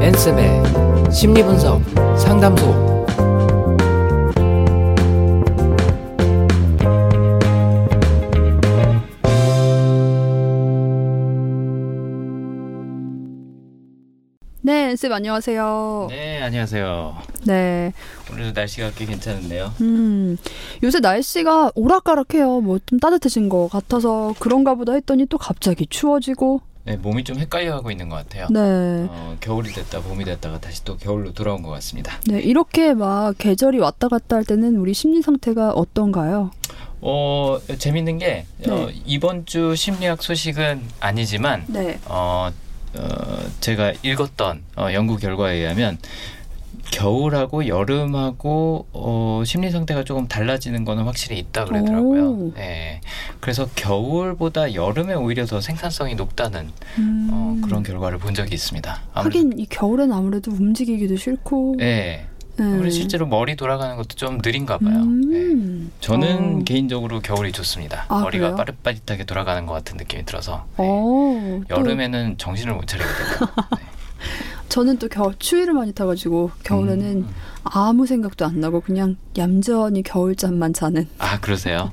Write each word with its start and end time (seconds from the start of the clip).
엔쌤의 0.00 1.12
심리분석 1.12 1.82
상담소 2.18 2.97
네, 14.88 14.96
쌤 14.96 15.12
안녕하세요. 15.12 16.06
네, 16.08 16.40
안녕하세요. 16.42 17.14
네. 17.44 17.92
오늘도 18.32 18.58
날씨가 18.58 18.92
꽤 18.96 19.04
괜찮은데요. 19.04 19.74
음, 19.82 20.38
요새 20.82 20.98
날씨가 21.00 21.72
오락가락해요. 21.74 22.62
뭐 22.62 22.78
좀 22.86 22.98
따뜻해진 22.98 23.50
것 23.50 23.68
같아서 23.68 24.34
그런가 24.38 24.74
보다 24.74 24.94
했더니 24.94 25.26
또 25.26 25.36
갑자기 25.36 25.84
추워지고. 25.86 26.62
네, 26.84 26.96
몸이 26.96 27.22
좀 27.24 27.36
헷갈려하고 27.38 27.90
있는 27.90 28.08
것 28.08 28.16
같아요. 28.16 28.46
네. 28.48 28.60
어, 29.10 29.36
겨울이 29.40 29.72
됐다 29.74 30.00
봄이 30.00 30.24
됐다가 30.24 30.58
다시 30.58 30.82
또 30.84 30.96
겨울로 30.96 31.34
돌아온 31.34 31.60
것 31.62 31.68
같습니다. 31.68 32.18
네, 32.26 32.40
이렇게 32.40 32.94
막 32.94 33.36
계절이 33.36 33.78
왔다 33.80 34.08
갔다 34.08 34.36
할 34.36 34.44
때는 34.46 34.76
우리 34.78 34.94
심리 34.94 35.20
상태가 35.20 35.72
어떤가요? 35.72 36.50
어, 37.02 37.58
재밌는 37.78 38.16
게 38.16 38.46
어, 38.66 38.86
네. 38.86 38.94
이번 39.04 39.44
주 39.44 39.76
심리학 39.76 40.22
소식은 40.22 40.80
아니지만 41.00 41.64
네. 41.68 41.98
어, 42.06 42.50
어, 42.94 43.38
제가 43.60 43.94
읽었던 44.02 44.62
어, 44.76 44.88
연구 44.92 45.16
결과에 45.16 45.56
의하면 45.56 45.98
겨울하고 46.90 47.66
여름하고 47.66 48.86
어, 48.92 49.42
심리 49.44 49.70
상태가 49.70 50.04
조금 50.04 50.26
달라지는 50.26 50.84
거는 50.84 51.04
확실히 51.04 51.38
있다 51.38 51.64
그러더라고요. 51.66 52.30
오. 52.30 52.52
네. 52.54 53.00
그래서 53.40 53.68
겨울보다 53.74 54.74
여름에 54.74 55.14
오히려 55.14 55.44
더 55.44 55.60
생산성이 55.60 56.14
높다는 56.14 56.68
음, 56.98 57.28
어, 57.30 57.56
그런 57.64 57.82
결과를 57.82 58.18
본 58.18 58.34
적이 58.34 58.54
있습니다. 58.54 59.02
아무래도 59.12 59.38
하긴 59.38 59.58
이 59.58 59.66
겨울엔 59.66 60.12
아무래도 60.12 60.50
움직이기도 60.50 61.16
싫고. 61.16 61.76
네. 61.78 61.84
네. 61.84 62.26
아무래도 62.64 62.90
실제로 62.90 63.26
머리 63.26 63.56
돌아가는 63.56 63.96
것도 63.96 64.08
좀 64.16 64.38
느린가 64.42 64.78
봐요. 64.78 64.98
네. 64.98 65.36
음. 65.36 65.92
저는 66.00 66.60
어. 66.60 66.64
개인적으로 66.64 67.20
겨울이 67.20 67.52
좋습니다. 67.52 68.06
아, 68.08 68.20
머리가 68.20 68.46
그래요? 68.52 68.56
빠릿빠릿하게 68.56 69.24
돌아가는 69.24 69.64
것 69.66 69.72
같은 69.74 69.96
느낌이 69.96 70.24
들어서 70.24 70.66
네. 70.78 70.84
어, 70.86 71.60
또 71.68 71.76
여름에는 71.76 72.38
정신을 72.38 72.74
못 72.74 72.86
차리거든요. 72.86 73.46
네. 73.76 73.86
저는 74.68 74.98
또 74.98 75.08
겨울 75.08 75.34
추위를 75.38 75.72
많이 75.72 75.92
타가지고 75.92 76.50
겨울에는 76.62 77.06
음. 77.06 77.28
아무 77.64 78.06
생각도 78.06 78.44
안 78.44 78.60
나고 78.60 78.80
그냥 78.80 79.16
얌전히 79.36 80.02
겨울잠만 80.02 80.72
자는. 80.74 81.08
아 81.18 81.40
그러세요? 81.40 81.92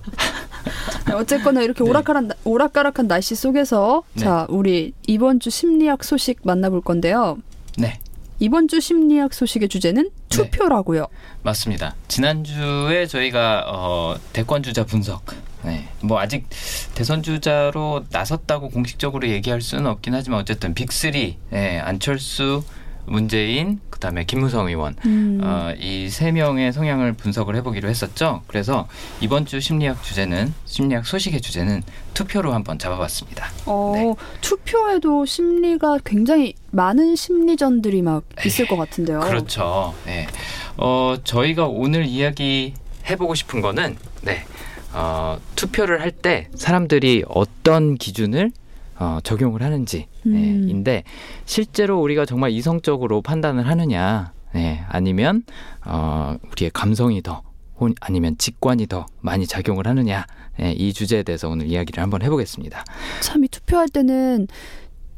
네, 1.07 1.13
어쨌거나 1.13 1.61
이렇게 1.61 1.83
네. 1.83 1.89
오락가락, 1.89 2.25
오락가락한 2.43 3.07
날씨 3.07 3.35
속에서 3.35 4.03
네. 4.13 4.23
자 4.23 4.45
우리 4.49 4.93
이번 5.07 5.39
주 5.39 5.49
심리학 5.49 6.03
소식 6.03 6.39
만나볼 6.43 6.81
건데요. 6.81 7.37
네. 7.77 7.99
이번 8.39 8.67
주 8.67 8.79
심리학 8.81 9.33
소식의 9.33 9.69
주제는 9.69 10.03
네. 10.03 10.09
투표라고요. 10.29 11.07
맞습니다. 11.43 11.95
지난주에 12.07 13.05
저희가 13.07 13.65
어, 13.67 14.15
대권 14.33 14.63
주자 14.63 14.85
분석. 14.85 15.23
네. 15.63 15.87
뭐 16.01 16.19
아직 16.19 16.45
대선 16.93 17.23
주자로 17.23 18.05
나섰다고 18.11 18.69
공식적으로 18.69 19.27
얘기할 19.27 19.61
수는 19.61 19.87
없긴 19.87 20.13
하지만 20.13 20.39
어쨌든 20.39 20.73
빅3 20.75 21.35
예, 21.53 21.79
안철수, 21.79 22.63
문재인, 23.07 23.79
그다음에 23.89 24.23
김무성 24.25 24.67
의원 24.67 24.95
음. 25.05 25.39
어, 25.43 25.73
이 25.79 26.09
세 26.09 26.31
명의 26.31 26.71
성향을 26.73 27.13
분석을 27.13 27.55
해보기로 27.57 27.87
했었죠. 27.89 28.41
그래서 28.47 28.87
이번 29.21 29.45
주 29.45 29.59
심리학 29.59 30.01
주제는 30.03 30.53
심리학 30.65 31.05
소식의 31.05 31.41
주제는 31.41 31.83
투표로 32.13 32.53
한번 32.53 32.77
잡아봤습니다. 32.79 33.47
어, 33.65 33.91
네. 33.95 34.15
투표에도 34.41 35.25
심리가 35.25 35.97
굉장히 36.05 36.53
많은 36.71 37.15
심리전들이 37.15 38.01
막 38.01 38.23
있을 38.45 38.67
것 38.67 38.75
같은데요. 38.77 39.19
그렇죠. 39.21 39.93
네. 40.05 40.27
어, 40.77 41.15
저희가 41.23 41.65
오늘 41.67 42.05
이야기 42.05 42.73
해보고 43.09 43.35
싶은 43.35 43.61
거는 43.61 43.97
네. 44.21 44.43
어, 44.93 45.37
투표를 45.55 46.01
할 46.01 46.11
때 46.11 46.47
사람들이 46.55 47.23
어떤 47.27 47.95
기준을 47.95 48.51
어, 48.97 49.19
적용을 49.23 49.61
하는지 49.61 50.07
네, 50.23 50.51
음. 50.51 50.67
인데 50.69 51.03
실제로 51.45 51.99
우리가 52.01 52.25
정말 52.25 52.51
이성적으로 52.51 53.21
판단을 53.21 53.67
하느냐 53.67 54.33
네, 54.53 54.83
아니면 54.87 55.43
어, 55.85 56.35
우리의 56.51 56.71
감성이 56.73 57.21
더 57.21 57.41
혼- 57.77 57.93
아니면 57.99 58.37
직관이 58.37 58.87
더 58.87 59.05
많이 59.21 59.45
작용을 59.45 59.85
하느냐 59.87 60.25
네, 60.57 60.71
이 60.71 60.93
주제에 60.93 61.23
대해서 61.23 61.49
오늘 61.49 61.67
이야기를 61.67 62.01
한번 62.01 62.21
해보겠습니다. 62.21 62.85
참 63.21 63.43
이 63.43 63.47
투표할 63.49 63.89
때는 63.89 64.47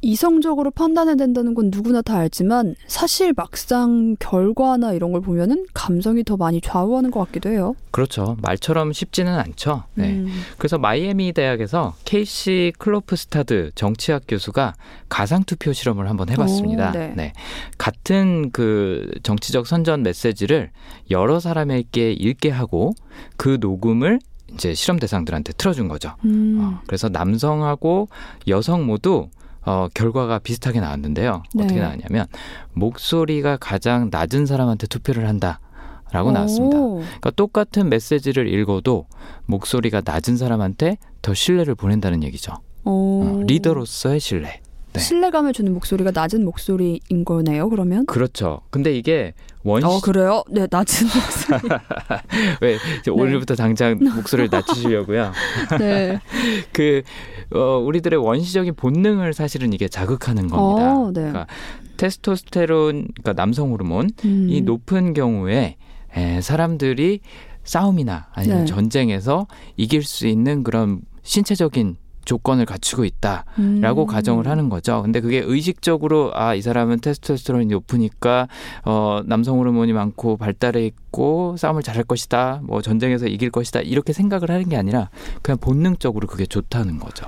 이성적으로 0.08 0.72
판단해야 0.72 1.16
된다는 1.16 1.54
건 1.54 1.70
누구나 1.70 2.02
다 2.02 2.16
알지만 2.16 2.76
사실 2.88 3.34
막상 3.36 4.16
결과나 4.20 4.94
이런 4.94 5.12
걸 5.12 5.20
보면은 5.20 5.66
감성이 5.74 6.24
더 6.24 6.38
많이 6.38 6.62
좌우하는 6.62 7.12
것 7.12 7.20
같기도 7.26 7.50
해요. 7.50 7.76
그렇죠. 7.92 8.38
말처럼 8.42 8.94
쉽지는 8.94 9.38
않죠. 9.38 9.84
네. 9.96 10.12
음. 10.12 10.30
그래서 10.58 10.78
마이애미 10.78 11.34
대학에서 11.34 11.94
케이시 12.06 12.72
클로프스타드 12.80 13.72
정치학 13.76 14.24
교수가 14.30 14.76
가상 15.10 15.44
투표 15.44 15.74
실험을 15.74 16.10
한번 16.10 16.30
해봤습니다. 16.30 16.92
오, 16.92 16.94
네. 16.94 17.34
같은 17.78 18.52
그 18.52 19.12
정치적 19.24 19.68
선전 19.68 20.04
메시지를 20.04 20.72
여러 21.12 21.42
사람에게 21.42 22.14
읽게 22.14 22.50
하고 22.50 22.94
그 23.36 23.58
녹음을 23.60 24.20
이제 24.54 24.74
실험 24.74 25.00
대상들한테 25.00 25.52
틀어준 25.52 25.90
거죠. 25.90 26.14
음. 26.24 26.60
어, 26.62 26.82
그래서 26.88 27.10
남성하고 27.10 28.08
여성 28.48 28.86
모두 28.86 29.28
어, 29.68 29.90
결과가 29.94 30.40
비슷하게 30.40 30.80
나왔는데요. 30.80 31.44
네. 31.54 31.66
어떻게 31.66 31.82
나왔냐면 31.82 32.26
목소리가 32.74 33.58
가장 33.58 34.08
낮은 34.10 34.46
사람한테 34.46 34.88
투표를 34.88 35.28
한다. 35.28 35.60
라고 36.14 36.32
나왔습니다. 36.32 36.78
오. 36.78 37.00
그러니까 37.00 37.32
똑같은 37.32 37.90
메시지를 37.90 38.48
읽어도 38.48 39.08
목소리가 39.46 40.02
낮은 40.06 40.38
사람한테 40.38 40.96
더 41.22 41.34
신뢰를 41.34 41.76
보낸다는 41.76 42.24
얘기죠. 42.24 42.54
오. 42.86 43.24
어, 43.24 43.44
리더로서의 43.46 44.22
신뢰. 44.22 44.62
네. 44.94 45.00
신뢰감을 45.02 45.52
주는 45.52 45.74
목소리가 45.74 46.12
낮은 46.12 46.46
목소리인 46.46 47.26
거네요. 47.26 47.68
그러면? 47.68 48.06
그렇죠. 48.06 48.62
근데 48.70 48.98
이게 48.98 49.34
원시 49.68 49.86
어 49.86 50.00
그래요? 50.00 50.44
네 50.50 50.66
낮은 50.70 51.08
목소리. 51.14 51.60
왜 52.62 52.78
이제 53.00 53.12
오늘부터 53.12 53.56
당장 53.56 54.00
목소리를 54.00 54.50
낮추시려고요. 54.50 55.34
네. 55.78 56.20
그 56.72 57.02
어, 57.54 57.78
우리들의 57.78 58.18
원시적인 58.18 58.76
본능을 58.76 59.34
사실은 59.34 59.74
이게 59.74 59.90
자극하는 59.90 60.48
겁니다. 60.48 60.96
어, 60.96 61.12
네. 61.14 61.22
그러니까 61.22 61.48
테스토스테론, 61.98 63.08
그러니까 63.14 63.34
남성 63.34 63.72
호르몬 63.72 64.10
음. 64.24 64.48
이 64.50 64.62
높은 64.62 65.14
경우에 65.14 65.76
에, 66.16 66.42
사람들이 66.42 67.20
싸움이나 67.64 68.28
아니면 68.34 68.60
네. 68.60 68.66
전쟁에서 68.66 69.48
이길 69.76 70.04
수 70.04 70.28
있는 70.28 70.64
그런 70.64 71.02
신체적인 71.24 71.98
조건을 72.28 72.66
갖추고 72.66 73.06
있다라고 73.06 74.02
음. 74.04 74.06
가정을 74.08 74.48
하는 74.48 74.68
거죠. 74.70 75.02
근데 75.02 75.22
그게 75.22 75.42
의식적으로 75.46 76.32
아 76.36 76.58
이 76.58 76.62
사람은 76.62 77.00
테스토스테론이 77.02 77.68
높으니까 77.68 78.48
어 78.84 79.22
남성 79.26 79.60
호르몬이 79.60 79.94
많고 79.94 80.38
발달해 80.38 80.86
있고 80.86 81.56
싸움을 81.58 81.84
잘할 81.84 82.04
것이다. 82.04 82.62
뭐 82.64 82.82
전쟁에서 82.82 83.28
이길 83.28 83.52
것이다. 83.52 83.82
이렇게 83.82 84.12
생각을 84.12 84.50
하는 84.50 84.68
게 84.68 84.76
아니라 84.76 85.10
그냥 85.44 85.60
본능적으로 85.60 86.28
그게 86.28 86.46
좋다는 86.46 87.00
거죠. 87.00 87.28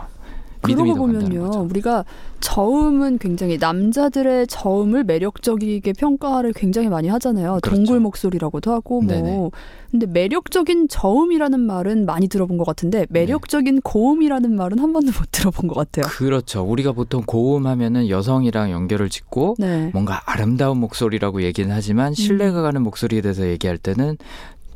그러고 0.61 0.95
보면요. 0.95 1.67
우리가 1.69 2.05
저음은 2.41 3.17
굉장히 3.17 3.57
남자들의 3.57 4.47
저음을 4.47 5.03
매력적이게 5.03 5.93
평가를 5.93 6.53
굉장히 6.53 6.89
많이 6.89 7.07
하잖아요. 7.09 7.59
그렇죠. 7.61 7.75
동굴 7.75 7.99
목소리라고도 7.99 8.71
하고 8.71 9.01
뭐. 9.01 9.13
네네. 9.13 9.49
근데 9.91 10.05
매력적인 10.05 10.87
저음이라는 10.87 11.59
말은 11.59 12.05
많이 12.05 12.27
들어본 12.27 12.57
것 12.57 12.65
같은데 12.65 13.05
매력적인 13.09 13.81
고음이라는 13.81 14.55
말은 14.55 14.79
한 14.79 14.93
번도 14.93 15.11
못 15.11 15.27
들어본 15.31 15.67
것 15.67 15.75
같아요. 15.75 16.05
그렇죠. 16.07 16.63
우리가 16.63 16.91
보통 16.91 17.23
고음 17.25 17.65
하면은 17.65 18.07
여성이랑 18.09 18.71
연결을 18.71 19.09
짓고 19.09 19.55
네. 19.57 19.89
뭔가 19.93 20.21
아름다운 20.25 20.79
목소리라고 20.79 21.41
얘기는 21.43 21.69
하지만 21.73 22.13
신뢰가 22.13 22.61
가는 22.61 22.81
목소리에 22.81 23.21
대해서 23.21 23.47
얘기할 23.47 23.77
때는 23.77 24.17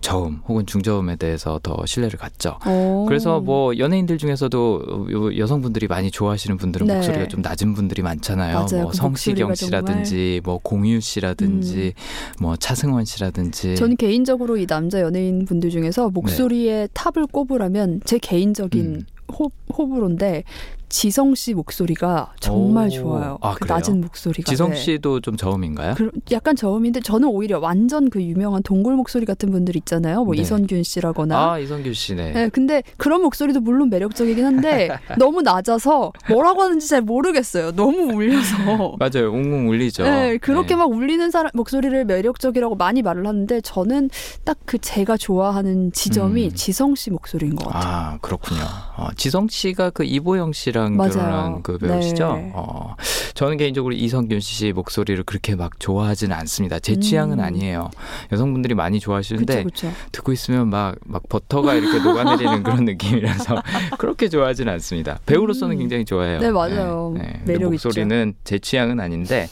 저음 0.04 0.42
혹은 0.50 0.66
중저음에 0.66 1.16
대해서 1.16 1.60
더 1.64 1.86
신뢰를 1.86 2.20
갖죠. 2.20 2.58
오. 2.68 3.06
그래서 3.08 3.40
뭐 3.40 3.76
연예인들 3.78 4.18
중에서도 4.18 5.08
요- 5.12 5.38
여성분들이 5.38 5.88
많이 5.88 6.12
좋아하시는 6.12 6.58
분들은 6.58 6.88
네. 6.88 6.96
목소리가 6.96 7.28
좀 7.30 7.42
낮은 7.42 7.74
분들이 7.74 8.02
많잖아요. 8.02 8.54
맞아요. 8.54 8.82
뭐 8.84 8.88
그 8.92 8.98
성시경 8.98 9.56
씨라든지 9.56 10.42
뭐 10.44 10.60
공유 10.62 11.00
씨라든지 11.00 11.94
뭐 12.40 12.58
차승원 12.58 13.06
씨라든지 13.06 13.76
저는 13.78 13.96
개인적으로 13.96 14.58
이 14.58 14.68
남자 14.68 15.00
연예인 15.00 15.46
분들 15.46 15.70
중에서 15.70 16.10
목소리의 16.10 16.90
탑을 16.94 17.26
꼽으라면 17.32 18.02
제 18.04 18.18
개인적인 18.18 18.84
네. 18.94 19.00
음. 19.00 19.06
호, 19.34 19.50
호불호인데 19.76 20.44
지성 20.94 21.34
씨 21.34 21.56
목소리가 21.56 22.34
정말 22.40 22.86
오. 22.86 22.90
좋아요. 22.92 23.38
아, 23.42 23.56
그? 23.60 23.66
낮은 23.66 24.01
목소리가. 24.01 24.48
지성 24.48 24.69
네. 24.69 24.75
씨도 24.75 25.22
좀 25.22 25.36
저음인가요? 25.36 25.95
그, 25.95 26.12
약간 26.31 26.56
저음인데 26.56 27.00
저는 27.00 27.30
오히려 27.30 27.57
완전 27.57 28.12
그 28.12 28.22
유명한 28.22 28.62
동굴 28.62 28.95
목소리 28.95 29.25
같은 29.25 29.50
분들 29.50 29.75
있잖아요. 29.78 30.24
뭐 30.24 30.36
네. 30.36 30.42
이선균 30.42 30.84
씨라거나. 30.84 31.54
아 31.54 31.57
이성규 31.57 31.94
씨네. 31.94 32.34
네, 32.34 32.50
근데 32.50 32.84
그런 32.98 33.24
목소리도 33.24 33.62
물론 33.62 33.90
매력적이긴 33.90 34.45
한데 34.45 34.90
너무 35.18 35.42
낮아서 35.42 36.13
뭐라고 36.30 36.62
하는지 36.62 36.88
잘 36.88 37.01
모르겠어요. 37.01 37.72
너무 37.72 38.13
울려서. 38.13 38.95
맞아요, 39.00 39.31
웅웅 39.31 39.69
울리죠. 39.69 40.04
네, 40.04 40.38
그렇게 40.38 40.69
네. 40.69 40.75
막 40.75 40.92
울리는 40.92 41.31
사람 41.31 41.50
목소리를 41.56 42.06
매력적이라고 42.06 42.75
많이 42.75 43.01
말을 43.01 43.25
하는데 43.25 43.62
저는 43.62 44.12
딱 44.44 44.57
그 44.66 44.78
제가 44.80 45.18
좋아하는 45.18 45.92
지점이 45.92 46.45
음. 46.45 46.56
지성 46.56 46.95
씨 46.95 47.12
목소리인 47.12 47.56
것 47.56 47.68
같아요. 47.72 47.94
아 47.94 48.18
그렇군요. 48.22 48.62
어, 48.98 49.10
지성 49.16 49.48
씨가 49.48 49.92
그 49.92 50.04
이보영 50.04 50.54
씨랑 50.54 50.82
맞아요. 50.91 51.12
결혼한 51.12 51.63
그 51.63 51.77
배우시죠. 51.77 52.33
네. 52.35 52.51
어, 52.53 52.95
저는 53.33 53.57
개인적으로 53.57 53.94
이성균 53.94 54.39
씨 54.39 54.71
목소리를 54.74 55.24
그렇게 55.24 55.56
막 55.56 55.80
좋아하지는 55.80 56.35
않습니다. 56.35 56.80
제 56.80 56.94
음. 56.94 57.01
취향은 57.01 57.39
아니에요. 57.39 57.89
여성분들이 58.31 58.75
많이 58.75 59.00
좋아하시는데 59.00 59.63
그렇죠, 59.63 59.88
그렇죠. 59.88 59.97
듣고 60.12 60.31
있으면 60.31 60.69
막, 60.69 60.95
막 61.06 61.27
버터가 61.30 61.74
이렇게 61.75 62.00
녹아내리는 62.00 62.63
그런 62.63 62.85
느낌이라서 62.85 63.62
그렇게 63.97 64.30
좋아하지는 64.30 64.71
않습니다. 64.74 65.19
배우로서는 65.25 65.75
음. 65.75 65.80
굉장히 65.80 66.06
좋아해요. 66.06 66.39
네, 66.39 66.51
맞아요. 66.51 67.13
근데 67.15 67.41
매력 67.45 67.74
있죠. 67.74 67.88
목소리는 67.89 68.33
제 68.44 68.59
취향은 68.59 69.00
아닌데, 69.00 69.47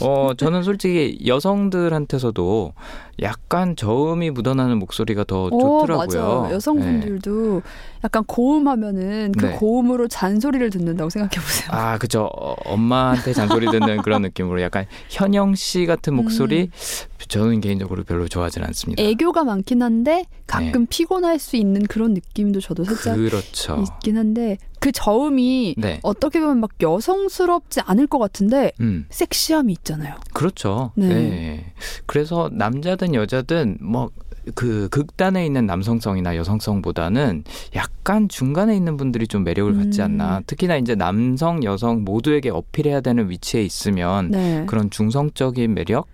어, 0.00 0.32
저는 0.36 0.62
솔직히 0.62 1.18
여성들한테서도 1.26 2.72
약간 3.20 3.74
저음이 3.74 4.30
묻어나는 4.30 4.78
목소리가 4.78 5.24
더 5.24 5.44
어, 5.46 5.50
좋더라고요. 5.50 6.20
맞아요. 6.40 6.54
여성분들도 6.54 7.62
약간 8.04 8.24
고음하면은 8.24 9.32
그 9.32 9.46
네. 9.46 9.52
고음으로 9.56 10.06
잔소리를 10.08 10.70
듣는다고 10.70 11.10
생각해 11.10 11.44
보세요. 11.44 11.68
아, 11.72 11.98
그죠. 11.98 12.30
어, 12.32 12.54
엄마한테 12.64 13.32
잔소리 13.32 13.66
듣는 13.70 14.02
그런 14.02 14.22
느낌으로 14.22 14.62
약간 14.62 14.86
현영 15.08 15.54
씨 15.56 15.86
같은 15.86 16.14
목소리, 16.14 16.62
음. 16.62 16.70
저는 17.28 17.60
개인적으로 17.60 18.04
별로 18.04 18.26
좋아하지는 18.28 18.66
않습니다. 18.68 19.02
애교가 19.02 19.44
많긴 19.44 19.82
한데 19.82 20.24
가끔 20.46 20.86
피곤할 20.86 21.38
수 21.38 21.56
있는 21.56 21.82
그런 21.86 22.14
느낌도 22.14 22.60
저도 22.60 22.84
살짝 22.84 23.18
네. 23.18 23.28
그렇죠. 23.28 23.84
있긴 23.96 24.16
한데 24.16 24.56
그 24.80 24.92
저음이 24.92 25.74
네. 25.78 26.00
어떻게 26.02 26.40
보면 26.40 26.60
막 26.60 26.70
여성스럽지 26.80 27.80
않을 27.80 28.06
것 28.06 28.18
같은데 28.18 28.72
음. 28.80 29.06
섹시함이 29.10 29.72
있잖아요. 29.72 30.14
그렇죠. 30.32 30.92
네. 30.94 31.08
네. 31.08 31.72
그래서 32.06 32.48
남자든 32.52 33.14
여자든 33.14 33.78
뭐 33.80 34.10
그 34.54 34.88
극단에 34.90 35.44
있는 35.44 35.66
남성성이나 35.66 36.36
여성성보다는 36.36 37.44
약간 37.74 38.28
중간에 38.28 38.76
있는 38.76 38.96
분들이 38.96 39.26
좀 39.26 39.44
매력을 39.44 39.74
갖지 39.76 40.00
음. 40.00 40.04
않나. 40.04 40.42
특히나 40.46 40.76
이제 40.76 40.94
남성, 40.94 41.62
여성 41.64 42.04
모두에게 42.04 42.50
어필해야 42.50 43.00
되는 43.00 43.30
위치에 43.30 43.62
있으면 43.62 44.30
네. 44.30 44.64
그런 44.66 44.90
중성적인 44.90 45.74
매력 45.74 46.08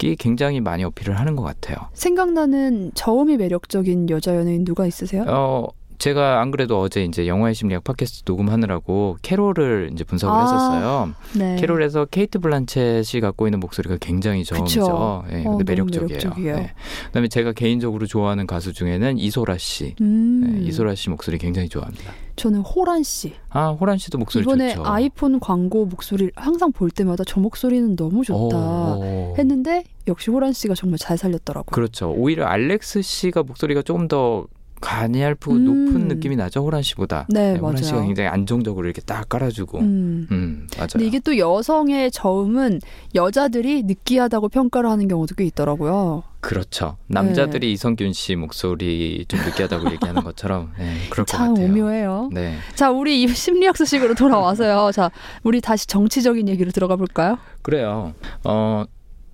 이 0.00 0.14
굉장히 0.14 0.60
많이 0.60 0.84
어필을 0.84 1.18
하는 1.18 1.34
것 1.34 1.42
같아요. 1.42 1.76
생각나는 1.92 2.92
저음이 2.94 3.36
매력적인 3.36 4.10
여자 4.10 4.36
연예인 4.36 4.64
누가 4.64 4.86
있으세요? 4.86 5.24
어, 5.26 5.66
제가 5.98 6.40
안 6.40 6.50
그래도 6.52 6.80
어제 6.80 7.04
이제 7.04 7.26
영화의 7.26 7.54
심리학 7.54 7.82
팟캐스트 7.82 8.22
녹음하느라고 8.26 9.16
캐롤을 9.22 9.90
이제 9.92 10.04
분석을 10.04 10.34
아, 10.34 10.40
했었어요. 10.42 11.14
네. 11.36 11.56
캐롤에서 11.56 12.04
케이트 12.06 12.38
블란쳇이 12.38 13.20
갖고 13.20 13.46
있는 13.46 13.58
목소리가 13.60 13.96
굉장히 14.00 14.44
저음이죠. 14.44 15.24
예, 15.32 15.44
어, 15.44 15.56
근데 15.56 15.64
너무 15.64 15.64
매력적이에요. 15.64 16.06
매력적이에요. 16.06 16.56
예. 16.56 16.72
그다음에 17.06 17.28
제가 17.28 17.52
개인적으로 17.52 18.06
좋아하는 18.06 18.46
가수 18.46 18.72
중에는 18.72 19.18
이소라 19.18 19.58
씨. 19.58 19.96
음, 20.00 20.60
예, 20.62 20.66
이소라 20.66 20.94
씨 20.94 21.10
목소리 21.10 21.36
굉장히 21.38 21.68
좋아합니다. 21.68 22.12
저는 22.36 22.60
호란 22.60 23.02
씨. 23.02 23.34
아 23.50 23.70
호란 23.70 23.98
씨도 23.98 24.18
목소리 24.18 24.42
이번에 24.42 24.74
좋죠. 24.74 24.86
아이폰 24.86 25.40
광고 25.40 25.84
목소리를 25.84 26.30
항상 26.36 26.70
볼 26.70 26.90
때마다 26.90 27.24
저 27.26 27.40
목소리는 27.40 27.96
너무 27.96 28.24
좋다 28.24 28.56
오. 28.56 29.34
했는데 29.36 29.82
역시 30.06 30.30
호란 30.30 30.52
씨가 30.52 30.74
정말 30.74 30.98
잘 30.98 31.18
살렸더라고요. 31.18 31.74
그렇죠. 31.74 32.12
오히려 32.16 32.46
알렉스 32.46 33.02
씨가 33.02 33.42
목소리가 33.42 33.82
조금 33.82 34.06
더 34.06 34.46
가냘프고 34.80 35.52
음. 35.52 35.64
높은 35.64 36.08
느낌이 36.08 36.36
나죠 36.36 36.62
호란 36.64 36.82
씨보다. 36.82 37.26
네, 37.28 37.56
호란 37.56 37.74
맞아요. 37.74 37.82
씨가 37.82 38.02
굉장히 38.02 38.28
안정적으로 38.28 38.86
이렇게 38.86 39.00
딱 39.02 39.28
깔아주고. 39.28 39.78
음, 39.78 40.26
음. 40.30 40.66
맞아요. 40.76 40.88
근데 40.92 41.06
이게 41.06 41.18
또 41.20 41.36
여성의 41.38 42.10
저음은 42.10 42.80
여자들이 43.14 43.82
느끼하다고 43.84 44.48
평가를 44.48 44.88
하는 44.90 45.08
경우도 45.08 45.34
꽤 45.34 45.44
있더라고요. 45.44 46.24
그렇죠. 46.40 46.96
네. 47.08 47.14
남자들이 47.14 47.72
이성균 47.72 48.12
씨 48.12 48.36
목소리 48.36 49.24
좀 49.26 49.40
느끼하다고 49.40 49.90
얘기하는 49.92 50.22
것처럼 50.22 50.72
네, 50.78 50.94
그럴 51.10 51.24
것참 51.26 51.54
같아요. 51.54 51.66
오묘해요. 51.66 52.30
네. 52.32 52.54
자, 52.74 52.90
우리 52.90 53.22
이 53.22 53.28
심리학 53.28 53.76
소식으로 53.76 54.14
돌아와서요. 54.14 54.92
자, 54.92 55.10
우리 55.42 55.60
다시 55.60 55.86
정치적인 55.88 56.48
얘기로 56.48 56.70
들어가 56.70 56.96
볼까요? 56.96 57.38
그래요. 57.62 58.14
어, 58.44 58.84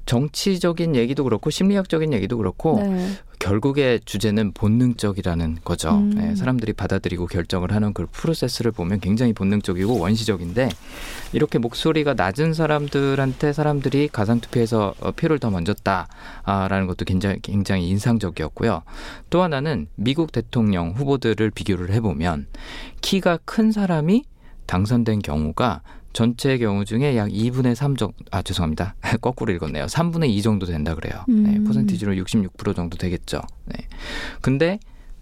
정치적인 0.06 0.96
얘기도 0.96 1.24
그렇고 1.24 1.50
심리학적인 1.50 2.12
얘기도 2.12 2.36
그렇고 2.36 2.78
네. 2.82 3.08
결국의 3.38 4.00
주제는 4.04 4.52
본능적이라는 4.52 5.58
거죠. 5.64 5.90
음. 5.90 6.10
네, 6.10 6.34
사람들이 6.34 6.72
받아들이고 6.72 7.26
결정을 7.26 7.72
하는 7.72 7.92
그 7.92 8.06
프로세스를 8.10 8.72
보면 8.72 9.00
굉장히 9.00 9.32
본능적이고 9.32 9.98
원시적인데 9.98 10.68
이렇게 11.32 11.58
목소리가 11.58 12.14
낮은 12.14 12.54
사람들한테 12.54 13.52
사람들이 13.52 14.08
가상투표에서 14.08 14.94
어, 15.00 15.10
표를 15.12 15.38
더 15.38 15.50
만졌다라는 15.50 16.86
것도 16.86 17.04
굉장히, 17.04 17.38
굉장히 17.42 17.88
인상적이었고요. 17.88 18.82
또 19.30 19.42
하나는 19.42 19.88
미국 19.96 20.32
대통령 20.32 20.90
후보들을 20.90 21.50
비교를 21.50 21.90
해보면 21.92 22.46
키가 23.00 23.40
큰 23.44 23.72
사람이 23.72 24.24
당선된 24.66 25.20
경우가 25.20 25.82
전체 26.14 26.56
경우 26.58 26.84
중에 26.84 27.16
약 27.16 27.28
2분의 27.28 27.74
3 27.74 27.96
정도, 27.96 28.14
아, 28.30 28.40
죄송합니다. 28.40 28.94
거꾸로 29.20 29.52
읽었네요. 29.52 29.86
3분의 29.86 30.30
2 30.30 30.42
정도 30.42 30.64
된다 30.64 30.94
그래요. 30.94 31.24
네, 31.28 31.56
음. 31.56 31.64
퍼센티지로 31.64 32.14
66% 32.14 32.74
정도 32.74 32.96
되겠죠. 32.96 33.42
네. 33.66 33.76
근데 34.40 34.78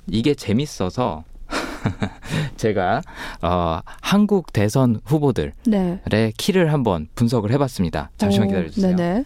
이게 0.06 0.34
재밌어서 0.34 1.24
제가 2.56 3.02
어, 3.40 3.80
한국 4.00 4.52
대선 4.52 5.00
후보들의 5.04 5.52
네. 5.66 6.32
키를 6.36 6.72
한번 6.72 7.08
분석을 7.14 7.50
해봤습니다. 7.52 8.10
잠시만 8.18 8.48
어, 8.48 8.50
기다려 8.50 8.70
주세요. 8.70 8.94
네네. 8.94 9.24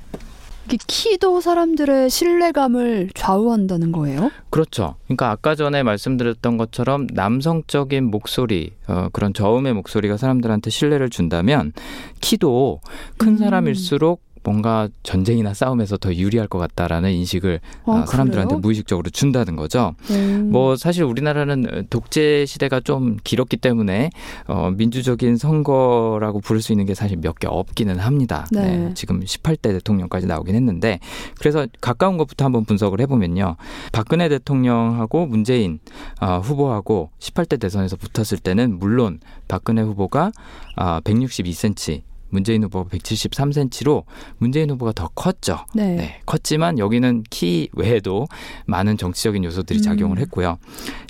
이게 0.66 0.78
키도 0.86 1.40
사람들의 1.40 2.10
신뢰감을 2.10 3.10
좌우한다는 3.14 3.92
거예요? 3.92 4.30
그렇죠. 4.50 4.96
그러니까 5.04 5.30
아까 5.30 5.54
전에 5.54 5.84
말씀드렸던 5.84 6.56
것처럼 6.56 7.06
남성적인 7.12 8.04
목소리, 8.04 8.72
어, 8.88 9.08
그런 9.12 9.32
저음의 9.32 9.74
목소리가 9.74 10.16
사람들한테 10.16 10.70
신뢰를 10.70 11.08
준다면 11.08 11.72
키도 12.20 12.80
큰 13.16 13.28
음. 13.28 13.36
사람일수록 13.38 14.25
뭔가 14.46 14.88
전쟁이나 15.02 15.54
싸움에서 15.54 15.96
더 15.96 16.14
유리할 16.14 16.46
것 16.46 16.58
같다라는 16.58 17.10
인식을 17.10 17.58
아, 17.84 17.90
어, 17.90 18.06
사람들한테 18.06 18.50
그래요? 18.54 18.60
무의식적으로 18.60 19.10
준다는 19.10 19.56
거죠. 19.56 19.94
음. 20.10 20.50
뭐 20.52 20.76
사실 20.76 21.02
우리나라는 21.02 21.88
독재 21.90 22.46
시대가 22.46 22.78
좀 22.78 23.16
길었기 23.24 23.56
때문에 23.56 24.10
어, 24.46 24.70
민주적인 24.70 25.36
선거라고 25.36 26.40
부를 26.40 26.62
수 26.62 26.72
있는 26.72 26.86
게 26.86 26.94
사실 26.94 27.16
몇 27.18 27.36
개 27.38 27.46
없기는 27.46 27.98
합니다. 27.98 28.46
네. 28.50 28.92
지금 28.94 29.20
18대 29.20 29.62
대통령까지 29.62 30.26
나오긴 30.26 30.54
했는데 30.54 31.00
그래서 31.38 31.66
가까운 31.82 32.16
것부터 32.16 32.46
한번 32.46 32.64
분석을 32.64 33.00
해보면요. 33.00 33.56
박근혜 33.92 34.28
대통령하고 34.30 35.26
문재인 35.26 35.80
어, 36.20 36.38
후보하고 36.42 37.10
18대 37.18 37.60
대선에서 37.60 37.96
붙었을 37.96 38.38
때는 38.38 38.78
물론 38.78 39.20
박근혜 39.48 39.82
후보가 39.82 40.32
아, 40.76 41.00
162cm 41.00 42.02
문재인 42.28 42.64
후보가 42.64 42.90
173cm로 42.90 44.04
문재인 44.38 44.70
후보가 44.70 44.92
더 44.92 45.08
컸죠. 45.14 45.64
네. 45.74 45.96
네, 45.96 46.20
컸지만 46.26 46.78
여기는 46.78 47.24
키 47.30 47.68
외에도 47.72 48.26
많은 48.66 48.96
정치적인 48.96 49.44
요소들이 49.44 49.80
음. 49.80 49.82
작용을 49.82 50.18
했고요. 50.18 50.58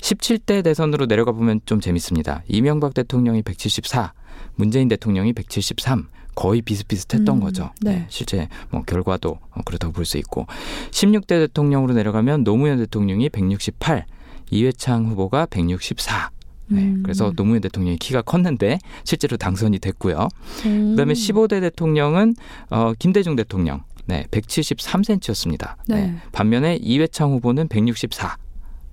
17대 0.01 0.63
대선으로 0.63 1.07
내려가 1.07 1.31
보면 1.31 1.61
좀 1.65 1.79
재밌습니다. 1.79 2.43
이명박 2.47 2.93
대통령이 2.93 3.41
174, 3.41 4.13
문재인 4.55 4.87
대통령이 4.87 5.33
173. 5.33 6.07
거의 6.35 6.61
비슷비슷했던 6.61 7.37
음, 7.37 7.39
거죠. 7.41 7.71
네. 7.81 8.05
실제 8.09 8.47
뭐 8.69 8.83
결과도 8.83 9.39
어, 9.49 9.61
그렇다고 9.65 9.91
볼 9.91 10.05
수 10.05 10.19
있고 10.19 10.45
16대 10.91 11.29
대통령으로 11.29 11.95
내려가면 11.95 12.43
노무현 12.43 12.77
대통령이 12.77 13.29
168, 13.29 14.05
이회창 14.51 15.07
후보가 15.07 15.47
164. 15.47 16.29
네, 16.69 16.81
음. 16.81 17.03
그래서 17.03 17.31
노무현 17.35 17.61
대통령이 17.61 17.97
키가 17.97 18.21
컸는데 18.21 18.79
실제로 19.03 19.37
당선이 19.37 19.79
됐고요. 19.79 20.27
음. 20.65 20.89
그다음에 20.91 21.13
15대 21.13 21.61
대통령은 21.61 22.35
어, 22.69 22.93
김대중 22.97 23.35
대통령 23.35 23.83
네, 24.05 24.25
173cm였습니다. 24.31 25.75
네. 25.87 26.15
반면에 26.31 26.77
이회창 26.81 27.31
후보는 27.33 27.67
164. 27.67 28.37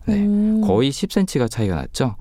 네. 0.06 0.16
음. 0.16 0.60
거의 0.62 0.90
10cm가 0.90 1.50
차이가 1.50 1.76
났죠. 1.76 2.16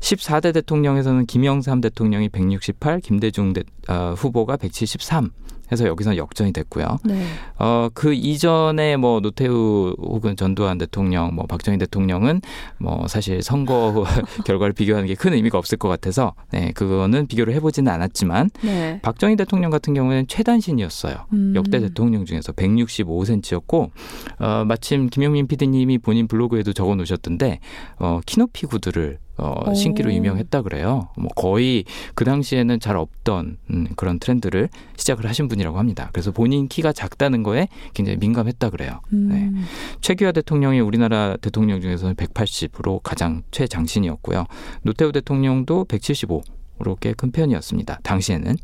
14대 0.00 0.54
대통령에서는 0.54 1.26
김영삼 1.26 1.80
대통령이 1.80 2.28
168, 2.28 3.00
김대중 3.00 3.52
대, 3.52 3.62
어, 3.88 4.14
후보가 4.16 4.56
173. 4.56 5.30
해서 5.74 5.86
여기서 5.86 6.16
역전이 6.16 6.52
됐고요. 6.52 6.98
네. 7.04 7.24
어, 7.58 7.88
그 7.92 8.14
이전에 8.14 8.96
뭐 8.96 9.20
노태우 9.20 9.94
혹은 9.98 10.36
전두환 10.36 10.78
대통령, 10.78 11.34
뭐 11.34 11.46
박정희 11.46 11.78
대통령은 11.78 12.40
뭐 12.78 13.06
사실 13.08 13.42
선거 13.42 14.04
결과를 14.46 14.72
비교하는 14.72 15.08
게 15.08 15.14
큰 15.24 15.32
의미가 15.32 15.56
없을 15.56 15.78
것 15.78 15.88
같아서 15.88 16.34
네, 16.50 16.72
그거는 16.72 17.26
비교를 17.26 17.54
해보지는 17.54 17.90
않았지만 17.90 18.50
네. 18.62 19.00
박정희 19.00 19.36
대통령 19.36 19.70
같은 19.70 19.94
경우에는 19.94 20.26
최단신이었어요. 20.26 21.14
음. 21.32 21.54
역대 21.56 21.80
대통령 21.80 22.26
중에서 22.26 22.52
165cm였고 22.52 23.90
어, 24.38 24.64
마침 24.66 25.08
김용민 25.08 25.46
PD님이 25.46 25.96
본인 25.96 26.28
블로그에도 26.28 26.74
적어 26.74 26.94
놓으셨던데 26.94 27.60
어, 27.98 28.20
키높이 28.26 28.66
구두를 28.66 29.18
어, 29.36 29.70
오. 29.70 29.74
신기로 29.74 30.12
유명했다 30.12 30.62
그래요. 30.62 31.08
뭐 31.16 31.28
거의 31.34 31.84
그 32.14 32.24
당시에는 32.24 32.78
잘 32.80 32.96
없던 32.96 33.58
음, 33.70 33.86
그런 33.96 34.18
트렌드를 34.18 34.68
시작을 34.96 35.26
하신 35.26 35.48
분이라고 35.48 35.78
합니다. 35.78 36.10
그래서 36.12 36.30
본인 36.30 36.68
키가 36.68 36.92
작다는 36.92 37.42
거에 37.42 37.68
굉장히 37.94 38.18
민감했다 38.18 38.70
그래요. 38.70 39.00
음. 39.12 39.28
네. 39.28 39.62
최규하 40.00 40.32
대통령이 40.32 40.80
우리나라 40.80 41.36
대통령 41.40 41.80
중에서는 41.80 42.14
180으로 42.14 43.00
가장 43.02 43.42
최장신이었고요. 43.50 44.46
노태우 44.82 45.10
대통령도 45.12 45.86
175로 45.86 46.98
꽤큰 47.00 47.32
편이었습니다. 47.32 48.00
당시에는. 48.02 48.56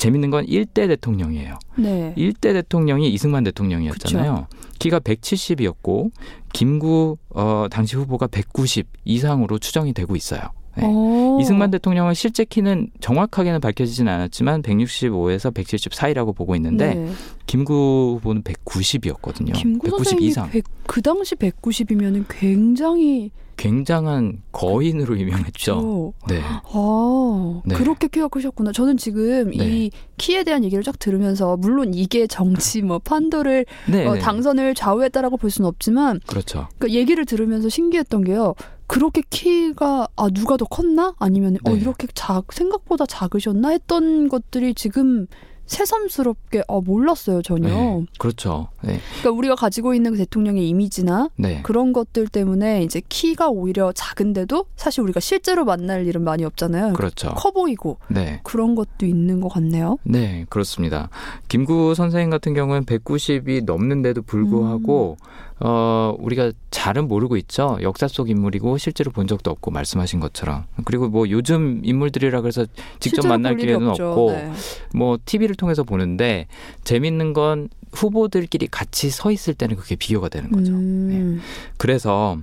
재밌는 0.00 0.30
건 0.30 0.46
1대 0.46 0.88
대통령이에요. 0.88 1.58
네. 1.76 2.14
1대 2.16 2.54
대통령이 2.54 3.12
이승만 3.12 3.44
대통령이었잖아요. 3.44 4.46
키가 4.78 5.00
170이었고 5.00 6.10
김구 6.54 7.18
어, 7.28 7.66
당시 7.70 7.96
후보가 7.96 8.28
190 8.28 8.88
이상으로 9.04 9.58
추정이 9.58 9.92
되고 9.92 10.16
있어요. 10.16 10.40
네. 10.76 10.86
오. 10.86 11.38
이승만 11.40 11.70
대통령은 11.70 12.14
실제 12.14 12.44
키는 12.44 12.90
정확하게는 13.00 13.60
밝혀지지는 13.60 14.12
않았지만 14.12 14.62
165에서 14.62 15.52
170 15.52 15.94
사이라고 15.94 16.32
보고 16.32 16.54
있는데 16.56 16.94
네. 16.94 17.08
김구 17.46 18.18
후보는 18.18 18.42
190이었거든요. 18.42 19.52
김구 19.54 19.84
190 19.86 19.90
선생님이 19.90 20.28
이상. 20.28 20.50
100, 20.50 20.64
그 20.86 21.02
당시 21.02 21.34
190이면은 21.34 22.24
굉장히 22.28 23.30
굉장한 23.60 24.40
거인으로 24.52 25.18
유명했죠. 25.18 25.74
어, 25.76 26.12
네. 26.28 26.40
아, 26.42 27.62
네. 27.66 27.74
그렇게 27.74 28.08
키가 28.08 28.28
크셨구나. 28.28 28.72
저는 28.72 28.96
지금 28.96 29.50
네. 29.50 29.66
이 29.66 29.90
키에 30.16 30.44
대한 30.44 30.64
얘기를 30.64 30.82
쫙 30.82 30.98
들으면서 30.98 31.58
물론 31.58 31.92
이게 31.92 32.26
정치 32.26 32.80
뭐 32.80 32.98
판도를 32.98 33.66
네. 33.86 34.06
어, 34.06 34.14
네. 34.14 34.20
당선을 34.20 34.74
좌우했다라고 34.74 35.36
볼 35.36 35.50
수는 35.50 35.68
없지만 35.68 36.20
그렇죠. 36.26 36.68
그 36.78 36.90
얘기를 36.90 37.26
들으면서 37.26 37.68
신기했던 37.68 38.24
게요. 38.24 38.54
그렇게 38.90 39.22
키가 39.30 40.08
아 40.16 40.28
누가 40.30 40.56
더 40.56 40.64
컸나 40.64 41.14
아니면 41.20 41.58
어 41.64 41.70
네. 41.70 41.78
이렇게 41.78 42.08
작 42.12 42.52
생각보다 42.52 43.06
작으셨나 43.06 43.68
했던 43.68 44.28
것들이 44.28 44.74
지금 44.74 45.28
새삼스럽게 45.66 46.64
어 46.66 46.80
몰랐어요 46.80 47.40
전혀. 47.42 47.68
네. 47.68 48.06
그렇죠. 48.18 48.66
네. 48.82 48.98
그러니까 49.20 49.30
우리가 49.30 49.54
가지고 49.54 49.94
있는 49.94 50.10
그 50.10 50.18
대통령의 50.18 50.68
이미지나 50.68 51.30
네. 51.36 51.62
그런 51.62 51.92
것들 51.92 52.26
때문에 52.26 52.82
이제 52.82 53.00
키가 53.08 53.50
오히려 53.50 53.92
작은데도 53.92 54.66
사실 54.74 55.02
우리가 55.02 55.20
실제로 55.20 55.64
만날 55.64 56.04
일은 56.08 56.24
많이 56.24 56.44
없잖아요. 56.44 56.94
그렇죠. 56.94 57.28
커 57.36 57.52
보이고 57.52 57.98
네. 58.08 58.40
그런 58.42 58.74
것도 58.74 59.06
있는 59.06 59.40
것 59.40 59.50
같네요. 59.50 59.98
네, 60.02 60.46
그렇습니다. 60.48 61.10
김구 61.46 61.94
선생님 61.94 62.30
같은 62.30 62.54
경우는 62.54 62.86
190이 62.86 63.64
넘는데도 63.64 64.22
불구하고 64.22 65.16
어 65.62 66.16
우리가 66.18 66.52
잘은 66.70 67.06
모르고 67.06 67.36
있죠. 67.36 67.78
역사 67.82 68.08
속 68.08 68.30
인물이고 68.30 68.78
실제로 68.78 69.10
본 69.10 69.26
적도 69.26 69.50
없고 69.50 69.70
말씀하신 69.70 70.18
것처럼. 70.20 70.64
그리고 70.84 71.08
뭐 71.08 71.28
요즘 71.28 71.80
인물들이라 71.84 72.40
그래서 72.40 72.64
직접 72.98 73.26
만날 73.26 73.56
기회는 73.56 73.88
없죠. 73.88 74.08
없고 74.08 74.30
네. 74.32 74.52
뭐 74.94 75.18
TV를 75.24 75.56
통해서 75.56 75.84
보는데 75.84 76.46
재밌는 76.84 77.34
건 77.34 77.68
후보들끼리 77.92 78.68
같이 78.68 79.10
서 79.10 79.30
있을 79.30 79.52
때는 79.54 79.76
그게 79.76 79.96
비교가 79.96 80.28
되는 80.28 80.50
거죠. 80.50 80.72
음, 80.72 81.40
그래서 81.76 82.38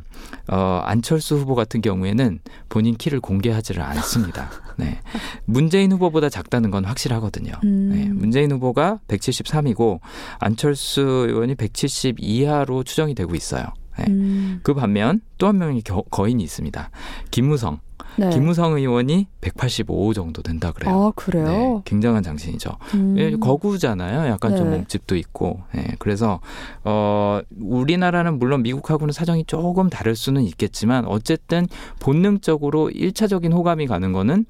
어, 0.50 0.82
안철수 0.84 1.38
후보 1.38 1.56
같은 1.56 1.82
경우에는 1.82 2.40
본인 2.70 2.96
키를 2.96 3.20
공개하지를 3.20 3.82
않습니다. 3.82 4.50
네. 4.78 5.00
문재인 5.46 5.92
후보보다 5.92 6.30
작다는 6.30 6.72
건 6.72 6.86
확실하거든요. 6.86 7.54
음. 7.64 7.90
네. 7.94 8.06
문재인 8.10 8.52
후보가 8.52 9.00
173이고 9.08 10.00
안철수 10.40 11.02
의원이 11.02 11.56
170 11.56 12.18
이하로 12.20 12.84
추정이 12.84 13.16
되고 13.16 13.36
있어요. 13.36 13.66
네. 13.98 14.06
음, 14.08 14.60
그 14.64 14.74
반면 14.74 15.22
또 15.38 15.48
한 15.48 15.58
명의 15.58 15.82
겨- 15.82 16.04
거인이 16.10 16.42
있습니다. 16.44 16.90
김무성. 17.32 17.80
네. 18.20 18.30
김무성 18.32 18.74
의원이 18.74 19.28
185 19.42 20.14
정도 20.14 20.42
된다 20.42 20.72
그래요. 20.72 20.94
아 20.94 21.06
네, 21.08 21.12
그래요? 21.16 21.82
굉장한 21.86 22.24
장신이죠. 22.24 22.72
음. 22.96 23.16
예, 23.20 23.36
거구잖아요. 23.36 24.28
약간 24.32 24.56
좀 24.58 24.72
네. 24.72 24.78
몸집도 24.78 25.16
있고. 25.16 25.62
예, 25.76 25.86
그래서 26.00 26.40
어 26.84 27.40
우리나라는 27.60 28.40
물론 28.40 28.64
미국하고는 28.64 29.12
사정이 29.14 29.46
조금 29.46 29.90
다를 29.90 30.16
수는 30.16 30.42
있겠지만 30.44 31.06
어쨌든 31.06 31.68
본능적으로 32.00 32.90
일차적인 32.90 33.52
호감이 33.54 33.86
가는 33.88 34.12
거는 34.14 34.46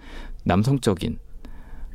남성적인 0.45 1.19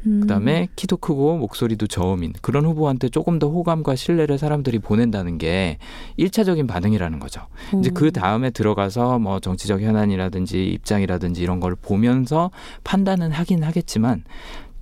음. 0.07 0.21
그다음에 0.21 0.69
키도 0.77 0.97
크고 0.99 1.37
목소리도 1.39 1.87
저음인 1.87 2.33
그런 2.41 2.65
후보한테 2.65 3.09
조금 3.09 3.39
더 3.39 3.49
호감과 3.49 3.97
신뢰를 3.97 4.39
사람들이 4.39 4.79
보낸다는 4.79 5.39
게 5.39 5.79
일차적인 6.17 6.67
반응이라는 6.67 7.19
거죠. 7.19 7.47
이제 7.79 7.91
음. 7.91 7.95
그 7.95 8.11
다음에 8.11 8.51
들어가서 8.51 9.19
뭐 9.19 9.41
정치적 9.41 9.81
현안이라든지 9.81 10.67
입장이라든지 10.67 11.43
이런 11.43 11.61
걸 11.61 11.75
보면서 11.75 12.51
판단은 12.85 13.33
하긴 13.33 13.63
하겠지만 13.63 14.25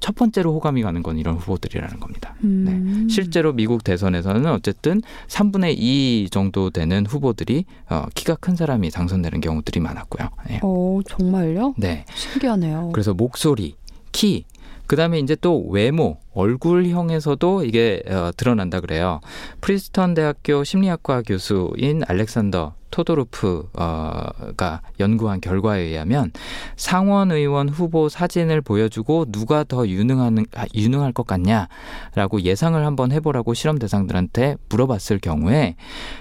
첫 0.00 0.14
번째로 0.14 0.54
호감이 0.54 0.82
가는 0.82 1.02
건 1.02 1.18
이런 1.18 1.36
후보들이라는 1.36 2.00
겁니다. 2.00 2.34
음. 2.42 2.64
네. 3.06 3.14
실제로 3.14 3.52
미국 3.52 3.84
대선에서는 3.84 4.46
어쨌든 4.46 5.02
3분의 5.28 5.74
2 5.78 6.28
정도 6.30 6.70
되는 6.70 7.04
후보들이 7.06 7.66
어, 7.90 8.06
키가 8.14 8.36
큰 8.36 8.56
사람이 8.56 8.90
당선되는 8.90 9.40
경우들이 9.42 9.80
많았고요. 9.80 10.28
네. 10.48 10.60
어 10.62 11.00
정말요? 11.06 11.74
네. 11.76 12.06
신기하네요. 12.14 12.90
그래서 12.92 13.12
목소리, 13.12 13.76
키, 14.10 14.44
그 14.90 14.96
다음에 14.96 15.20
이제 15.20 15.36
또 15.36 15.68
외모, 15.68 16.16
얼굴형에서도 16.34 17.64
이게 17.64 18.02
어, 18.08 18.32
드러난다 18.36 18.80
그래요. 18.80 19.20
프린스턴 19.60 20.14
대학교 20.14 20.64
심리학과 20.64 21.22
교수인 21.22 22.02
알렉산더 22.08 22.74
토도로프가 22.90 24.80
연구한 24.98 25.40
결과에 25.40 25.82
의하면 25.82 26.32
상원 26.74 27.30
의원 27.30 27.68
후보 27.68 28.08
사진을 28.08 28.62
보여주고 28.62 29.26
누가 29.26 29.62
더 29.62 29.86
유능한, 29.86 30.44
아, 30.56 30.66
유능할 30.74 31.12
것 31.12 31.24
같냐라고 31.24 32.40
예상을 32.40 32.84
한번 32.84 33.12
해보라고 33.12 33.54
실험 33.54 33.78
대상들한테 33.78 34.56
물어봤을 34.70 35.20
경우에 35.20 35.76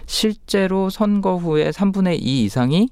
실제로 0.05 0.91
선거 0.91 1.37
후에 1.37 1.71
3분의 1.71 2.19
2 2.21 2.43
이상이 2.43 2.89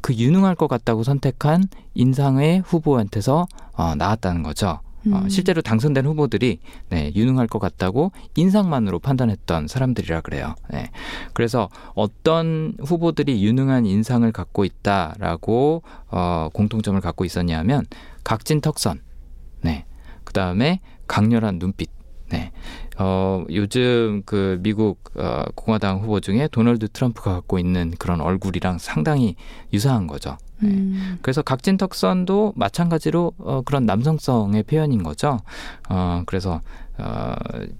그 0.00 0.12
유능할 0.12 0.56
것 0.56 0.66
같다고 0.66 1.04
선택한 1.04 1.68
인상의 1.94 2.64
후보한테서 2.66 3.46
어, 3.76 3.94
나왔다는 3.94 4.42
거죠. 4.42 4.80
어, 5.06 5.18
음. 5.18 5.28
실제로 5.28 5.62
당선된 5.62 6.04
후보들이 6.06 6.58
네, 6.90 7.12
유능할 7.14 7.46
것 7.46 7.58
같다고 7.58 8.12
인상만으로 8.36 8.98
판단했던 8.98 9.68
사람들이라 9.68 10.20
그래요. 10.20 10.54
네. 10.70 10.90
그래서 11.32 11.68
어떤 11.94 12.74
후보들이 12.80 13.44
유능한 13.44 13.86
인상을 13.86 14.30
갖고 14.32 14.64
있다라고 14.64 15.82
어, 16.08 16.48
공통점을 16.52 17.00
갖고 17.00 17.24
있었냐면 17.24 17.84
각진 18.24 18.60
턱선, 18.60 19.00
네, 19.62 19.86
그 20.24 20.32
다음에 20.32 20.80
강렬한 21.06 21.58
눈빛. 21.58 21.90
네. 22.30 22.52
어, 22.98 23.44
요즘 23.50 24.22
그 24.24 24.58
미국 24.62 25.10
어, 25.16 25.44
공화당 25.54 25.98
후보 26.00 26.20
중에 26.20 26.48
도널드 26.48 26.88
트럼프가 26.88 27.32
갖고 27.32 27.58
있는 27.58 27.92
그런 27.98 28.20
얼굴이랑 28.20 28.78
상당히 28.78 29.34
유사한 29.72 30.06
거죠. 30.06 30.36
네. 30.62 30.68
음. 30.68 31.18
그래서 31.22 31.42
각진 31.42 31.76
턱선도 31.76 32.54
마찬가지로 32.56 33.32
어, 33.38 33.62
그런 33.62 33.86
남성성의 33.86 34.64
표현인 34.64 35.02
거죠. 35.02 35.38
어, 35.88 36.22
그래서 36.26 36.60
어, 36.98 37.34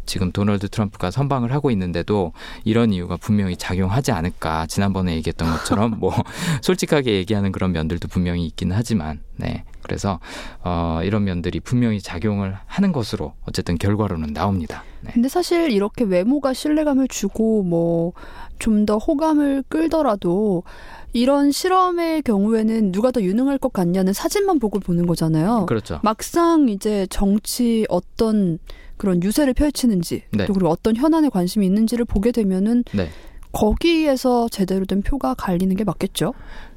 지금 0.07 0.33
도널드 0.33 0.69
트럼프가 0.69 1.11
선방을 1.11 1.53
하고 1.53 1.71
있는데도 1.71 2.33
이런 2.65 2.93
이유가 2.93 3.17
분명히 3.17 3.57
작용하지 3.57 4.13
않을까. 4.13 4.67
지난번에 4.67 5.15
얘기했던 5.17 5.51
것처럼 5.51 5.99
뭐 5.99 6.13
솔직하게 6.63 7.13
얘기하는 7.17 7.53
그런 7.53 7.73
면들도 7.73 8.09
분명히 8.09 8.47
있기는 8.47 8.75
하지만, 8.75 9.21
네. 9.37 9.65
그래서 9.83 10.21
어, 10.63 11.01
이런 11.03 11.25
면들이 11.25 11.61
분명히 11.61 12.01
작용을 12.01 12.57
하는 12.67 12.93
것으로 12.93 13.35
어쨌든 13.47 13.77
결과로는 13.77 14.33
나옵니다. 14.33 14.85
네. 15.03 15.11
근데 15.13 15.29
사실 15.29 15.71
이렇게 15.71 16.05
외모가 16.05 16.55
신뢰감을 16.55 17.09
주고 17.09 17.63
뭐 17.63 18.13
좀 18.61 18.87
더 18.87 18.99
호감을 18.99 19.65
끌더라도 19.69 20.63
이런 21.13 21.51
실험의 21.51 22.23
경우에는 22.23 22.93
누가 22.93 23.11
더 23.11 23.21
유능할 23.21 23.59
것 23.59 23.73
같냐는 23.73 24.13
사진만 24.13 24.59
보고 24.59 24.79
보는 24.79 25.07
거잖아요. 25.07 25.67
그렇죠. 25.67 26.01
막상 26.03 26.69
이제 26.69 27.07
정치 27.11 27.87
어떤 27.89 28.59
그런 28.97 29.23
유세를 29.23 29.55
펼치는지 29.55 30.23
네. 30.33 30.47
또 30.47 30.53
그리고 30.53 30.69
어떤 30.69 30.95
현안에 30.95 31.31
관심이 31.31 31.67
있는지를 31.67 32.05
보게 32.05 32.33
되면은 32.33 32.85
네. 32.93 33.09
거기에서 33.53 34.49
제대로 34.49 34.85
된 34.85 35.03
표가 35.03 35.35
갈리는 35.35 35.75
게 35.75 35.85
맞겠죠. 35.85 36.35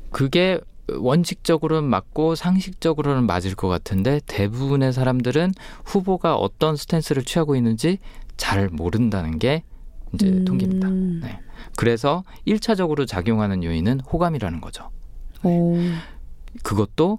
그게 0.10 0.60
원칙적으로는 0.90 1.90
맞고 1.90 2.36
상식적으로는 2.36 3.26
맞을 3.26 3.56
것 3.56 3.68
같은데 3.68 4.20
대부분의 4.26 4.94
사람들은 4.94 5.52
후보가 5.86 6.36
어떤 6.36 6.76
스탠스를 6.76 7.24
취하고 7.24 7.56
있는지 7.56 8.00
잘 8.38 8.70
모른다는 8.70 9.40
게 9.40 9.64
이제 10.14 10.28
음. 10.28 10.46
통계입니다. 10.46 10.90
네. 10.90 11.40
그래서 11.76 12.24
1차적으로 12.48 13.08
작용하는 13.08 13.64
요인은 13.64 14.02
호감이라는 14.02 14.62
거죠. 14.62 14.90
오. 15.44 15.78
그것도 16.64 17.18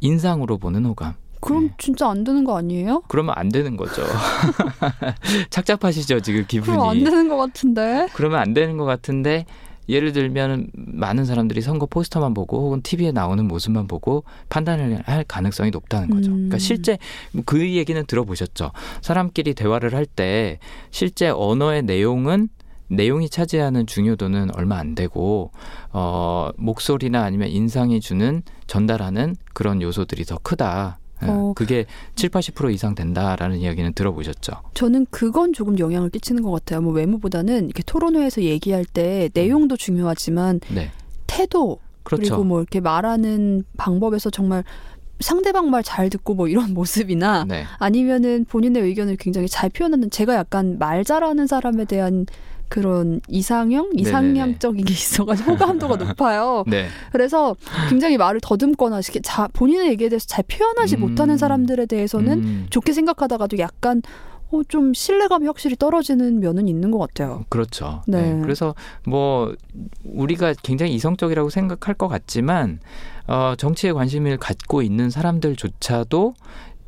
인상으로 0.00 0.58
보는 0.58 0.84
호감. 0.84 1.14
그럼 1.40 1.68
네. 1.68 1.74
진짜 1.78 2.08
안 2.08 2.24
되는 2.24 2.42
거 2.44 2.56
아니에요? 2.56 3.02
그러면 3.08 3.34
안 3.36 3.50
되는 3.50 3.76
거죠. 3.76 4.02
착잡하시죠, 5.50 6.20
지금 6.20 6.44
그럼 6.48 6.80
안 6.88 6.94
기분이. 6.94 7.04
되는 7.04 7.28
것 7.28 7.36
같은데. 7.36 8.08
그러면 8.14 8.40
안 8.40 8.54
되는 8.54 8.76
것 8.76 8.84
같은데 8.84 9.44
예를 9.88 10.12
들면 10.12 10.68
많은 10.74 11.26
사람들이 11.26 11.60
선거 11.60 11.84
포스터만 11.84 12.32
보고 12.32 12.58
혹은 12.64 12.80
TV에 12.80 13.12
나오는 13.12 13.46
모습만 13.46 13.86
보고 13.86 14.24
판단을 14.48 15.02
할 15.04 15.24
가능성이 15.24 15.70
높다는 15.70 16.08
거죠. 16.08 16.30
음. 16.30 16.34
그러니까 16.36 16.58
실제 16.58 16.96
그 17.44 17.70
얘기는 17.74 18.02
들어보셨죠. 18.06 18.70
사람끼리 19.02 19.52
대화를 19.54 19.94
할 19.94 20.06
때 20.06 20.58
실제 20.90 21.28
언어의 21.28 21.82
내용은 21.82 22.48
내용이 22.88 23.28
차지하는 23.28 23.86
중요도는 23.86 24.54
얼마 24.54 24.78
안 24.78 24.94
되고 24.94 25.50
어 25.92 26.50
목소리나 26.56 27.22
아니면 27.22 27.48
인상이 27.48 28.00
주는 28.00 28.42
전달하는 28.66 29.36
그런 29.52 29.82
요소들이 29.82 30.24
더 30.24 30.38
크다. 30.42 30.98
예, 31.22 31.26
어. 31.28 31.52
그게 31.54 31.86
7, 32.16 32.30
80% 32.30 32.72
이상 32.74 32.94
된다라는 32.94 33.58
이야기는 33.58 33.92
들어보셨죠. 33.94 34.52
저는 34.74 35.06
그건 35.10 35.52
조금 35.52 35.78
영향을 35.78 36.10
끼치는 36.10 36.42
것 36.42 36.50
같아요. 36.50 36.80
뭐 36.82 36.92
외모보다는 36.92 37.66
이렇게 37.66 37.82
토론회에서 37.84 38.42
얘기할 38.42 38.84
때 38.84 39.30
내용도 39.32 39.76
중요하지만 39.76 40.60
네. 40.74 40.90
태도 41.26 41.78
그렇죠. 42.02 42.22
그리고 42.22 42.44
뭐 42.44 42.60
이렇게 42.60 42.80
말하는 42.80 43.64
방법에서 43.76 44.30
정말 44.30 44.64
상대방 45.20 45.70
말 45.70 45.82
잘 45.82 46.10
듣고 46.10 46.34
뭐 46.34 46.48
이런 46.48 46.72
모습이나 46.74 47.44
네. 47.48 47.64
아니면은 47.78 48.44
본인의 48.44 48.82
의견을 48.82 49.16
굉장히 49.16 49.48
잘 49.48 49.70
표현하는 49.70 50.10
제가 50.10 50.34
약간 50.34 50.78
말 50.78 51.04
잘하는 51.04 51.46
사람에 51.46 51.84
대한 51.84 52.26
그런 52.68 53.20
이상형, 53.28 53.90
이상향적인 53.94 54.84
게 54.84 54.92
있어가지고 54.92 55.52
호감도가 55.52 55.96
높아요. 55.96 56.64
네. 56.68 56.88
그래서 57.12 57.54
굉장히 57.88 58.16
말을 58.16 58.40
더듬거나 58.42 58.98
이렇게 58.98 59.20
자, 59.20 59.48
본인의 59.52 59.88
얘기에 59.88 60.08
대해서 60.08 60.26
잘 60.26 60.44
표현하지 60.44 60.96
음. 60.96 61.00
못하는 61.00 61.36
사람들에 61.36 61.86
대해서는 61.86 62.38
음. 62.38 62.66
좋게 62.70 62.92
생각하다가도 62.92 63.58
약간 63.58 64.02
어, 64.50 64.62
좀 64.68 64.94
신뢰감이 64.94 65.46
확실히 65.46 65.76
떨어지는 65.76 66.40
면은 66.40 66.68
있는 66.68 66.90
것 66.90 66.98
같아요. 66.98 67.44
그렇죠. 67.48 68.02
네. 68.06 68.34
네. 68.34 68.40
그래서 68.42 68.74
뭐 69.06 69.54
우리가 70.04 70.54
굉장히 70.62 70.94
이성적이라고 70.94 71.50
생각할 71.50 71.94
것 71.94 72.08
같지만 72.08 72.80
어, 73.26 73.54
정치에 73.56 73.92
관심을 73.92 74.36
갖고 74.36 74.82
있는 74.82 75.10
사람들조차도 75.10 76.34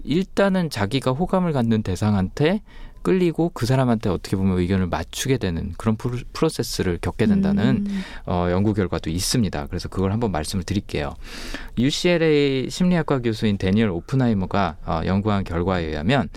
일단은 0.04 0.70
자기가 0.70 1.12
호감을 1.12 1.52
갖는 1.52 1.82
대상한테 1.82 2.62
끌리고 3.10 3.52
그 3.54 3.66
사람한테 3.66 4.10
어떻게 4.10 4.36
보면 4.36 4.58
의견을 4.58 4.88
맞추게 4.88 5.38
되는 5.38 5.72
그런 5.76 5.96
프로- 5.96 6.18
프로세스를 6.32 6.98
겪게 7.00 7.26
된다는 7.26 7.86
음. 7.88 8.02
어, 8.26 8.48
연구 8.50 8.74
결과도 8.74 9.10
있습니다. 9.10 9.66
그래서 9.66 9.88
그걸 9.88 10.10
한번 10.10 10.32
말씀을 10.32 10.64
드릴게요. 10.64 11.14
UCLA 11.78 12.68
심리학과 12.68 13.20
교수인 13.20 13.58
데니얼 13.58 13.90
오프나이머가 13.90 14.76
어, 14.84 15.02
연구한 15.06 15.44
결과에 15.44 15.84
의하면 15.84 16.28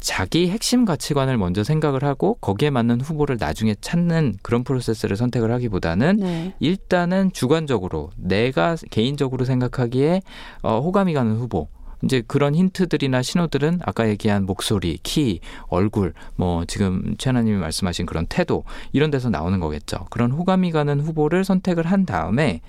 자기 0.00 0.50
핵심 0.50 0.84
가치관을 0.84 1.38
먼저 1.38 1.64
생각을 1.64 2.04
하고 2.04 2.34
거기에 2.42 2.68
맞는 2.68 3.00
후보를 3.00 3.38
나중에 3.40 3.74
찾는 3.80 4.36
그런 4.42 4.64
프로세스를 4.64 5.16
선택을 5.16 5.50
하기보다는 5.50 6.16
네. 6.18 6.54
일단은 6.60 7.32
주관적으로 7.32 8.10
내가 8.16 8.76
개인적으로 8.90 9.46
생각하기에 9.46 10.20
어, 10.60 10.78
호감이 10.80 11.14
가는 11.14 11.36
후보 11.36 11.68
이제 12.02 12.22
그런 12.26 12.54
힌트들이나 12.54 13.22
신호들은 13.22 13.80
아까 13.84 14.08
얘기한 14.08 14.44
목소리, 14.44 14.98
키, 15.02 15.40
얼굴, 15.68 16.12
뭐 16.36 16.64
지금 16.66 17.14
최하나님이 17.18 17.58
말씀하신 17.58 18.06
그런 18.06 18.26
태도 18.26 18.64
이런 18.92 19.10
데서 19.10 19.30
나오는 19.30 19.58
거겠죠. 19.60 20.06
그런 20.10 20.32
호감이 20.32 20.72
가는 20.72 21.00
후보를 21.00 21.44
선택을 21.44 21.86
한 21.86 22.04
다음에 22.04 22.60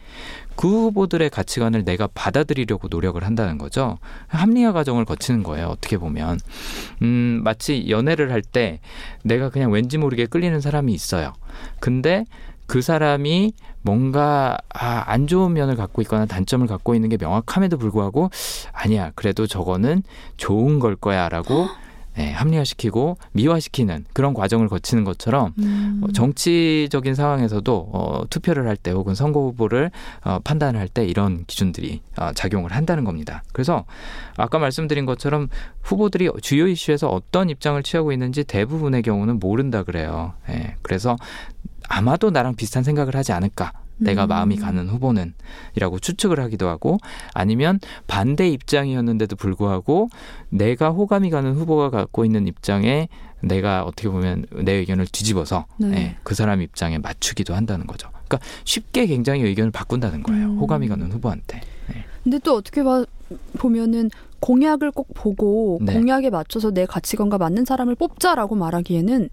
그 0.56 0.68
후보들의 0.68 1.30
가치관을 1.32 1.84
내가 1.84 2.08
받아들이려고 2.13 2.88
노력을 2.90 3.22
한다는 3.24 3.58
거죠. 3.58 3.98
합리화 4.28 4.72
과정을 4.72 5.06
거치는 5.06 5.42
거예요. 5.44 5.68
어떻게 5.68 5.98
보면 5.98 6.40
음, 7.02 7.42
마치 7.44 7.90
연애를 7.90 8.32
할 8.32 8.44
때 8.44 8.82
내가 9.24 9.50
그냥 9.50 9.72
왠지 9.72 9.98
모르게 9.98 10.25
끌리는 10.25 10.60
사람이 10.60 10.94
있어요. 10.94 11.34
근데 11.80 12.25
그 12.67 12.82
사람이 12.82 13.53
뭔가 13.82 14.58
아, 14.74 15.03
안 15.08 15.27
좋은 15.27 15.53
면을 15.53 15.75
갖고 15.75 16.01
있거나 16.03 16.25
단점을 16.25 16.65
갖고 16.67 16.96
있는 16.96 17.10
게 17.10 17.17
명확함에도 17.17 17.77
불구하고 17.77 18.29
아니야 18.72 19.12
그래도 19.15 19.46
저거는 19.48 20.03
좋은 20.38 20.79
걸 20.79 20.96
거야라고 20.96 21.67
네, 22.15 22.32
합리화시키고 22.32 23.17
미화시키는 23.32 24.05
그런 24.13 24.36
과정을 24.36 24.67
거치는 24.67 25.04
것처럼 25.04 25.52
음. 25.58 25.99
어, 26.04 26.12
정치적인 26.12 27.15
상황에서도 27.15 27.89
어, 27.91 28.21
투표를 28.30 28.67
할 28.67 28.78
때 28.78 28.91
혹은 28.91 29.15
선거 29.15 29.39
후보를 29.39 29.89
어, 30.23 30.38
판단을 30.43 30.80
할 30.80 30.88
때 30.89 31.06
이런 31.06 31.43
기준들이 31.47 32.02
어, 32.17 32.32
작용을 32.34 32.71
한다는 32.71 33.04
겁니다. 33.04 33.43
그래서 33.52 33.86
아까 34.38 34.60
말씀드린 34.60 35.08
것처럼 35.08 35.47
후보들이 35.82 36.30
주요 36.43 36.67
이슈에서 36.67 37.10
어떤 37.10 37.49
입장을 37.49 37.82
취하고 37.82 38.12
있는지 38.12 38.43
대부분의 38.43 39.02
경우는 39.02 39.39
모른다 39.39 39.82
그래요. 39.82 40.34
예, 40.49 40.76
그래서 40.84 41.15
아마도 41.93 42.32
나랑 42.32 42.56
비슷한 42.56 42.84
생각을 42.84 43.15
하지 43.15 43.34
않을까. 43.34 43.71
내가 43.97 44.25
음. 44.25 44.29
마음이 44.29 44.58
가는 44.58 44.88
후보는 44.89 45.34
이라고 45.75 45.99
추측을 45.99 46.39
하기도 46.39 46.67
하고 46.67 46.97
아니면 47.34 47.79
반대 48.08 48.49
입장이었는데도 48.49 49.36
불구하고 49.36 50.10
내가 50.49 50.89
호감이 50.89 51.29
가는 51.29 51.53
후보가 51.53 51.91
갖고 51.91 52.25
있는 52.25 52.47
입장에 52.47 53.08
내가 53.41 53.84
어떻게 53.84 54.10
보면 54.10 54.45
내 54.63 54.73
의견을 54.73 55.06
뒤집어서 55.06 55.67
네. 55.77 55.91
예, 55.95 56.15
그 56.23 56.34
사람 56.34 56.63
입장에 56.63 56.97
맞추기도 56.97 57.53
한다는 57.53 57.86
거죠. 57.86 58.10
그러니까 58.27 58.39
쉽게 58.63 59.06
굉장히 59.06 59.43
의견을 59.43 59.69
바꾼다는 59.69 60.23
거예요. 60.23 60.47
음. 60.47 60.58
호감이 60.58 60.88
가는 60.88 61.12
후보한테. 61.12 61.62
예. 61.93 62.03
근데 62.23 62.39
또 62.39 62.56
어떻게 62.56 62.82
봐, 62.84 63.06
보면은 63.60 64.10
공약을 64.39 64.91
꼭 64.91 65.10
보고 65.13 65.77
네. 65.82 65.93
공약에 65.93 66.32
맞춰서 66.32 66.71
내 66.71 66.88
가치관과 66.88 67.38
맞는 67.38 67.65
사람을 67.65 67.95
뽑자라고 67.95 68.56
말하기에는 68.56 69.29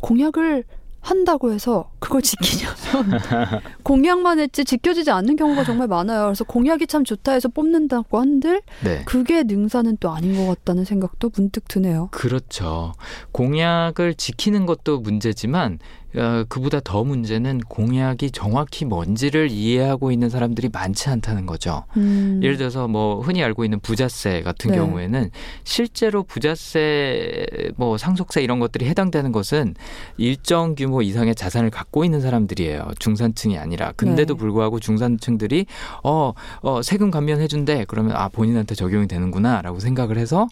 공약을 0.00 0.64
한다고 1.02 1.52
해서 1.52 1.90
그걸 1.98 2.22
지키냐면 2.22 3.20
공약만 3.82 4.38
했지 4.38 4.64
지켜지지 4.64 5.10
않는 5.10 5.34
경우가 5.36 5.64
정말 5.64 5.88
많아요. 5.88 6.26
그래서 6.26 6.44
공약이 6.44 6.86
참 6.86 7.04
좋다 7.04 7.32
해서 7.32 7.48
뽑는다고 7.48 8.20
한들 8.20 8.62
네. 8.84 9.02
그게 9.04 9.42
능사는 9.42 9.96
또 9.98 10.10
아닌 10.10 10.36
것 10.36 10.46
같다는 10.46 10.84
생각도 10.84 11.30
문득 11.34 11.66
드네요. 11.66 12.08
그렇죠. 12.12 12.92
공약을 13.32 14.14
지키는 14.14 14.64
것도 14.64 15.00
문제지만 15.00 15.74
어, 15.74 16.01
그보다 16.48 16.80
더 16.80 17.04
문제는 17.04 17.60
공약이 17.68 18.30
정확히 18.30 18.84
뭔지를 18.84 19.50
이해하고 19.50 20.12
있는 20.12 20.28
사람들이 20.28 20.68
많지 20.72 21.08
않다는 21.08 21.46
거죠. 21.46 21.84
음. 21.96 22.40
예를 22.42 22.56
들어서 22.56 22.88
뭐 22.88 23.20
흔히 23.20 23.42
알고 23.42 23.64
있는 23.64 23.80
부자세 23.80 24.42
같은 24.42 24.70
네. 24.70 24.76
경우에는 24.76 25.30
실제로 25.64 26.22
부자세 26.22 27.46
뭐 27.76 27.96
상속세 27.96 28.42
이런 28.42 28.58
것들이 28.58 28.86
해당되는 28.86 29.32
것은 29.32 29.74
일정 30.18 30.74
규모 30.74 31.02
이상의 31.02 31.34
자산을 31.34 31.70
갖고 31.70 32.04
있는 32.04 32.20
사람들이에요. 32.20 32.90
중산층이 32.98 33.58
아니라. 33.58 33.92
근데도 33.92 34.34
네. 34.34 34.38
불구하고 34.38 34.80
중산층들이 34.80 35.66
어, 36.04 36.32
어 36.60 36.82
세금 36.82 37.10
감면해 37.10 37.48
준대. 37.48 37.84
그러면 37.88 38.16
아 38.16 38.28
본인한테 38.28 38.74
적용이 38.74 39.08
되는구나라고 39.08 39.80
생각을 39.80 40.18
해서 40.18 40.48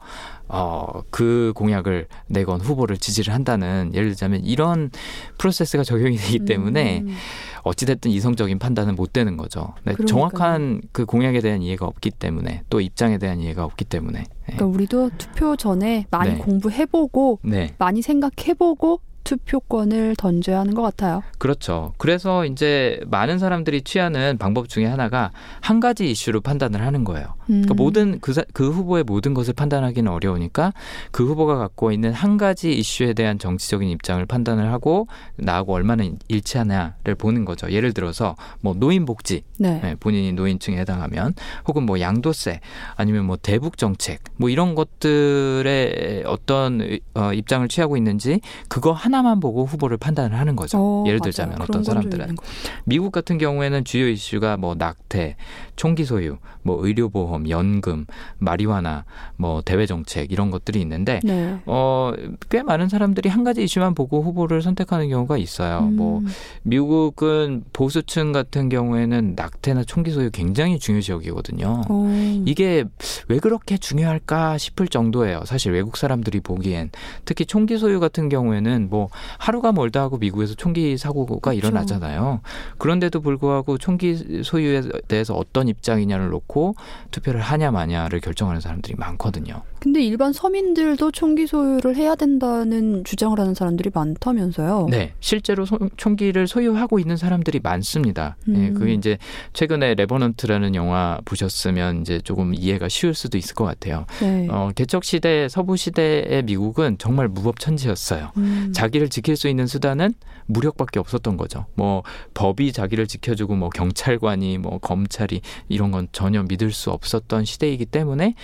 어, 0.53 1.03
그 1.11 1.53
공약을 1.55 2.09
내건 2.27 2.61
후보를 2.61 2.97
지지를 2.97 3.33
한다는 3.33 3.93
예를 3.95 4.09
들자면 4.09 4.45
이런 4.45 4.91
프로세스가 5.39 5.85
적용이 5.85 6.17
되기 6.17 6.45
때문에 6.45 7.01
음. 7.01 7.15
어찌됐든 7.63 8.11
이성적인 8.11 8.59
판단은 8.59 8.97
못 8.97 9.13
되는 9.13 9.37
거죠. 9.37 9.75
네. 9.85 9.95
정확한 10.09 10.83
그 10.93 11.05
공약에 11.07 11.41
대한 11.41 11.63
이해가 11.63 11.87
없기 11.87 12.11
때문에 12.11 12.63
또 12.69 12.81
입장에 12.81 13.19
대한 13.19 13.41
이해가 13.41 13.65
없기 13.65 13.85
때문에. 13.85 14.19
네. 14.21 14.27
그러니까 14.47 14.67
우리도 14.67 15.11
투표 15.19 15.57
전에 15.57 16.07
많이 16.11 16.33
네. 16.33 16.39
공부해보고 16.39 17.39
네, 17.43 17.75
많이 17.79 18.03
생각해보고 18.03 19.01
투표권을 19.25 20.17
던져야 20.17 20.61
하는 20.61 20.75
것 20.75 20.83
같아요. 20.83 21.23
그렇죠. 21.39 21.93
그래서 21.99 22.45
이제 22.47 23.01
많은 23.07 23.39
사람들이 23.39 23.83
취하는 23.83 24.37
방법 24.39 24.69
중에 24.69 24.87
하나가 24.87 25.31
한 25.61 25.81
가지 25.81 26.11
이슈로 26.11 26.41
판단을 26.41 26.81
하는 26.85 27.05
거예요. 27.05 27.35
그러니까 27.47 27.75
음. 27.75 27.77
모든 27.77 28.19
그, 28.21 28.33
사- 28.33 28.45
그 28.53 28.71
후보의 28.71 29.05
모든 29.05 29.35
것을 29.35 29.55
판단하기는 29.55 30.11
어려우니까 30.11 30.73
그 31.11 31.27
후보가 31.27 31.57
갖고 31.57 31.93
있는 31.93 32.13
한 32.13 32.37
가지 32.37 32.73
이슈에 32.73 33.13
대한 33.13 33.39
정치적인 33.39 33.89
입장을 33.89 34.25
판단을 34.27 34.73
하고 34.73 35.07
나하고 35.37 35.75
얼마나 35.75 36.05
일치하냐를 36.29 37.15
보는 37.17 37.45
거죠. 37.45 37.71
예를 37.71 37.93
들어서 37.93 38.37
뭐 38.61 38.75
노인 38.75 39.05
복지, 39.05 39.43
네. 39.59 39.81
네, 39.83 39.95
본인이 39.99 40.33
노인층에 40.33 40.77
해당하면 40.79 41.35
혹은 41.69 41.85
뭐 41.85 42.01
양도세 42.01 42.61
아니면 42.97 43.25
뭐 43.27 43.37
대북 43.37 43.77
정책 43.77 44.21
뭐 44.37 44.49
이런 44.49 44.75
것들의 44.75 46.25
어떤 46.27 46.99
어, 47.15 47.33
입장을 47.33 47.67
취하고 47.69 47.97
있는지 47.97 48.41
그거 48.69 48.93
하나만 49.11 49.41
보고 49.41 49.65
후보를 49.67 49.97
판단을 49.97 50.39
하는 50.39 50.55
거죠. 50.55 50.79
어, 50.79 51.05
예를. 51.07 51.21
들자면 51.21 51.57
맞아요. 51.59 51.67
어떤 51.69 51.85
사람들은. 51.85 52.37
미국 52.85 53.11
같은 53.11 53.39
경우에는 53.39 53.85
주요 53.85 54.09
이슈가 54.09 54.57
뭐 54.57 54.75
낙태, 54.77 55.37
총기 55.75 56.05
소유, 56.05 56.39
뭐 56.63 56.79
의료보험, 56.85 57.49
연금, 57.49 58.07
마리화나, 58.39 59.05
뭐 59.37 59.63
대외 59.63 59.87
정책 59.87 60.31
이런 60.31 60.51
것들이 60.51 60.81
있는데 60.81 61.21
네. 61.25 61.59
어, 61.67 62.13
꽤 62.51 62.63
많은 62.63 62.89
사람들이 62.89 63.29
한 63.29 63.45
가지 63.45 63.65
이슈만 63.65 63.95
보고 63.95 64.23
후보를 64.23 64.63
선택하는 64.63 65.09
경우가 65.09 65.39
있어요. 65.39 65.81
뭐 65.81 66.21
음. 66.21 66.27
미국은 66.63 67.65
보수층 67.73 68.33
같은 68.33 68.69
경우에는 68.69 69.35
낙태나 69.37 69.85
총기 69.85 70.11
소유 70.11 70.31
굉장히 70.31 70.79
중요시 70.79 71.13
여기거든요. 71.13 71.83
어. 71.89 72.43
이게 72.47 72.85
왜 73.29 73.39
그렇게 73.39 73.77
중요할까 73.77 74.59
싶을 74.59 74.87
정도예요. 74.89 75.43
사실 75.47 75.73
외국 75.73 75.97
사람들이 75.97 76.41
보기엔 76.41 76.91
특히 77.25 77.47
총기 77.47 77.79
소유 77.79 77.99
같은 78.01 78.29
경우에는 78.29 78.89
뭐 78.91 79.00
하루가 79.39 79.73
멀다 79.73 80.01
하고 80.03 80.19
미국에서 80.19 80.55
총기 80.55 80.97
사고가 80.99 81.51
그쵸. 81.51 81.53
일어나잖아요. 81.53 82.41
그런데도 82.79 83.21
불구하고 83.21 83.79
총기 83.79 84.43
소유에 84.43 84.83
대해서 85.09 85.35
어떤 85.35 85.69
입장이냐를 85.69 86.31
놓고 86.31 86.75
투표를 87.11 87.41
하냐 87.41 87.71
마냐를 87.71 88.21
결정하는 88.21 88.61
사람들이 88.61 88.95
많거든요. 88.97 89.63
근데 89.81 90.03
일반 90.03 90.33
서민들도 90.35 91.11
총기 91.11 91.47
소유를 91.47 91.97
해야 91.97 92.15
된다는 92.15 93.03
주장을 93.03 93.39
하는 93.41 93.55
사람들이 93.55 93.91
많다면서요. 93.95 94.89
네, 94.91 95.15
실제로 95.21 95.65
소- 95.65 95.79
총기를 95.97 96.47
소유하고 96.47 96.99
있는 96.99 97.17
사람들이 97.17 97.61
많습니다. 97.63 98.37
예, 98.49 98.53
음. 98.53 98.75
그게 98.75 98.93
이제 98.93 99.17
최근에 99.55 99.95
Revenant라는 99.95 100.75
영화 100.75 101.19
보셨으면 101.25 102.03
이제 102.03 102.21
조금 102.21 102.53
이해가 102.55 102.89
쉬울 102.91 103.15
수도 103.15 103.39
있을 103.39 103.55
것 103.55 103.65
같아요. 103.65 104.05
네. 104.21 104.49
어, 104.51 104.71
개척 104.75 105.03
시대, 105.03 105.49
서부 105.49 105.79
시대의 105.79 106.43
미국은 106.45 106.99
정말 106.99 107.29
무법천지였어요. 107.29 108.33
음. 108.37 108.73
자기를 108.75 109.09
지킬 109.09 109.35
수 109.37 109.49
있는 109.49 109.67
수단은 109.67 110.13
무력밖에 110.47 110.99
없었던 111.01 111.39
거죠. 111.39 111.65
뭐 111.75 112.03
법이 112.35 112.73
자기를 112.73 113.07
지켜주고 113.07 113.55
뭐 113.57 113.71
경찰관이 113.71 114.59
뭐 114.59 114.77
검찰이 114.79 115.41
이런 115.69 115.91
건 115.91 116.09
전혀 116.13 116.43
믿을 116.43 116.71
수 116.71 116.91
없었던 116.91 117.47
시대이기 117.47 117.87
때문에 117.87 118.35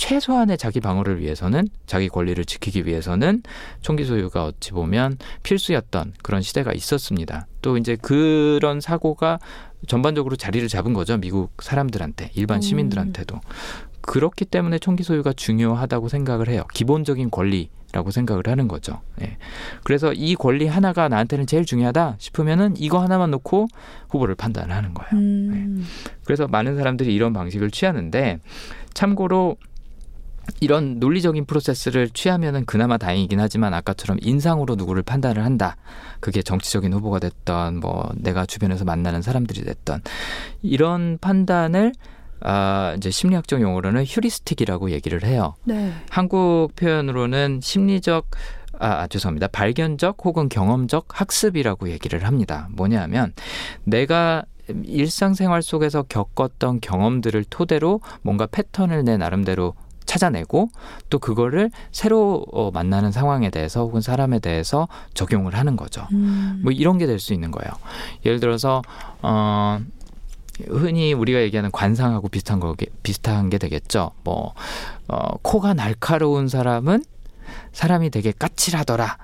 최소한의 0.00 0.56
자기 0.56 0.80
방어를 0.80 1.20
위해서는 1.20 1.68
자기 1.84 2.08
권리를 2.08 2.42
지키기 2.46 2.86
위해서는 2.86 3.42
총기 3.82 4.04
소유가 4.04 4.46
어찌 4.46 4.70
보면 4.70 5.18
필수였던 5.42 6.14
그런 6.22 6.40
시대가 6.40 6.72
있었습니다. 6.72 7.46
또 7.60 7.76
이제 7.76 7.96
그런 8.00 8.80
사고가 8.80 9.38
전반적으로 9.86 10.36
자리를 10.36 10.66
잡은 10.68 10.94
거죠. 10.94 11.18
미국 11.18 11.52
사람들한테 11.62 12.30
일반 12.34 12.58
음. 12.58 12.62
시민들한테도 12.62 13.40
그렇기 14.00 14.46
때문에 14.46 14.78
총기 14.78 15.02
소유가 15.02 15.34
중요하다고 15.34 16.08
생각을 16.08 16.48
해요. 16.48 16.64
기본적인 16.72 17.30
권리 17.30 17.68
라고 17.92 18.10
생각을 18.10 18.46
하는 18.46 18.68
거죠. 18.68 19.02
예. 19.20 19.36
그래서 19.82 20.12
이 20.14 20.34
권리 20.34 20.66
하나가 20.66 21.08
나한테는 21.08 21.46
제일 21.46 21.66
중요하다 21.66 22.16
싶으면은 22.18 22.74
이거 22.78 23.02
하나만 23.02 23.32
놓고 23.32 23.66
후보를 24.08 24.36
판단하는 24.36 24.94
거예요. 24.94 25.10
음. 25.12 25.84
그래서 26.24 26.46
많은 26.46 26.76
사람들이 26.76 27.12
이런 27.14 27.32
방식을 27.32 27.70
취하는데 27.72 28.38
참고로 28.94 29.56
이런 30.60 30.98
논리적인 30.98 31.46
프로세스를 31.46 32.10
취하면은 32.10 32.64
그나마 32.64 32.98
다행이긴 32.98 33.40
하지만 33.40 33.74
아까처럼 33.74 34.18
인상으로 34.20 34.74
누구를 34.76 35.02
판단을 35.02 35.44
한다. 35.44 35.76
그게 36.20 36.42
정치적인 36.42 36.92
후보가 36.92 37.18
됐던 37.18 37.80
뭐 37.80 38.10
내가 38.16 38.46
주변에서 38.46 38.84
만나는 38.84 39.22
사람들이 39.22 39.64
됐던 39.64 40.02
이런 40.62 41.18
판단을 41.20 41.92
아 42.42 42.94
이제 42.96 43.10
심리학적 43.10 43.60
용어로는 43.60 44.04
휴리스틱이라고 44.04 44.90
얘기를 44.90 45.24
해요. 45.24 45.54
네. 45.64 45.92
한국 46.08 46.70
표현으로는 46.76 47.60
심리적 47.62 48.30
아, 48.78 49.02
아, 49.02 49.06
죄송합니다. 49.08 49.48
발견적 49.48 50.16
혹은 50.24 50.48
경험적 50.48 51.08
학습이라고 51.08 51.90
얘기를 51.90 52.24
합니다. 52.24 52.68
뭐냐면 52.72 53.34
내가 53.84 54.44
일상생활 54.84 55.62
속에서 55.62 56.02
겪었던 56.02 56.80
경험들을 56.80 57.44
토대로 57.50 58.00
뭔가 58.22 58.46
패턴을 58.46 59.04
내 59.04 59.18
나름대로 59.18 59.74
찾아내고 60.06 60.70
또 61.08 61.18
그거를 61.18 61.70
새로 61.92 62.44
어, 62.52 62.70
만나는 62.72 63.12
상황에 63.12 63.50
대해서 63.50 63.80
혹은 63.80 64.00
사람에 64.00 64.38
대해서 64.40 64.88
적용을 65.14 65.54
하는 65.54 65.76
거죠. 65.76 66.06
음. 66.12 66.60
뭐 66.62 66.72
이런 66.72 66.98
게 66.98 67.06
될 67.06 67.18
수 67.20 67.32
있는 67.34 67.50
거예요. 67.50 67.70
예를 68.24 68.40
들어서 68.40 68.82
어 69.22 69.78
흔히 70.68 71.12
우리가 71.12 71.40
얘기하는 71.40 71.70
관상하고 71.70 72.28
비슷한 72.28 72.60
거 72.60 72.74
비슷한 73.02 73.48
게 73.50 73.58
되겠죠. 73.58 74.10
뭐 74.24 74.54
어, 75.08 75.36
코가 75.42 75.74
날카로운 75.74 76.48
사람은 76.48 77.04
사람이 77.72 78.10
되게 78.10 78.32
까칠하더라. 78.32 79.16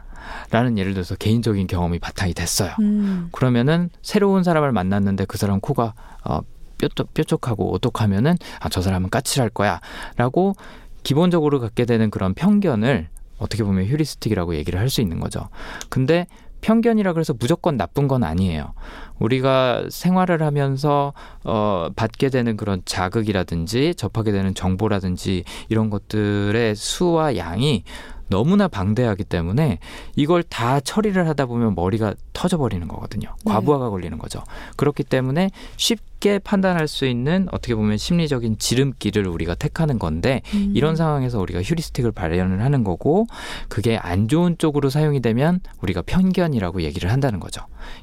라는 0.51 0.77
예를 0.77 0.93
들어서 0.95 1.15
개인적인 1.15 1.67
경험이 1.69 1.99
바탕이 2.01 2.35
됐어요. 2.35 2.73
음. 2.81 3.29
그러면은 3.33 3.91
새로운 4.03 4.43
사람을 4.43 4.73
만났는데 4.73 5.25
그 5.27 5.39
사람 5.39 5.61
코가 5.61 5.95
어, 6.25 6.41
뾰족, 6.79 7.12
뾰족 7.15 7.49
하고 7.49 7.73
오똑하면은 7.73 8.37
아, 8.61 8.69
저 8.69 8.81
사람은 8.81 9.11
까칠할 9.11 9.51
거야. 9.51 9.81
라고 10.17 10.55
기본적으로 11.03 11.61
갖게 11.61 11.85
되는 11.85 12.11
그런 12.11 12.35
편견을 12.35 13.09
어떻게 13.39 13.62
보면 13.65 13.85
휴리스틱이라고 13.87 14.57
얘기를 14.57 14.81
할 14.81 14.89
수 14.89 15.01
있는 15.01 15.21
거죠. 15.21 15.49
근데 15.89 16.27
편견이라 16.62 17.12
그래서 17.12 17.35
무조건 17.39 17.77
나쁜 17.77 18.09
건 18.09 18.25
아니에요. 18.25 18.73
우리가 19.19 19.85
생활을 19.91 20.43
하면서 20.43 21.12
어 21.45 21.91
받게 21.95 22.31
되는 22.31 22.57
그런 22.57 22.83
자극이라든지 22.85 23.95
접하게 23.95 24.33
되는 24.33 24.55
정보라든지 24.55 25.45
이런 25.69 25.91
것들의 25.91 26.75
수와 26.75 27.37
양이 27.37 27.85
너무나 28.29 28.67
방대하기 28.67 29.25
때문에 29.25 29.79
이걸 30.17 30.43
다 30.43 30.81
처리를 30.81 31.29
하다 31.29 31.47
보면 31.47 31.75
머리가 31.77 32.15
터져 32.33 32.57
버리는 32.59 32.89
거거든요. 32.89 33.29
네. 33.45 33.53
과부하가 33.53 33.91
걸리는 33.91 34.19
거죠. 34.19 34.43
그렇기 34.77 35.05
때문에 35.05 35.51
쉽게 35.77 36.15
판단할 36.42 36.88
수 36.88 37.07
있는 37.07 37.46
어떻게 37.52 37.74
보면 37.74 37.98
심리적인 37.98 38.59
지름길을 38.59 39.29
우리가 39.29 39.55
택하는 39.55 39.98
건데 39.98 40.42
음. 40.55 40.72
이런 40.74 40.96
상황에서 40.96 41.38
우리가 41.40 41.62
휴리스틱을 41.62 42.11
발현을 42.12 42.62
하는 42.62 42.85
거고 42.85 43.26
그게 43.68 43.96
안 43.96 44.26
좋은 44.26 44.57
쪽으로 44.59 44.88
사용이 44.90 45.20
되면 45.20 45.61
우리가 45.83 46.02
편견이라고 46.02 46.83
얘기를 46.83 47.12
한다는 47.12 47.38
거죠. 47.38 47.62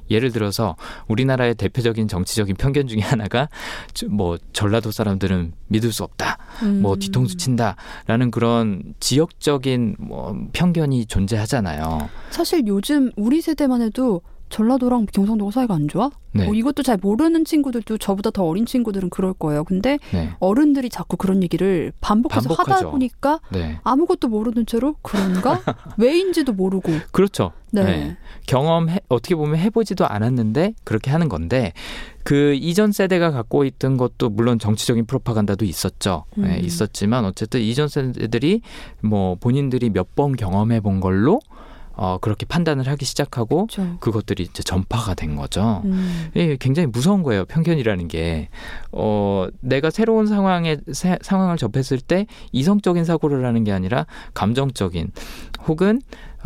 예를 0.09 0.31
들어서 0.31 0.75
우리나라의 1.07 1.55
대표적인 1.55 2.07
정치적인 2.07 2.55
편견 2.55 2.87
중에 2.87 2.99
하나가 3.01 3.49
저- 3.93 4.07
뭐 4.07 4.37
전라도 4.53 4.91
사람들은 4.91 5.53
믿을 5.67 5.91
수 5.91 6.03
없다. 6.03 6.37
뭐 6.81 6.93
음. 6.93 6.99
뒤통수 6.99 7.35
친다라는 7.37 8.31
그런 8.31 8.93
지역적인 8.99 9.95
뭐 9.99 10.37
편견이 10.53 11.07
존재하잖아요. 11.07 12.09
사실 12.29 12.65
요즘 12.67 13.11
우리 13.17 13.41
세대만 13.41 13.81
해도 13.81 14.21
전라도랑 14.53 15.07
경상도가 15.11 15.49
사이가 15.49 15.73
안 15.73 15.87
좋아? 15.87 16.11
네. 16.31 16.45
뭐 16.45 16.53
이것도 16.53 16.83
잘 16.83 16.97
모르는 17.01 17.43
친구들도 17.43 17.97
저보다 17.97 18.29
더 18.29 18.43
어린 18.43 18.67
친구들은 18.67 19.09
그럴 19.09 19.33
거예요. 19.33 19.63
근데 19.63 19.97
네. 20.11 20.29
어른들이 20.39 20.89
자꾸 20.89 21.17
그런 21.17 21.41
얘기를 21.41 21.91
반복해서 22.01 22.51
하다 22.51 22.55
반복하죠. 22.63 22.91
보니까 22.91 23.39
네. 23.51 23.79
아무것도 23.83 24.27
모르는 24.27 24.67
채로 24.67 24.95
그런가? 25.01 25.59
왜인지도 25.97 26.53
모르고. 26.53 26.91
그렇죠. 27.11 27.51
네. 27.71 27.83
네. 27.83 28.17
경험 28.45 28.89
해 28.89 28.99
어떻게 29.09 29.35
보면 29.35 29.57
해보지도 29.57 30.05
않았는데 30.07 30.75
그렇게 30.83 31.09
하는 31.09 31.29
건데 31.29 31.73
그 32.23 32.53
이전 32.53 32.91
세대가 32.91 33.31
갖고 33.31 33.65
있던 33.65 33.97
것도 33.97 34.29
물론 34.29 34.59
정치적인 34.59 35.05
프로파간다도 35.07 35.65
있었죠. 35.65 36.25
네, 36.35 36.59
음. 36.59 36.63
있었지만 36.63 37.25
어쨌든 37.25 37.59
이전 37.61 37.87
세대들이 37.87 38.61
뭐 39.01 39.35
본인들이 39.39 39.89
몇 39.89 40.13
번 40.15 40.35
경험해 40.35 40.81
본 40.81 40.99
걸로 40.99 41.39
어 41.95 42.17
그렇게 42.19 42.45
판단을 42.45 42.87
하기 42.87 43.05
시작하고 43.05 43.67
그렇죠. 43.67 43.97
그것들이 43.99 44.43
이제 44.43 44.63
전파가 44.63 45.13
된 45.13 45.35
거죠. 45.35 45.81
음. 45.85 46.29
예, 46.35 46.55
굉장히 46.57 46.87
무서운 46.87 47.21
거예요. 47.23 47.45
편견이라는 47.45 48.07
게. 48.07 48.49
어, 48.91 49.47
내가 49.59 49.89
새로운 49.89 50.25
상황에, 50.27 50.77
세- 50.91 51.19
상황을 51.21 51.57
접했을 51.57 51.99
때 51.99 52.25
이성적인 52.51 53.05
사고를 53.05 53.45
하는 53.45 53.63
게 53.63 53.71
아니라 53.71 54.05
감정적인 54.33 55.11
혹은 55.67 56.01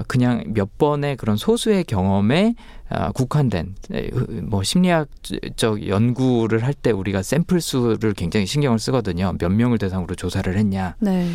그냥 0.08 0.44
몇 0.48 0.78
번의 0.78 1.16
그런 1.18 1.38
소수의 1.38 1.84
경험에 1.86 2.54
아, 2.90 3.12
국한된 3.12 3.76
에, 3.94 4.10
뭐 4.44 4.64
심리학적 4.64 5.88
연구를 5.88 6.64
할 6.64 6.74
때 6.74 6.92
우리가 6.92 7.24
샘플 7.24 7.60
수를 7.62 8.14
굉장히 8.14 8.46
신경을 8.46 8.78
쓰거든요. 8.80 9.34
몇 9.40 9.50
명을 9.52 9.78
대상으로 9.80 10.14
조사를 10.16 10.56
했냐. 10.56 10.96
네. 11.00 11.28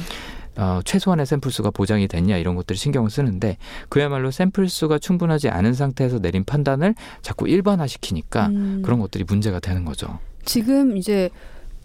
어, 0.56 0.80
최소한의 0.84 1.26
샘플 1.26 1.50
수가 1.50 1.70
보장이 1.70 2.08
됐냐 2.08 2.36
이런 2.36 2.56
것들을 2.56 2.76
신경을 2.76 3.10
쓰는데 3.10 3.56
그야말로 3.88 4.30
샘플 4.30 4.68
수가 4.68 4.98
충분하지 4.98 5.48
않은 5.48 5.72
상태에서 5.72 6.18
내린 6.18 6.44
판단을 6.44 6.94
자꾸 7.22 7.48
일반화시키니까 7.48 8.46
음. 8.48 8.82
그런 8.84 9.00
것들이 9.00 9.24
문제가 9.24 9.60
되는 9.60 9.84
거죠. 9.84 10.18
지금 10.44 10.96
이제 10.96 11.30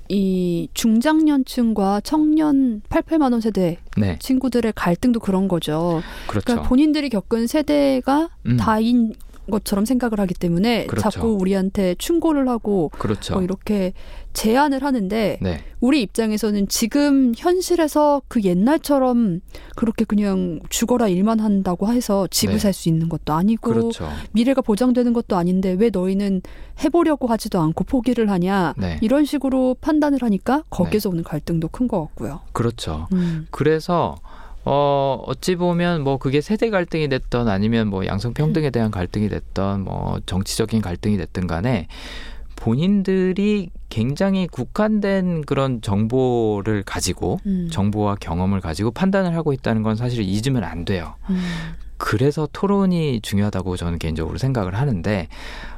이 0.10 0.70
중장년층과 0.74 2.02
청년 2.02 2.82
88만 2.90 3.34
원 3.34 3.42
세대 3.42 3.78
네, 3.98 4.18
친구들의 4.20 4.74
갈등도 4.74 5.20
그런 5.20 5.48
거죠. 5.48 6.02
그렇죠. 6.28 6.46
그러니까 6.46 6.70
본인들이 6.70 7.10
겪은 7.10 7.48
세대가 7.48 8.30
음, 8.46 8.58
다인 8.58 9.14
것처럼 9.50 9.86
생각을 9.86 10.20
하기 10.20 10.34
때문에 10.36 10.86
그렇죠. 10.86 11.10
자꾸 11.10 11.38
우리한테 11.40 11.96
충고를 11.98 12.48
하고 12.48 12.90
그렇죠. 12.98 13.34
뭐 13.34 13.44
이렇게 13.44 13.94
제안을 14.34 14.84
하는데 14.84 15.40
네. 15.42 15.64
우리 15.80 16.04
입장에서는 16.04 16.68
지금 16.68 17.34
현실에서 17.36 18.22
그 18.28 18.44
옛날처럼 18.44 19.42
그렇게 19.76 20.06
그냥 20.06 20.60
죽어라 20.70 21.08
일만 21.08 21.40
한다고 21.40 21.92
해서 21.92 22.28
집을 22.30 22.54
네. 22.56 22.60
살수 22.60 22.90
있는 22.90 23.10
것도 23.10 23.34
아니고 23.34 23.72
그렇죠. 23.72 24.08
미래가 24.34 24.62
보장되는 24.62 25.14
것도 25.14 25.36
아닌데 25.38 25.76
왜 25.80 25.90
너희는 25.90 26.44
해보려고 26.84 27.26
하지도 27.28 27.60
않고 27.60 27.86
포기를 27.86 28.30
하냐 28.30 28.76
네. 28.78 29.00
이런 29.02 29.26
식으로 29.26 29.76
판단을 29.82 30.20
하니까 30.22 30.64
거기서 30.70 31.10
오는 31.10 31.24
갈등도 31.24 31.70
큰 31.70 31.88
것 31.88 32.02
같고요. 32.02 32.42
그렇죠. 32.52 33.08
음. 33.14 33.48
그래서 33.50 34.18
어 34.70 35.24
어찌 35.26 35.56
보면 35.56 36.04
뭐 36.04 36.18
그게 36.18 36.42
세대 36.42 36.70
갈등이 36.70 37.08
됐던 37.08 37.48
아니면 37.48 37.88
뭐 37.88 38.06
양성 38.06 38.34
평등에 38.34 38.70
대한 38.70 38.92
갈등이 38.92 39.30
됐던 39.30 39.86
뭐 39.86 40.20
정치적인 40.26 40.82
갈등이 40.82 41.16
됐든 41.16 41.48
간에 41.48 41.88
본인들이 42.58 43.70
굉장히 43.88 44.46
국한된 44.48 45.46
그런 45.46 45.82
정보를 45.82 46.84
가지고 46.84 47.40
음. 47.46 47.70
정보와 47.72 48.16
경험을 48.16 48.60
가지고 48.60 48.92
판단을 48.92 49.36
하고 49.36 49.54
있다는 49.54 49.84
건 49.84 49.96
사실 49.96 50.22
잊으면 50.22 50.66
안 50.66 50.84
돼요. 50.84 51.16
음. 51.30 51.40
그래서 51.98 52.48
토론이 52.52 53.22
중요하다고 53.22 53.78
저는 53.78 54.00
개인적으로 54.00 54.38
생각을 54.38 54.76
하는데 54.76 55.30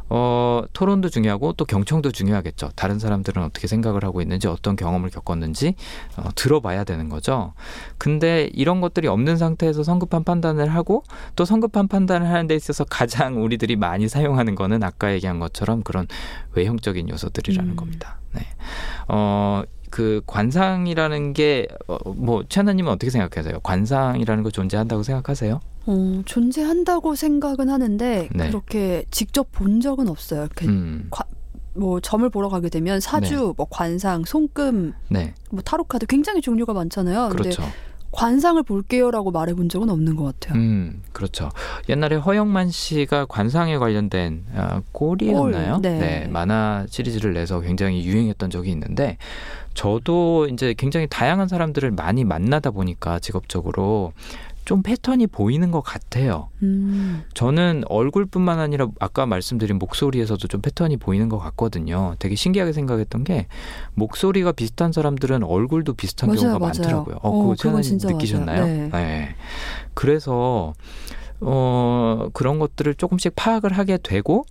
어, 0.10 0.63
토론도 0.74 1.10
중요하고 1.10 1.54
또 1.54 1.65
경청도 1.65 2.12
중요하겠죠. 2.12 2.69
다른 2.76 3.00
사람들은 3.00 3.43
어떻게 3.43 3.67
생각을 3.67 4.04
하고 4.04 4.22
있는지 4.22 4.48
어떤 4.48 4.76
경험을 4.76 5.10
겪었는지 5.10 5.76
어, 6.17 6.30
들어봐야 6.36 6.84
되는 6.84 7.10
거죠. 7.10 7.54
근데 7.98 8.50
이런 8.54 8.82
것들이 8.82 9.08
없는 9.08 9.38
상태에서 9.38 9.84
성급한 9.84 10.24
판단을 10.24 10.69
하고 10.69 11.04
또 11.36 11.45
성급한 11.45 11.88
판단을 11.88 12.28
하는 12.28 12.48
데 12.48 12.56
있어서 12.56 12.84
가장 12.84 13.43
우리들이 13.43 13.76
많이 13.76 14.08
사용하는 14.08 14.56
거는 14.56 14.84
아까 14.84 15.13
얘기한 15.13 15.39
것처럼 15.39 15.84
그런 15.84 16.08
외형적인 16.54 17.10
요소들이라는 17.10 17.72
음. 17.72 17.76
겁니다. 17.76 18.19
네. 18.34 18.41
어, 19.08 19.63
그 19.89 20.22
관상이라는 20.28 21.34
게뭐 21.34 22.43
최하나님은 22.48 22.91
어떻게 22.91 23.10
생각하세요? 23.10 23.60
관상이라는 23.62 24.43
거 24.43 24.52
존재한다고 24.52 25.04
생각하세요? 25.04 25.60
어, 25.89 26.21
존재한다고 26.25 27.15
생각은 27.15 27.67
하는데 27.67 28.30
네. 28.32 28.47
그렇게 28.47 29.06
직접 29.10 29.52
본 29.52 29.82
적은 29.82 30.08
없어요. 30.08 30.43
이렇게 30.43 30.67
음, 30.67 31.10
뭐 31.73 31.99
점을 31.99 32.28
보러 32.30 32.47
가게 32.47 32.69
되면 32.69 32.99
사주, 32.99 33.56
뭐 33.58 33.65
관상, 33.69 34.23
손금, 34.23 34.93
네, 35.10 35.34
뭐 35.49 35.62
타로 35.63 35.86
카드 35.86 36.06
굉장히 36.06 36.41
종류가 36.41 36.73
많잖아요. 36.73 37.30
근데 37.30 37.49
그렇죠. 37.49 37.63
관상을 38.12 38.62
볼게요라고 38.63 39.32
말해본 39.32 39.69
적은 39.69 39.89
없는 39.89 40.15
것 40.15 40.25
같아요. 40.25 40.60
음, 40.60 41.02
그렇죠. 41.12 41.49
옛날에 41.89 42.15
허영만 42.15 42.69
씨가 42.69 43.25
관상에 43.25 43.78
관련된 43.78 44.45
아, 44.56 44.82
꼴이었나요? 44.91 45.73
꼴, 45.73 45.82
네. 45.82 46.28
만화 46.28 46.86
시리즈를 46.89 47.34
내서 47.34 47.62
굉장히 47.62 48.06
유행했던 48.06 48.49
적이 48.49 48.71
있는데 48.71 49.17
저도 49.75 50.47
이제 50.47 50.73
굉장히 50.78 51.08
다양한 51.08 51.47
사람들을 51.47 51.91
많이 51.91 52.23
만나다 52.23 52.71
보니까 52.71 53.19
직업적으로 53.19 54.13
좀 54.69 54.84
패턴이 54.84 55.25
보이는 55.25 55.71
것 55.71 55.82
같아요. 55.82 56.49
음, 56.62 57.23
저는 57.34 57.86
얼굴뿐만 57.88 58.60
아니라 58.60 58.88
아까 58.99 59.25
말씀드린 59.25 59.79
목소리에서도 59.79 60.47
좀 60.47 60.62
패턴이 60.62 60.97
보이는 60.97 61.27
것 61.27 61.39
같거든요. 61.39 62.13
되게 62.19 62.36
신기하게 62.36 62.71
생각했던 62.73 63.23
게 63.23 63.47
목소리가 63.95 64.51
비슷한 64.51 64.91
사람들은 64.91 65.43
얼굴도 65.43 65.93
비슷한 65.93 66.27
맞아요, 66.29 66.41
경우가 66.41 66.60
맞아요. 66.60 66.71
많더라고요. 66.73 67.15
어, 67.23 67.29
어, 67.49 67.55
그거 67.60 67.82
진짜 67.82 68.10
느끼셨나요? 68.10 68.62
맞아요. 68.62 68.89
네. 68.91 69.36
그래서 69.95 70.75
어 71.41 72.29
그런 72.34 72.60
것들을 72.60 72.93
조금씩 72.93 73.34
파악을 73.36 73.73
하게 73.73 73.97
되고 73.97 74.45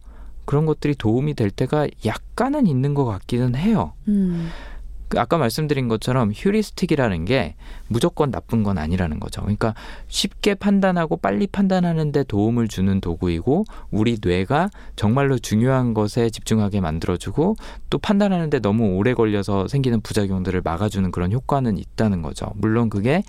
그런 0.47 0.67
것들이 0.67 0.97
도움이 0.97 1.35
될 1.35 1.53
때가 1.53 1.87
약간은 2.05 2.67
있는 2.67 2.95
것 2.95 3.05
같기는 3.05 3.55
해요. 3.55 3.93
음, 4.09 4.49
그 4.49 4.78
아까 5.17 5.39
말씀드린 5.39 5.89
것처럼 5.89 6.33
휴리스틱이라는 6.35 7.25
게 7.25 7.55
무조건 7.89 8.31
나쁜 8.31 8.63
건 8.63 8.79
아니라는 8.79 9.21
거죠. 9.21 9.41
그러니까 9.43 9.75
쉽게 10.09 10.55
판단하고 10.55 11.17
빨리 11.17 11.47
판단하는 11.47 12.13
데 12.13 12.25
도움을 12.25 12.69
주는 12.69 13.01
도구이고 13.01 13.65
우리 13.91 14.19
뇌가 14.21 14.71
정말로 14.97 15.39
중요한 15.39 15.95
것에 15.95 16.31
집중하게 16.31 16.81
만들어주고 16.81 17.57
또 17.91 17.99
판단하는 17.99 18.51
데 18.51 18.59
너무 18.61 18.97
오래 18.97 19.15
걸려서 19.15 19.69
생기는 19.69 20.01
부작용들을 20.01 20.61
막아주는 20.63 21.11
그런 21.11 21.33
효과는 21.33 21.79
있다는 21.79 22.23
거죠. 22.23 22.53
물론 22.57 22.91
그게 22.91 23.23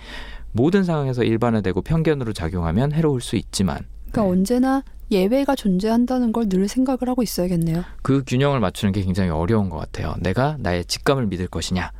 모든 0.51 0.83
상황에서 0.83 1.23
일반화되고 1.23 1.81
편견으로 1.81 2.33
작용하면 2.33 2.91
해로울 2.91 3.21
수 3.21 3.35
있지만 3.35 3.79
그러니까 4.11 4.23
네. 4.23 4.29
언제나 4.29 4.83
예외가 5.11 5.55
존재한다는 5.55 6.31
걸 6.31 6.49
늘 6.49 6.67
생각을 6.67 7.07
하고 7.07 7.23
있어야겠네요. 7.23 7.83
그 8.03 8.23
균형을 8.25 8.59
맞추는 8.59 8.91
게 8.91 9.01
굉장히 9.01 9.29
어려운 9.31 9.69
것 9.69 9.77
같아요. 9.77 10.13
내가 10.19 10.57
나의 10.59 10.85
직감을 10.85 11.27
믿을 11.27 11.47
것이냐, 11.47 11.91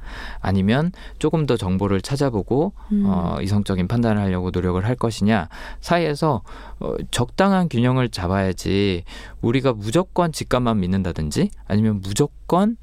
아니면 0.41 0.91
조금 1.17 1.45
더 1.47 1.57
정보를 1.57 2.01
찾아보고 2.01 2.73
음, 2.91 3.03
어, 3.07 3.37
이성적인 3.41 3.87
판단을 3.87 4.21
하려고 4.21 4.51
노력을 4.51 4.83
할 4.85 4.95
것이냐 4.95 5.49
사이에서 5.81 6.41
어, 6.79 6.93
적당한 7.11 7.67
균형을 7.69 8.09
잡아야지 8.09 9.03
우리가 9.41 9.73
무조건 9.73 10.31
직감만 10.31 10.79
믿는다든지 10.79 11.49
아니면 11.67 12.01
무조건 12.01 12.77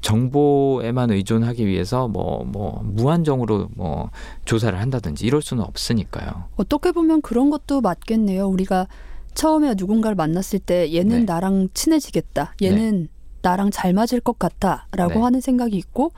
정보에만 0.00 1.10
의존하기 1.10 1.66
위해서 1.66 2.08
뭐 2.08 2.44
뭐 2.44 2.80
무한정으로 2.84 3.68
뭐 3.74 4.10
조사를 4.44 4.78
한다든지 4.78 5.26
이럴 5.26 5.42
수는 5.42 5.62
없으니까요. 5.64 6.44
어떻게 6.56 6.92
보면 6.92 7.20
그런 7.22 7.50
것도 7.50 7.80
맞겠네요. 7.80 8.46
우리가 8.48 8.86
처음에 9.34 9.74
누군가를 9.76 10.14
만났을 10.16 10.58
때 10.58 10.92
얘는 10.92 11.20
네. 11.20 11.24
나랑 11.24 11.68
친해지겠다. 11.74 12.54
얘는 12.62 13.08
나랑 13.42 13.70
잘 13.70 13.92
맞을 13.92 14.20
것 14.20 14.38
같다라고 14.38 15.14
네. 15.14 15.20
하는 15.20 15.40
생각이 15.40 15.76
있고 15.76 16.12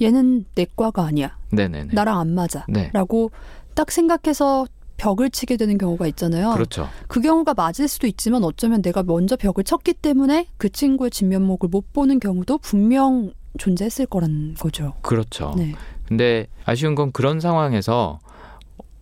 얘는 0.00 0.44
내 0.54 0.66
과가 0.76 1.04
아니야. 1.04 1.36
네네네. 1.52 1.94
나랑 1.94 2.18
안 2.18 2.34
맞아. 2.34 2.64
네. 2.68 2.90
라고 2.92 3.30
딱 3.74 3.90
생각해서 3.90 4.66
벽을 5.00 5.30
치게 5.30 5.56
되는 5.56 5.78
경우가 5.78 6.06
있잖아요. 6.08 6.52
그렇죠. 6.52 6.86
그 7.08 7.22
경우가 7.22 7.54
맞을 7.54 7.88
수도 7.88 8.06
있지만 8.06 8.44
어쩌면 8.44 8.82
내가 8.82 9.02
먼저 9.02 9.34
벽을 9.34 9.64
쳤기 9.64 9.94
때문에 9.94 10.46
그 10.58 10.68
친구의 10.68 11.10
진면목을 11.10 11.70
못 11.70 11.94
보는 11.94 12.20
경우도 12.20 12.58
분명 12.58 13.32
존재했을 13.58 14.04
거란 14.06 14.54
거죠. 14.58 14.92
그렇죠. 15.00 15.54
네. 15.56 15.74
근데 16.06 16.48
아쉬운 16.66 16.94
건 16.94 17.12
그런 17.12 17.40
상황에서 17.40 18.18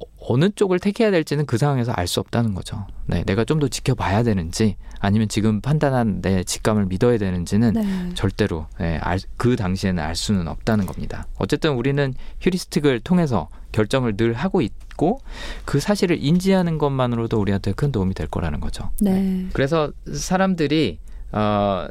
어- 0.00 0.06
어느 0.20 0.50
쪽을 0.50 0.78
택해야 0.78 1.10
될지는 1.10 1.46
그 1.46 1.58
상황에서 1.58 1.92
알 1.92 2.06
수 2.06 2.20
없다는 2.20 2.54
거죠. 2.54 2.86
네, 3.06 3.24
내가 3.24 3.44
좀 3.44 3.58
더 3.58 3.68
지켜봐야 3.68 4.22
되는지 4.22 4.76
아니면 5.00 5.28
지금 5.28 5.60
판단한 5.60 6.20
내 6.22 6.44
직감을 6.44 6.86
믿어야 6.86 7.18
되는지는 7.18 7.72
네. 7.72 8.10
절대로 8.14 8.66
예, 8.80 8.98
알, 9.02 9.18
그 9.36 9.56
당시에는 9.56 10.02
알 10.02 10.14
수는 10.16 10.46
없다는 10.48 10.86
겁니다. 10.86 11.26
어쨌든 11.38 11.74
우리는 11.74 12.14
휴리스틱을 12.40 13.00
통해서 13.00 13.48
결정을 13.72 14.16
늘 14.16 14.32
하고 14.34 14.60
있고 14.60 15.20
그 15.64 15.80
사실을 15.80 16.18
인지하는 16.22 16.78
것만으로도 16.78 17.38
우리한테 17.40 17.72
큰 17.72 17.90
도움이 17.92 18.14
될 18.14 18.26
거라는 18.28 18.60
거죠. 18.60 18.90
네. 19.00 19.46
그래서 19.52 19.92
사람들이 20.12 20.98
어, 21.32 21.88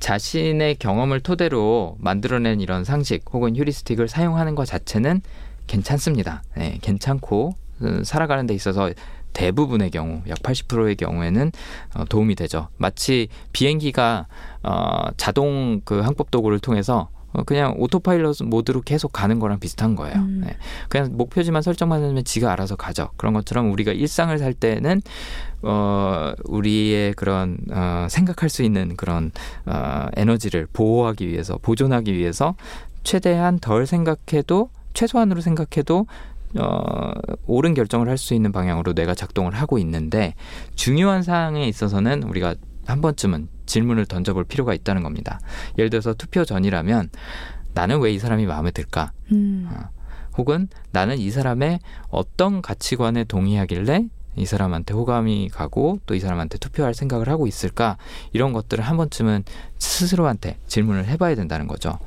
자신의 0.00 0.76
경험을 0.76 1.20
토대로 1.20 1.96
만들어낸 2.00 2.60
이런 2.60 2.84
상식 2.84 3.22
혹은 3.32 3.56
휴리스틱을 3.56 4.08
사용하는 4.08 4.54
것 4.54 4.64
자체는 4.66 5.22
괜찮습니다. 5.66 6.42
네, 6.56 6.78
괜찮고 6.82 7.54
음, 7.82 8.04
살아가는 8.04 8.46
데 8.46 8.54
있어서 8.54 8.90
대부분의 9.32 9.90
경우, 9.90 10.22
약 10.28 10.38
80%의 10.38 10.96
경우에는 10.96 11.52
어, 11.94 12.04
도움이 12.04 12.34
되죠. 12.34 12.68
마치 12.76 13.28
비행기가 13.52 14.26
어, 14.62 15.08
자동 15.16 15.80
그 15.84 16.00
항법 16.00 16.30
도구를 16.30 16.58
통해서 16.58 17.08
어, 17.32 17.42
그냥 17.44 17.74
오토파일럿 17.78 18.42
모드로 18.44 18.82
계속 18.82 19.12
가는 19.12 19.38
거랑 19.38 19.58
비슷한 19.58 19.96
거예요. 19.96 20.16
음. 20.16 20.42
네. 20.44 20.56
그냥 20.88 21.16
목표지만 21.16 21.62
설정만 21.62 22.02
하면 22.04 22.24
지가 22.24 22.52
알아서 22.52 22.76
가죠. 22.76 23.08
그런 23.16 23.32
것처럼 23.32 23.72
우리가 23.72 23.92
일상을 23.92 24.36
살 24.38 24.52
때는 24.52 25.00
어 25.62 26.32
우리의 26.44 27.14
그런 27.14 27.56
어 27.70 28.06
생각할 28.10 28.48
수 28.50 28.62
있는 28.62 28.96
그런 28.96 29.30
어 29.64 30.08
에너지를 30.16 30.66
보호하기 30.72 31.28
위해서 31.28 31.56
보존하기 31.62 32.12
위해서 32.12 32.54
최대한 33.04 33.58
덜 33.58 33.86
생각해도 33.86 34.70
최소한으로 34.94 35.40
생각해도 35.40 36.06
어, 36.58 37.12
옳은 37.46 37.74
결정을 37.74 38.08
할 38.08 38.18
수 38.18 38.34
있는 38.34 38.52
방향으로 38.52 38.92
뇌가 38.92 39.14
작동을 39.14 39.54
하고 39.54 39.78
있는데 39.78 40.34
중요한 40.74 41.22
사항에 41.22 41.66
있어서는 41.66 42.22
우리가 42.24 42.54
한 42.86 43.00
번쯤은 43.00 43.48
질문을 43.66 44.06
던져볼 44.06 44.44
필요가 44.44 44.74
있다는 44.74 45.02
겁니다. 45.02 45.40
예를 45.78 45.88
들어서 45.90 46.12
투표 46.14 46.44
전이라면 46.44 47.10
나는 47.74 48.00
왜 48.00 48.12
이 48.12 48.18
사람이 48.18 48.44
마음에 48.46 48.70
들까? 48.70 49.12
음. 49.32 49.68
혹은 50.36 50.68
나는 50.90 51.18
이 51.18 51.30
사람의 51.30 51.78
어떤 52.10 52.60
가치관에 52.60 53.24
동의하길래 53.24 54.08
이 54.36 54.46
사람한테 54.46 54.94
호감이 54.94 55.48
가고 55.50 55.98
또 56.06 56.14
이 56.14 56.20
사람한테 56.20 56.58
투표할 56.58 56.94
생각을 56.94 57.28
하고 57.28 57.46
있을까 57.46 57.96
이런 58.32 58.52
것들을 58.52 58.82
한 58.84 58.96
번쯤은 58.96 59.44
스스로한테 59.82 60.58
질문을 60.68 61.06
해봐야 61.06 61.34
된다는 61.34 61.66
거죠. 61.66 61.98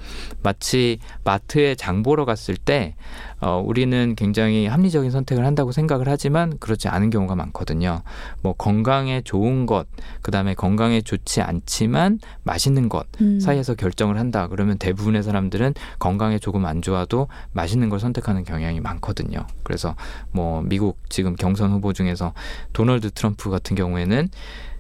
마치 0.42 1.00
마트에 1.24 1.76
장 1.76 2.04
보러 2.04 2.26
갔을 2.26 2.56
때 2.56 2.96
어, 3.42 3.62
우리는 3.64 4.16
굉장히 4.16 4.66
합리적인 4.66 5.12
선택을 5.12 5.46
한다고 5.46 5.72
생각을 5.72 6.08
하지만 6.08 6.58
그렇지 6.60 6.88
않은 6.88 7.10
경우가 7.10 7.36
많거든요. 7.36 8.02
뭐 8.42 8.54
건강에 8.54 9.22
좋은 9.22 9.66
것, 9.66 9.88
그 10.22 10.32
다음에 10.32 10.54
건강에 10.54 11.02
좋지 11.02 11.42
않지만 11.42 12.20
맛있는 12.44 12.88
것 12.88 13.06
음. 13.22 13.40
사이에서 13.40 13.76
결정을 13.76 14.18
한다. 14.18 14.48
그러면 14.48 14.78
대부분의 14.78 15.22
사람들은 15.22 15.74
건강에 16.00 16.40
조금 16.40 16.66
안 16.66 16.82
좋아도 16.82 17.28
맛있는 17.52 17.90
걸 17.90 18.00
선택하는 18.00 18.44
경향이 18.44 18.80
많거든요. 18.80 19.46
그래서 19.64 19.96
뭐 20.32 20.62
미국 20.62 20.98
지금 21.10 21.36
경선 21.36 21.72
후보 21.72 21.92
중에서 21.92 22.34
도널드 22.74 23.12
트럼프 23.12 23.50
같은 23.50 23.76
경우에는 23.76 24.30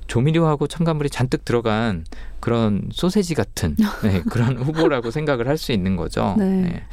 조미료하고 0.08 0.68
첨가물이 0.68 1.10
잔뜩 1.10 1.46
들어간 1.46 2.06
그런 2.39 2.89
소세지 2.91 3.34
같은 3.34 3.76
네, 4.04 4.22
그런 4.22 4.58
후보라고 4.58 5.12
생각을 5.12 5.48
할 5.48 5.56
수 5.58 5.72
있는 5.72 5.96
거죠. 5.96 6.36
네. 6.38 6.84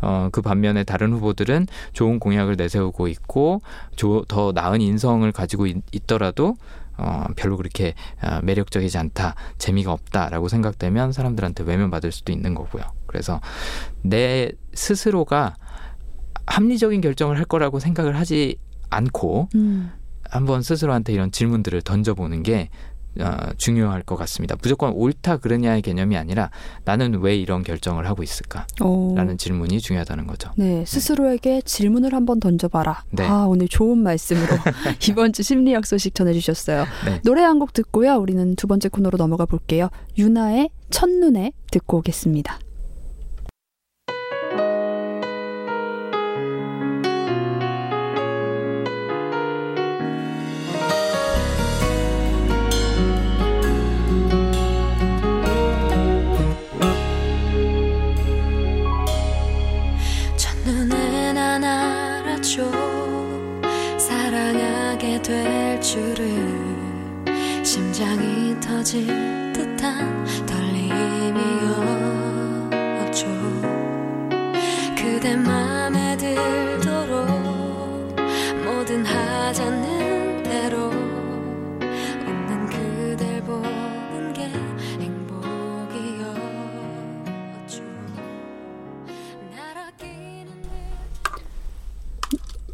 어, 0.00 0.28
그 0.30 0.42
반면에 0.42 0.84
다른 0.84 1.12
후보들은 1.12 1.66
좋은 1.92 2.20
공약을 2.20 2.54
내세우고 2.56 3.08
있고 3.08 3.60
조, 3.96 4.24
더 4.28 4.52
나은 4.52 4.80
인성을 4.80 5.30
가지고 5.32 5.66
있, 5.66 5.76
있더라도 5.90 6.54
어, 6.96 7.24
별로 7.34 7.56
그렇게 7.56 7.94
어, 8.22 8.38
매력적이지 8.42 8.96
않다, 8.96 9.34
재미가 9.58 9.92
없다라고 9.92 10.48
생각되면 10.48 11.12
사람들한테 11.12 11.64
외면받을 11.64 12.12
수도 12.12 12.32
있는 12.32 12.54
거고요. 12.54 12.84
그래서 13.06 13.40
내 14.02 14.52
스스로가 14.74 15.56
합리적인 16.46 17.00
결정을 17.00 17.38
할 17.38 17.44
거라고 17.44 17.80
생각을 17.80 18.16
하지 18.16 18.56
않고 18.90 19.48
음. 19.54 19.90
한번 20.32 20.62
스스로한테 20.62 21.12
이런 21.12 21.30
질문들을 21.30 21.82
던져보는 21.82 22.42
게 22.42 22.70
어, 23.20 23.36
중요할 23.58 24.02
것 24.02 24.16
같습니다. 24.16 24.56
무조건 24.62 24.92
옳다 24.94 25.36
그르냐의 25.36 25.82
개념이 25.82 26.16
아니라 26.16 26.50
나는 26.86 27.20
왜 27.20 27.36
이런 27.36 27.62
결정을 27.62 28.08
하고 28.08 28.22
있을까? 28.22 28.66
오. 28.80 29.14
라는 29.14 29.36
질문이 29.36 29.80
중요하다는 29.80 30.26
거죠. 30.26 30.50
네, 30.56 30.82
스스로에게 30.86 31.60
질문을 31.60 32.14
한번 32.14 32.40
던져봐라. 32.40 33.04
네. 33.10 33.24
아, 33.26 33.44
오늘 33.46 33.68
좋은 33.68 33.98
말씀으로 33.98 34.46
이번 35.10 35.34
주 35.34 35.42
심리학 35.42 35.84
소식 35.86 36.14
전해주셨어요. 36.14 36.86
네. 37.04 37.20
노래 37.24 37.42
한 37.42 37.58
곡 37.58 37.74
듣고요. 37.74 38.14
우리는 38.16 38.56
두 38.56 38.66
번째 38.66 38.88
코너로 38.88 39.18
넘어가 39.18 39.44
볼게요. 39.44 39.90
유나의 40.16 40.70
첫눈에 40.88 41.52
듣고 41.70 41.98
오겠습니다. 41.98 42.58
알았죠 62.52 62.70
사랑하게 63.98 65.22
될 65.22 65.80
줄을 65.80 67.64
심장이 67.64 68.58
터질 68.60 69.06
듯한 69.52 70.24
떨림이었 70.46 71.91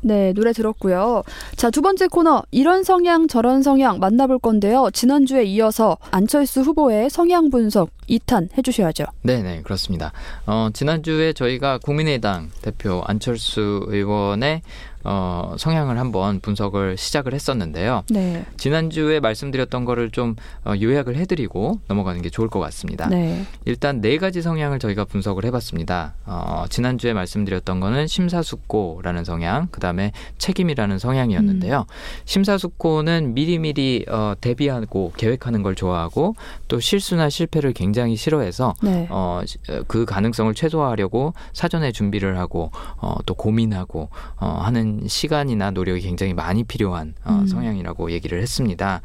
네, 0.09 0.33
노래 0.33 0.53
들었고요. 0.53 1.23
자, 1.55 1.71
두 1.71 1.83
번째 1.83 2.07
코너 2.09 2.43
이런 2.51 2.83
성향 2.83 3.29
저런 3.29 3.63
성향 3.63 3.99
만나볼 4.01 4.39
건데요. 4.39 4.89
지난주에 4.93 5.45
이어서 5.45 5.99
안철수 6.11 6.63
후보의 6.63 7.11
성향 7.11 7.51
분석 7.51 7.91
2탄 8.09 8.49
해주셔야죠. 8.57 9.05
네 9.23 9.43
네 9.43 9.61
그렇습니다. 9.63 10.13
어, 10.47 10.71
지난주에 10.73 11.35
저희가 11.35 11.77
국민의당 11.79 12.49
대표 12.63 13.03
안철수 13.07 13.85
의원의 13.89 14.63
어, 15.11 15.55
성향을 15.59 15.99
한번 15.99 16.39
분석을 16.41 16.99
시작을 16.99 17.33
했었는데요. 17.33 18.05
네, 18.11 18.45
지난주에 18.59 19.21
말씀드렸던 19.21 19.87
거를 19.87 20.11
좀 20.11 20.37
어, 20.65 20.75
요약을 20.79 21.17
해드리고 21.17 21.81
넘어가는 21.89 22.21
게 22.21 22.29
좋을 22.29 22.49
것 22.49 22.61
같습니다. 22.61 23.09
네, 23.09 23.47
일단 23.65 24.03
네 24.03 24.19
가지 24.19 24.43
성향을 24.43 24.79
저희가 24.79 25.07
분석을 25.07 25.47
해봤습니다. 25.47 26.15
어, 26.27 26.65
지난주에 26.69 27.15
말씀드렸던 27.15 27.81
거는 27.81 28.07
심사숙고라는 28.07 29.25
성향, 29.25 29.69
그 29.71 29.81
다음에 29.81 30.13
책임이라는 30.37 30.99
성향이었는데요. 30.99 31.87
심사숙고는 32.27 33.33
미리미리 33.33 34.05
어, 34.09 34.35
대비하고 34.39 35.13
계획하는 35.17 35.63
걸 35.63 35.75
좋아하고 35.75 36.35
또 36.69 36.81
실수나 36.81 37.31
실패를 37.31 37.73
굉장히 37.73 38.15
싫어해서 38.17 38.75
네. 38.83 39.07
어, 39.11 39.41
그 39.87 40.05
가능성을 40.05 40.53
최소화하려고 40.53 41.33
사전에 41.55 41.93
준비를 41.93 42.39
하고 42.39 42.71
어, 42.99 43.15
또 43.25 43.33
고민하고 43.33 44.11
어, 44.37 44.47
하는 44.61 44.98
시간이나 45.07 45.71
노력이 45.71 46.01
굉장히 46.01 46.35
많이 46.35 46.65
필요한 46.65 47.15
어, 47.25 47.41
음. 47.43 47.47
성향이라고 47.47 48.11
얘기를 48.11 48.41
했습니다. 48.41 49.01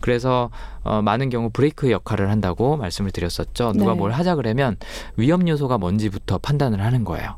그래서 0.00 0.50
어, 0.82 1.02
많은 1.02 1.30
경우 1.30 1.50
브레이크 1.50 1.90
역할을 1.90 2.30
한다고 2.30 2.76
말씀을 2.76 3.10
드렸었죠. 3.10 3.72
누가 3.72 3.92
네. 3.92 3.98
뭘 3.98 4.12
하자 4.12 4.34
그러면 4.36 4.76
위험 5.16 5.48
요소가 5.48 5.78
뭔지부터 5.78 6.38
판단을 6.38 6.82
하는 6.82 7.04
거예요. 7.04 7.36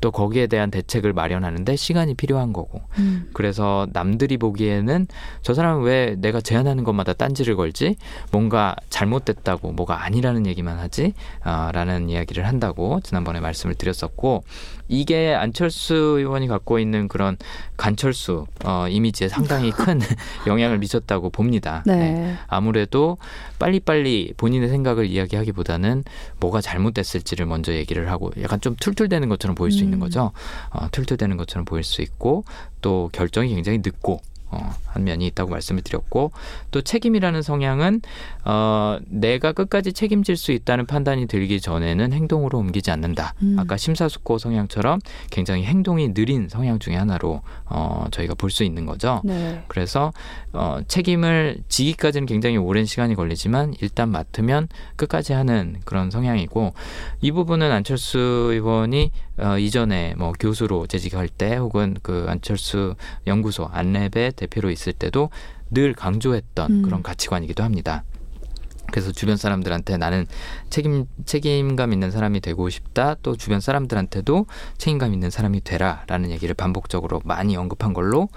또 0.00 0.10
거기에 0.10 0.48
대한 0.48 0.70
대책을 0.70 1.12
마련하는데 1.12 1.76
시간이 1.76 2.14
필요한 2.14 2.52
거고. 2.52 2.82
음, 2.98 3.30
그래서 3.32 3.86
남들이 3.92 4.36
보기에는 4.36 5.06
저 5.42 5.54
사람은 5.54 5.84
왜 5.84 6.16
내가 6.18 6.40
제안하는 6.40 6.84
것마다 6.84 7.12
딴지를 7.12 7.56
걸지? 7.56 7.96
뭔가 8.32 8.74
잘못됐다고 8.90 9.72
뭐가 9.72 10.04
아니라는 10.04 10.46
얘기만 10.46 10.78
하지? 10.78 11.14
아, 11.42 11.70
라는 11.72 12.10
이야기를 12.10 12.46
한다고 12.46 13.00
지난번에 13.00 13.40
말씀을 13.40 13.74
드렸었고 13.76 14.42
이게 14.92 15.34
안철수 15.34 15.94
의원이 15.94 16.48
갖고 16.48 16.78
있는 16.78 17.08
그런 17.08 17.38
간철수 17.78 18.46
어, 18.64 18.86
이미지에 18.88 19.28
상당히 19.28 19.70
큰 19.72 20.00
영향을 20.46 20.78
미쳤다고 20.78 21.30
봅니다. 21.30 21.82
네. 21.86 22.36
아무래도 22.46 23.16
빨리빨리 23.58 24.34
본인의 24.36 24.68
생각을 24.68 25.06
이야기하기보다는 25.06 26.04
뭐가 26.40 26.60
잘못됐을지를 26.60 27.46
먼저 27.46 27.72
얘기를 27.72 28.10
하고 28.10 28.30
약간 28.42 28.60
좀 28.60 28.76
툴툴대는 28.76 29.30
것처럼 29.30 29.54
보일 29.54 29.72
수 29.72 29.82
있는 29.82 29.94
음. 29.94 30.00
거죠. 30.00 30.32
어, 30.68 30.88
툴툴대는 30.92 31.38
것처럼 31.38 31.64
보일 31.64 31.84
수 31.84 32.02
있고 32.02 32.44
또 32.82 33.08
결정이 33.12 33.54
굉장히 33.54 33.78
늦고 33.78 34.20
어, 34.52 34.74
한 34.86 35.04
면이 35.04 35.26
있다고 35.28 35.50
말씀을 35.50 35.82
드렸고 35.82 36.30
또 36.70 36.80
책임이라는 36.80 37.42
성향은 37.42 38.02
어, 38.44 38.98
내가 39.06 39.52
끝까지 39.52 39.92
책임질 39.92 40.36
수 40.36 40.52
있다는 40.52 40.86
판단이 40.86 41.26
들기 41.26 41.60
전에는 41.60 42.12
행동으로 42.12 42.58
옮기지 42.58 42.90
않는다. 42.90 43.34
음. 43.42 43.56
아까 43.58 43.76
심사숙고 43.76 44.38
성향처럼 44.38 45.00
굉장히 45.30 45.64
행동이 45.64 46.14
느린 46.14 46.48
성향 46.48 46.78
중에 46.78 46.94
하나로 46.96 47.40
어, 47.66 48.06
저희가 48.12 48.34
볼 48.34 48.52
수 48.52 48.64
있는 48.64 48.84
거죠. 48.84 49.22
네. 49.24 49.64
그래서 49.66 50.12
어, 50.52 50.80
책임을 50.86 51.56
지기까지는 51.68 52.26
굉장히 52.26 52.58
오랜 52.58 52.84
시간이 52.84 53.14
걸리지만 53.14 53.72
일단 53.80 54.10
맡으면 54.10 54.68
끝까지 54.96 55.32
하는 55.32 55.76
그런 55.86 56.10
성향이고 56.10 56.74
이 57.22 57.32
부분은 57.32 57.72
안철수 57.72 58.18
의원이 58.52 59.10
어, 59.38 59.58
이전에 59.58 60.14
뭐 60.16 60.32
교수로 60.38 60.86
재직할 60.86 61.28
때 61.28 61.56
혹은 61.56 61.96
그 62.02 62.26
안철수 62.28 62.94
연구소 63.26 63.70
안랩의 63.70 64.36
대표로 64.36 64.70
있을 64.70 64.92
때도 64.92 65.30
늘 65.70 65.94
강조했던 65.94 66.70
음. 66.70 66.82
그런 66.82 67.02
가치관이기도 67.02 67.62
합니다. 67.62 68.04
그래서 68.92 69.10
주변 69.10 69.36
사람들한테 69.36 69.96
나는 69.96 70.26
책임 70.68 71.06
책임감 71.24 71.94
있는 71.94 72.10
사람이 72.10 72.40
되고 72.40 72.68
싶다. 72.68 73.16
또 73.22 73.36
주변 73.36 73.58
사람들한테도 73.60 74.46
책임감 74.76 75.14
있는 75.14 75.30
사람이 75.30 75.62
되라라는 75.64 76.30
얘기를 76.30 76.54
반복적으로 76.54 77.22
많이 77.24 77.56
언급한 77.56 77.94
걸로 77.94 78.28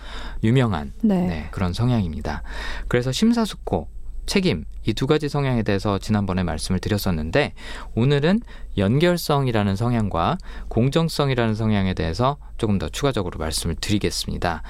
유명한 0.43 0.93
네. 1.01 1.27
네, 1.27 1.47
그런 1.51 1.73
성향입니다. 1.73 2.41
그래서 2.88 3.12
심사숙고, 3.12 3.89
책임 4.25 4.65
이 4.88 4.93
두 4.93 5.07
가지 5.07 5.29
성향에 5.29 5.63
대해서 5.63 5.97
지난번에 5.97 6.43
말씀을 6.43 6.79
드렸었는데 6.79 7.53
오늘은 7.95 8.41
연결성이라는 8.77 9.75
성향과 9.75 10.38
공정성이라는 10.69 11.55
성향에 11.55 11.93
대해서 11.93 12.38
조금 12.57 12.77
더 12.77 12.88
추가적으로 12.88 13.39
말씀을 13.39 13.75
드리겠습니다. 13.75 14.63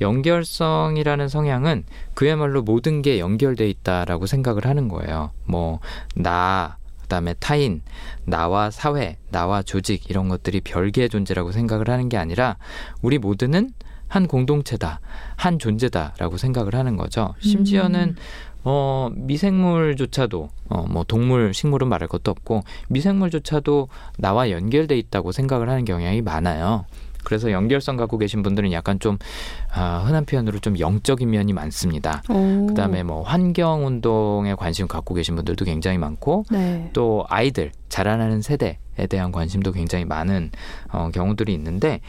연결성이라는 0.00 1.28
성향은 1.28 1.84
그야말로 2.14 2.62
모든 2.62 3.02
게 3.02 3.18
연결돼 3.18 3.68
있다라고 3.68 4.26
생각을 4.26 4.66
하는 4.66 4.88
거예요. 4.88 5.30
뭐 5.44 5.80
나, 6.14 6.76
그다음에 7.02 7.34
타인, 7.34 7.82
나와 8.24 8.70
사회, 8.70 9.18
나와 9.30 9.62
조직 9.62 10.10
이런 10.10 10.28
것들이 10.28 10.60
별개의 10.60 11.08
존재라고 11.08 11.52
생각을 11.52 11.88
하는 11.88 12.08
게 12.08 12.16
아니라 12.16 12.56
우리 13.02 13.18
모두는 13.18 13.70
한 14.10 14.26
공동체다, 14.26 15.00
한 15.36 15.58
존재다라고 15.60 16.36
생각을 16.36 16.74
하는 16.74 16.96
거죠. 16.96 17.34
심지어는 17.38 18.16
어, 18.64 19.10
미생물조차도, 19.14 20.48
어, 20.68 20.86
뭐, 20.88 21.04
동물, 21.04 21.54
식물은 21.54 21.88
말할 21.88 22.08
것도 22.08 22.30
없고, 22.30 22.62
미생물조차도 22.88 23.88
나와 24.18 24.50
연결돼 24.50 24.98
있다고 24.98 25.32
생각을 25.32 25.68
하는 25.68 25.84
경향이 25.84 26.22
많아요. 26.22 26.84
그래서 27.22 27.52
연결성 27.52 27.96
갖고 27.96 28.16
계신 28.16 28.42
분들은 28.42 28.72
약간 28.72 28.98
좀, 28.98 29.18
아, 29.72 30.04
흔한 30.06 30.24
표현으로 30.24 30.58
좀 30.58 30.78
영적인 30.78 31.28
면이 31.30 31.52
많습니다. 31.52 32.22
오. 32.30 32.66
그 32.66 32.74
다음에 32.74 33.02
뭐, 33.02 33.22
환경 33.22 33.86
운동에 33.86 34.54
관심 34.54 34.88
갖고 34.88 35.14
계신 35.14 35.36
분들도 35.36 35.64
굉장히 35.64 35.98
많고, 35.98 36.44
네. 36.50 36.90
또 36.92 37.24
아이들, 37.28 37.72
자라나는 37.88 38.40
세대에 38.42 39.06
대한 39.08 39.32
관심도 39.32 39.72
굉장히 39.72 40.04
많은 40.04 40.50
어, 40.92 41.10
경우들이 41.12 41.52
있는데, 41.54 42.00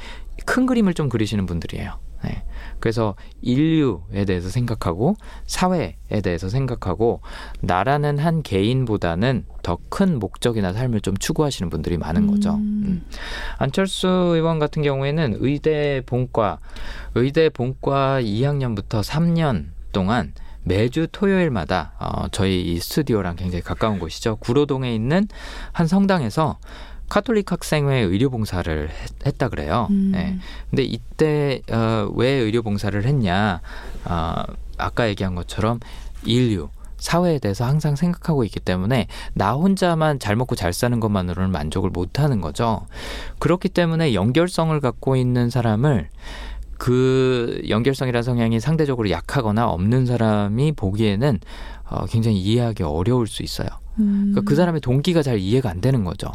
큰 0.45 0.65
그림을 0.65 0.93
좀 0.93 1.09
그리시는 1.09 1.45
분들이에요. 1.45 1.93
네. 2.23 2.43
그래서 2.79 3.15
인류에 3.41 4.25
대해서 4.25 4.49
생각하고 4.49 5.15
사회에 5.45 6.21
대해서 6.23 6.49
생각하고 6.49 7.21
나라는 7.61 8.17
한 8.17 8.41
개인보다는 8.41 9.45
더 9.63 9.77
큰 9.91 10.19
목적이나 10.19 10.71
삶을 10.73 11.01
좀 11.01 11.15
추구하시는 11.17 11.69
분들이 11.69 11.97
많은 11.97 12.25
거죠. 12.25 12.55
음. 12.55 12.83
음. 12.85 13.05
안철수 13.57 14.07
의원 14.07 14.57
같은 14.57 14.81
경우에는 14.81 15.37
의대 15.39 16.01
본과 16.05 16.59
의대 17.13 17.49
본과 17.49 18.21
2학년부터 18.21 19.03
3년 19.03 19.65
동안 19.91 20.33
매주 20.63 21.07
토요일마다 21.11 21.93
어, 21.99 22.27
저희 22.31 22.61
이 22.61 22.79
스튜디오랑 22.79 23.35
굉장히 23.35 23.61
가까운 23.61 23.99
곳이죠. 23.99 24.37
구로동에 24.37 24.95
있는 24.95 25.27
한 25.73 25.87
성당에서 25.87 26.57
카톨릭 27.11 27.51
학생회 27.51 27.99
의료봉사를 28.03 28.89
했, 28.89 29.27
했다 29.27 29.49
그래요. 29.49 29.87
음. 29.89 30.11
네. 30.13 30.39
근데 30.69 30.83
이때 30.83 31.61
어, 31.69 32.09
왜 32.15 32.29
의료봉사를 32.29 33.03
했냐? 33.03 33.59
어, 34.05 34.43
아까 34.77 35.09
얘기한 35.09 35.35
것처럼 35.35 35.81
인류 36.23 36.69
사회에 36.95 37.39
대해서 37.39 37.65
항상 37.65 37.97
생각하고 37.97 38.45
있기 38.45 38.61
때문에 38.61 39.07
나 39.33 39.51
혼자만 39.51 40.19
잘 40.19 40.37
먹고 40.37 40.55
잘 40.55 40.71
사는 40.71 40.97
것만으로는 41.01 41.51
만족을 41.51 41.89
못 41.89 42.21
하는 42.21 42.39
거죠. 42.39 42.85
그렇기 43.39 43.67
때문에 43.67 44.13
연결성을 44.13 44.79
갖고 44.79 45.17
있는 45.17 45.49
사람을 45.49 46.07
그 46.77 47.61
연결성이라는 47.67 48.23
성향이 48.23 48.61
상대적으로 48.61 49.09
약하거나 49.09 49.67
없는 49.67 50.05
사람이 50.05 50.71
보기에는 50.71 51.41
어, 51.91 52.05
굉장히 52.05 52.37
이해하기 52.39 52.83
어려울 52.83 53.27
수 53.27 53.43
있어요. 53.43 53.67
음. 53.99 54.31
그러니까 54.31 54.41
그 54.49 54.55
사람의 54.55 54.81
동기가 54.81 55.21
잘 55.21 55.37
이해가 55.37 55.69
안 55.69 55.81
되는 55.81 56.03
거죠. 56.03 56.31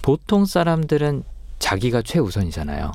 보통 0.00 0.44
사람들은 0.46 1.24
자기가 1.58 2.02
최우선이잖아요. 2.02 2.90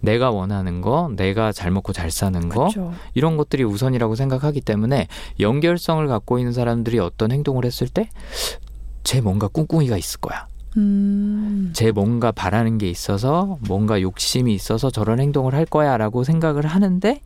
내가 0.00 0.30
원하는 0.30 0.80
거, 0.82 1.10
내가 1.16 1.52
잘 1.52 1.70
먹고 1.70 1.92
잘 1.92 2.10
사는 2.10 2.38
거, 2.50 2.68
그렇죠. 2.68 2.92
이런 3.14 3.36
것들이 3.38 3.64
우선이라고 3.64 4.14
생각하기 4.14 4.60
때문에 4.60 5.06
연결성을 5.38 6.06
갖고 6.06 6.38
있는 6.38 6.52
사람들이 6.52 6.98
어떤 6.98 7.30
행동을 7.32 7.64
했을 7.64 7.88
때 7.88 8.10
제 9.02 9.20
뭔가 9.20 9.48
꿍꿍이가 9.48 9.96
있을 9.96 10.20
거야. 10.20 10.46
음. 10.76 11.70
제 11.72 11.90
뭔가 11.90 12.30
바라는 12.32 12.78
게 12.78 12.88
있어서 12.88 13.58
뭔가 13.66 14.00
욕심이 14.00 14.54
있어서 14.54 14.90
저런 14.90 15.18
행동을 15.20 15.54
할 15.54 15.64
거야 15.66 15.96
라고 15.96 16.22
생각을 16.22 16.66
하는데 16.66 17.20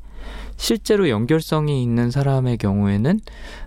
실제로 0.57 1.09
연결성이 1.09 1.83
있는 1.83 2.11
사람의 2.11 2.59
경우에는 2.59 3.21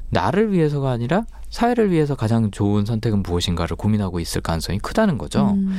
나를 0.09 0.51
위해서가 0.53 0.91
아니라 0.91 1.25
사회를 1.49 1.91
위해서 1.91 2.15
가장 2.15 2.51
좋은 2.51 2.85
선택은 2.85 3.23
무엇인가를 3.23 3.77
고민하고 3.77 4.19
있을 4.19 4.41
가능성이 4.41 4.79
크다는 4.79 5.17
거죠. 5.17 5.51
음. 5.51 5.73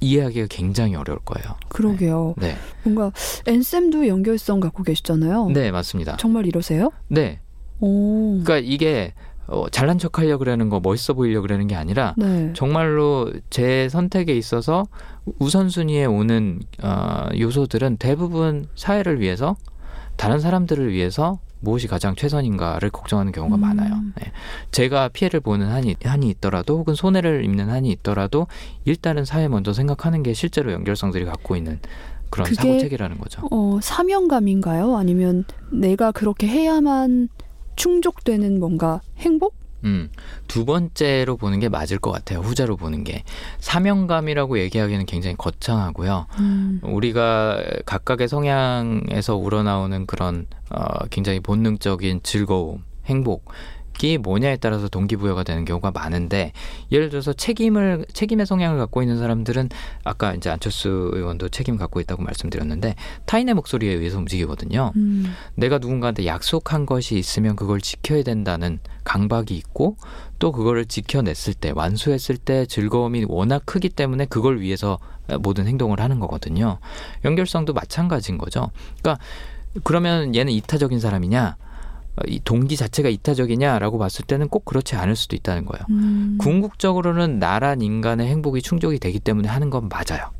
이해하기가 0.00 0.46
굉장히 0.48 0.94
어려울 0.94 1.18
거예요. 1.20 1.56
그러게요. 1.68 2.34
네. 2.38 2.56
뭔가 2.82 3.12
엔쌤도 3.46 4.08
연결성 4.08 4.60
갖고 4.60 4.82
계시잖아요. 4.82 5.50
네, 5.50 5.70
맞습니다. 5.70 6.16
정말 6.16 6.46
이러세요? 6.46 6.90
네. 7.08 7.40
오. 7.80 8.40
그러니까 8.42 8.58
이게 8.58 9.12
어, 9.46 9.68
잘난 9.68 9.98
척 9.98 10.18
하려고 10.18 10.40
그러는 10.40 10.68
거, 10.68 10.80
멋있어 10.80 11.12
보이려고 11.12 11.42
그러는 11.42 11.66
게 11.66 11.74
아니라 11.74 12.14
네. 12.16 12.52
정말로 12.54 13.30
제 13.50 13.88
선택에 13.88 14.34
있어서 14.36 14.84
우선순위에 15.38 16.04
오는 16.04 16.60
어, 16.82 17.26
요소들은 17.36 17.96
대부분 17.96 18.66
사회를 18.76 19.20
위해서 19.20 19.56
다른 20.20 20.38
사람들을 20.38 20.92
위해서 20.92 21.38
무엇이 21.60 21.88
가장 21.88 22.14
최선인가를 22.14 22.90
걱정하는 22.90 23.32
경우가 23.32 23.56
음. 23.56 23.60
많아요. 23.60 23.94
네. 24.20 24.32
제가 24.70 25.08
피해를 25.08 25.40
보는 25.40 25.68
한이, 25.68 25.96
한이 26.04 26.28
있더라도 26.28 26.76
혹은 26.76 26.94
손해를 26.94 27.42
입는 27.42 27.70
한이 27.70 27.88
있더라도 27.92 28.46
일단은 28.84 29.24
사회 29.24 29.48
먼저 29.48 29.72
생각하는 29.72 30.22
게 30.22 30.34
실제로 30.34 30.72
연결성들이 30.72 31.24
갖고 31.24 31.56
있는 31.56 31.80
그런 32.28 32.52
사고 32.52 32.78
체계라는 32.78 33.16
거죠. 33.16 33.48
어, 33.50 33.78
사명감인가요? 33.80 34.94
아니면 34.94 35.44
내가 35.72 36.12
그렇게 36.12 36.46
해야만 36.46 37.30
충족되는 37.76 38.60
뭔가 38.60 39.00
행복? 39.16 39.54
음, 39.84 40.10
두 40.46 40.64
번째로 40.64 41.36
보는 41.36 41.60
게 41.60 41.68
맞을 41.68 41.98
것 41.98 42.10
같아요. 42.10 42.40
후자로 42.40 42.76
보는 42.76 43.04
게 43.04 43.24
사명감이라고 43.58 44.58
얘기하기는 44.58 45.06
굉장히 45.06 45.36
거창하고요. 45.36 46.26
음. 46.38 46.80
우리가 46.82 47.62
각각의 47.86 48.28
성향에서 48.28 49.36
우러나오는 49.36 50.06
그런 50.06 50.46
어, 50.70 51.06
굉장히 51.10 51.40
본능적인 51.40 52.20
즐거움, 52.22 52.84
행복 53.06 53.50
이 54.02 54.18
뭐냐에 54.18 54.56
따라서 54.56 54.88
동기부여가 54.88 55.42
되는 55.42 55.64
경우가 55.64 55.90
많은데 55.90 56.52
예를 56.90 57.10
들어서 57.10 57.32
책임을 57.32 58.06
책임의 58.12 58.46
성향을 58.46 58.78
갖고 58.78 59.02
있는 59.02 59.18
사람들은 59.18 59.68
아까 60.04 60.34
이제 60.34 60.50
안철수 60.50 61.10
의원도 61.12 61.50
책임 61.50 61.76
갖고 61.76 62.00
있다고 62.00 62.22
말씀드렸는데 62.22 62.94
타인의 63.26 63.54
목소리에 63.54 63.92
의해서 63.92 64.18
움직이거든요. 64.18 64.92
음. 64.96 65.34
내가 65.54 65.78
누군가한테 65.78 66.26
약속한 66.26 66.86
것이 66.86 67.18
있으면 67.18 67.56
그걸 67.56 67.80
지켜야 67.80 68.22
된다는 68.22 68.78
강박이 69.04 69.54
있고 69.56 69.96
또 70.38 70.52
그거를 70.52 70.86
지켜냈을 70.86 71.54
때 71.54 71.72
완수했을 71.74 72.36
때 72.36 72.66
즐거움이 72.66 73.26
워낙 73.28 73.62
크기 73.66 73.88
때문에 73.88 74.26
그걸 74.26 74.60
위해서 74.60 74.98
모든 75.40 75.66
행동을 75.66 76.00
하는 76.00 76.18
거거든요. 76.20 76.78
연결성도 77.24 77.72
마찬가지인 77.72 78.38
거죠. 78.38 78.70
그러니까 79.00 79.22
그러면 79.84 80.34
얘는 80.34 80.52
이타적인 80.52 80.98
사람이냐? 80.98 81.56
어, 82.20 82.28
이 82.28 82.40
동기 82.44 82.76
자체가 82.76 83.08
이타적이냐라고 83.08 83.98
봤을 83.98 84.24
때는 84.26 84.48
꼭 84.48 84.64
그렇지 84.64 84.96
않을 84.96 85.16
수도 85.16 85.36
있다는 85.36 85.64
거예요. 85.64 85.84
음. 85.90 86.36
궁극적으로는 86.38 87.38
나란 87.38 87.80
인간의 87.82 88.26
행복이 88.28 88.62
충족이 88.62 88.98
되기 88.98 89.18
때문에 89.18 89.48
하는 89.48 89.70
건 89.70 89.88
맞아요. 89.88 90.30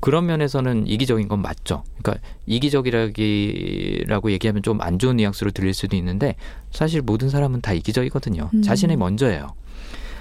그런 0.00 0.24
면에서는 0.24 0.86
이기적인 0.86 1.28
건 1.28 1.42
맞죠. 1.42 1.84
그러니까 2.02 2.26
이기적이라고 2.46 4.30
얘기하면 4.30 4.62
좀 4.62 4.80
안 4.80 4.98
좋은 4.98 5.16
뉘앙스로 5.16 5.50
들릴 5.50 5.74
수도 5.74 5.94
있는데 5.96 6.36
사실 6.70 7.02
모든 7.02 7.28
사람은 7.28 7.60
다 7.60 7.74
이기적이거든요. 7.74 8.48
음. 8.54 8.62
자신이 8.62 8.96
먼저예요. 8.96 9.48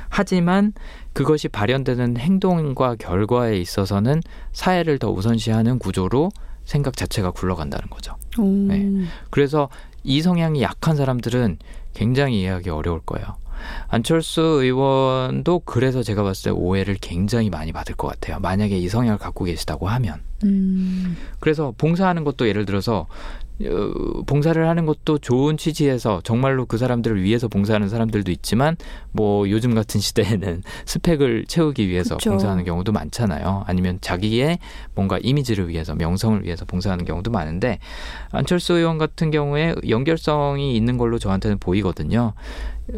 하지만 0.09 0.73
그것이 1.13 1.47
발현되는 1.47 2.17
행동과 2.17 2.95
결과에 2.95 3.57
있어서는 3.57 4.21
사회를 4.51 4.97
더 4.99 5.11
우선시하는 5.11 5.79
구조로 5.79 6.31
생각 6.65 6.97
자체가 6.97 7.31
굴러간다는 7.31 7.89
거죠. 7.89 8.15
오. 8.37 8.43
네. 8.43 8.87
그래서 9.29 9.69
이 10.03 10.21
성향이 10.21 10.61
약한 10.61 10.95
사람들은 10.95 11.57
굉장히 11.93 12.41
이해하기 12.41 12.69
어려울 12.69 12.99
거예요. 13.01 13.35
안철수 13.87 14.41
의원도 14.41 15.59
그래서 15.65 16.03
제가 16.03 16.23
봤을 16.23 16.51
때 16.51 16.57
오해를 16.57 16.97
굉장히 16.99 17.49
많이 17.49 17.71
받을 17.71 17.95
것 17.95 18.07
같아요. 18.07 18.39
만약에 18.39 18.77
이 18.77 18.87
성향을 18.87 19.17
갖고 19.17 19.45
계시다고 19.45 19.87
하면. 19.89 20.21
음. 20.45 21.17
그래서 21.39 21.73
봉사하는 21.77 22.23
것도 22.23 22.47
예를 22.47 22.65
들어서 22.65 22.99
어, 22.99 23.07
봉사를 24.25 24.67
하는 24.67 24.85
것도 24.85 25.17
좋은 25.17 25.57
취지에서 25.57 26.21
정말로 26.23 26.65
그 26.65 26.77
사람들을 26.77 27.21
위해서 27.21 27.47
봉사하는 27.47 27.89
사람들도 27.89 28.31
있지만 28.31 28.77
뭐 29.11 29.49
요즘 29.49 29.75
같은 29.75 29.99
시대에는 29.99 30.63
스펙을 30.85 31.45
채우기 31.47 31.89
위해서 31.89 32.15
그쵸. 32.15 32.31
봉사하는 32.31 32.63
경우도 32.63 32.91
많잖아요. 32.91 33.63
아니면 33.67 33.97
자기의 34.01 34.59
뭔가 34.95 35.19
이미지를 35.21 35.67
위해서 35.67 35.93
명성을 35.95 36.43
위해서 36.43 36.65
봉사하는 36.65 37.05
경우도 37.05 37.31
많은데 37.31 37.79
안철수 38.31 38.73
의원 38.73 38.97
같은 38.97 39.31
경우에 39.31 39.75
연결성이 39.89 40.75
있는 40.75 40.97
걸로 40.97 41.19
저한테는 41.19 41.59
보이거든요. 41.59 42.33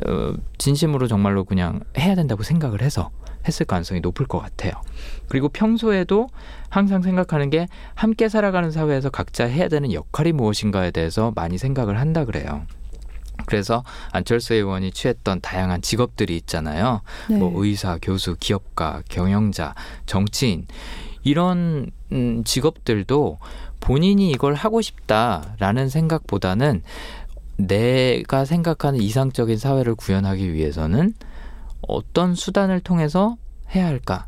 어, 0.07 0.33
진심으로 0.57 1.07
정말로 1.07 1.43
그냥 1.43 1.81
해야 1.97 2.15
된다고 2.15 2.43
생각을 2.43 2.81
해서 2.81 3.09
했을 3.47 3.65
가능성이 3.65 4.01
높을 4.01 4.25
것 4.25 4.39
같아요. 4.39 4.73
그리고 5.27 5.49
평소에도 5.49 6.29
항상 6.69 7.01
생각하는 7.01 7.49
게 7.49 7.67
함께 7.95 8.29
살아가는 8.29 8.71
사회에서 8.71 9.09
각자 9.09 9.45
해야 9.45 9.67
되는 9.67 9.93
역할이 9.93 10.31
무엇인가에 10.31 10.91
대해서 10.91 11.31
많이 11.35 11.57
생각을 11.57 11.99
한다 11.99 12.25
그래요. 12.25 12.65
그래서 13.45 13.83
안철수 14.11 14.53
의원이 14.53 14.91
취했던 14.91 15.41
다양한 15.41 15.81
직업들이 15.81 16.35
있잖아요. 16.37 17.01
네. 17.29 17.37
뭐 17.37 17.51
의사, 17.63 17.97
교수, 18.01 18.35
기업가, 18.39 19.01
경영자, 19.09 19.73
정치인 20.05 20.67
이런 21.23 21.91
음, 22.11 22.43
직업들도 22.43 23.39
본인이 23.79 24.29
이걸 24.29 24.53
하고 24.53 24.81
싶다라는 24.81 25.89
생각보다는 25.89 26.83
내가 27.57 28.45
생각하는 28.45 28.99
이상적인 29.01 29.57
사회를 29.57 29.95
구현하기 29.95 30.53
위해서는 30.53 31.13
어떤 31.87 32.35
수단을 32.35 32.79
통해서 32.79 33.37
해야 33.73 33.85
할까? 33.85 34.27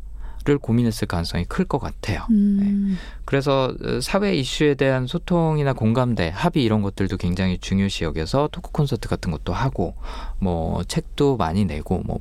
고민했을 0.60 1.08
가능성이 1.08 1.46
클 1.46 1.64
것 1.64 1.78
같아요. 1.78 2.26
음. 2.30 2.98
그래서 3.24 3.74
어, 3.82 4.00
사회 4.02 4.34
이슈에 4.34 4.74
대한 4.74 5.06
소통이나 5.06 5.72
공감대, 5.72 6.30
합의 6.34 6.62
이런 6.62 6.82
것들도 6.82 7.16
굉장히 7.16 7.56
중요시 7.56 8.04
여겨서 8.04 8.50
토크 8.52 8.70
콘서트 8.70 9.08
같은 9.08 9.30
것도 9.30 9.54
하고 9.54 9.94
뭐 10.38 10.84
책도 10.84 11.38
많이 11.38 11.64
내고 11.64 12.02
뭐 12.04 12.20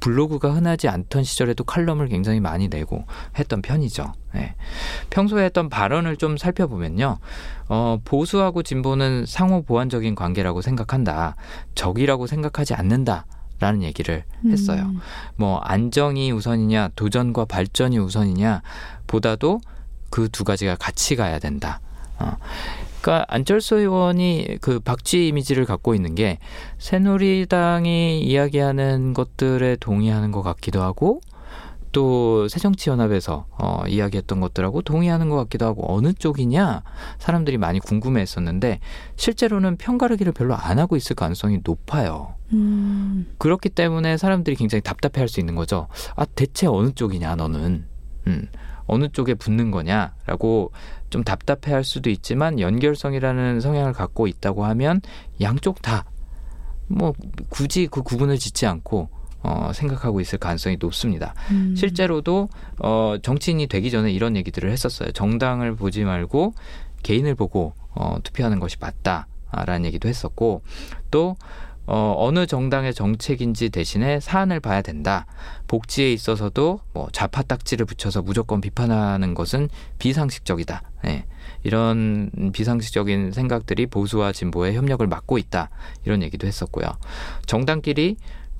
블로그가 0.00 0.54
흔하지 0.54 0.88
않던 0.88 1.24
시절에도 1.24 1.64
칼럼을 1.64 2.08
굉장히 2.08 2.40
많이 2.40 2.68
내고 2.68 3.04
했던 3.38 3.60
편이죠. 3.60 4.14
예. 4.36 4.54
평소에 5.10 5.44
했던 5.44 5.68
발언을 5.68 6.16
좀 6.16 6.38
살펴보면요. 6.38 7.18
어, 7.68 7.98
보수하고 8.02 8.62
진보는 8.62 9.26
상호 9.26 9.60
보완적인 9.60 10.14
관계라고 10.14 10.62
생각한다. 10.62 11.36
적이라고 11.74 12.26
생각하지 12.26 12.72
않는다. 12.72 13.26
라는 13.60 13.82
얘기를 13.82 14.24
했어요. 14.46 14.82
음. 14.84 15.00
뭐 15.36 15.58
안정이 15.58 16.30
우선이냐 16.30 16.90
도전과 16.94 17.46
발전이 17.46 17.98
우선이냐 17.98 18.62
보다도 19.06 19.60
그 20.10 20.28
두 20.28 20.44
가지가 20.44 20.76
같이 20.76 21.16
가야 21.16 21.38
된다. 21.38 21.80
어. 22.18 22.36
그러니까 23.00 23.24
안철수 23.28 23.76
의원이 23.76 24.58
그 24.60 24.80
박쥐 24.80 25.28
이미지를 25.28 25.64
갖고 25.64 25.94
있는 25.94 26.14
게 26.14 26.38
새누리당이 26.78 28.20
이야기하는 28.20 29.14
것들에 29.14 29.76
동의하는 29.76 30.32
것 30.32 30.42
같기도 30.42 30.82
하고 30.82 31.20
또 31.92 32.48
새정치연합에서 32.48 33.46
어, 33.58 33.82
이야기했던 33.86 34.40
것들하고 34.40 34.82
동의하는 34.82 35.28
것 35.28 35.36
같기도 35.36 35.66
하고 35.66 35.94
어느 35.94 36.12
쪽이냐 36.12 36.82
사람들이 37.18 37.58
많이 37.58 37.80
궁금해했었는데 37.80 38.80
실제로는 39.16 39.76
편가르기를 39.76 40.32
별로 40.32 40.54
안 40.54 40.78
하고 40.78 40.96
있을 40.96 41.16
가능성이 41.16 41.60
높아요. 41.64 42.34
음. 42.52 43.26
그렇기 43.38 43.68
때문에 43.70 44.16
사람들이 44.16 44.56
굉장히 44.56 44.82
답답해할 44.82 45.28
수 45.28 45.40
있는 45.40 45.54
거죠. 45.54 45.88
아 46.16 46.24
대체 46.24 46.66
어느 46.66 46.92
쪽이냐 46.92 47.36
너는 47.36 47.86
음, 48.26 48.48
어느 48.86 49.08
쪽에 49.08 49.34
붙는 49.34 49.70
거냐라고 49.70 50.72
좀 51.10 51.24
답답해할 51.24 51.84
수도 51.84 52.10
있지만 52.10 52.60
연결성이라는 52.60 53.60
성향을 53.60 53.92
갖고 53.92 54.26
있다고 54.26 54.64
하면 54.64 55.00
양쪽 55.40 55.82
다 55.82 56.04
뭐 56.88 57.12
굳이 57.50 57.86
그 57.86 58.02
구분을 58.02 58.38
짓지 58.38 58.66
않고 58.66 59.10
어, 59.42 59.70
생각하고 59.72 60.20
있을 60.20 60.38
가능성이 60.38 60.76
높습니다. 60.80 61.34
음. 61.50 61.74
실제로도 61.76 62.48
어, 62.78 63.16
정치인이 63.22 63.66
되기 63.68 63.90
전에 63.90 64.10
이런 64.10 64.36
얘기들을 64.36 64.70
했었어요. 64.70 65.12
정당을 65.12 65.76
보지 65.76 66.04
말고 66.04 66.54
개인을 67.02 67.34
보고 67.34 67.74
어, 67.94 68.18
투표하는 68.22 68.60
것이 68.60 68.76
맞다라는 68.80 69.84
얘기도 69.86 70.08
했었고 70.08 70.62
또 71.10 71.36
어, 71.90 72.14
어느 72.18 72.46
정당의 72.46 72.92
정책인지 72.92 73.70
대신에 73.70 74.20
사안을 74.20 74.60
봐야 74.60 74.82
된다. 74.82 75.24
복지에 75.68 76.12
있어서도 76.12 76.80
뭐 76.92 77.08
좌파 77.12 77.42
딱지를 77.42 77.86
붙여서 77.86 78.20
무조건 78.20 78.60
비판하는 78.60 79.32
것은 79.32 79.70
비상식적이다. 79.98 80.82
예. 81.06 81.24
이런 81.62 82.30
비상식적인 82.52 83.32
생각들이 83.32 83.86
보수와 83.86 84.32
진보의 84.32 84.76
협력을 84.76 85.06
막고 85.06 85.38
있다. 85.38 85.70
이런 86.04 86.22
얘기도 86.22 86.46
했었고요. 86.46 86.86
정당끼리 87.46 88.16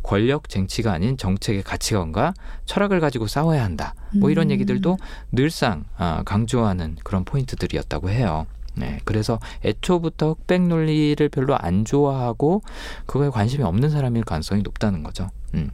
권력 0.08 0.48
쟁취가 0.48 0.90
아닌 0.90 1.18
정책의 1.18 1.62
가치관과 1.62 2.32
철학을 2.64 2.98
가지고 2.98 3.26
싸워야 3.26 3.62
한다. 3.62 3.94
뭐 4.14 4.30
이런 4.30 4.46
음. 4.46 4.52
얘기들도 4.52 4.96
늘상 5.32 5.84
아, 5.98 6.22
강조하는 6.24 6.96
그런 7.04 7.26
포인트들이었다고 7.26 8.08
해요. 8.08 8.46
네, 8.74 9.00
그래서 9.04 9.38
애초부터 9.66 10.30
흑백 10.30 10.62
논리를 10.62 11.28
별로 11.28 11.58
안 11.58 11.84
좋아하고 11.84 12.62
그거에 13.04 13.28
관심이 13.28 13.62
없는 13.62 13.90
사람일 13.90 14.24
가능성이 14.24 14.62
높다는 14.62 15.02
거죠. 15.02 15.28
음. 15.52 15.72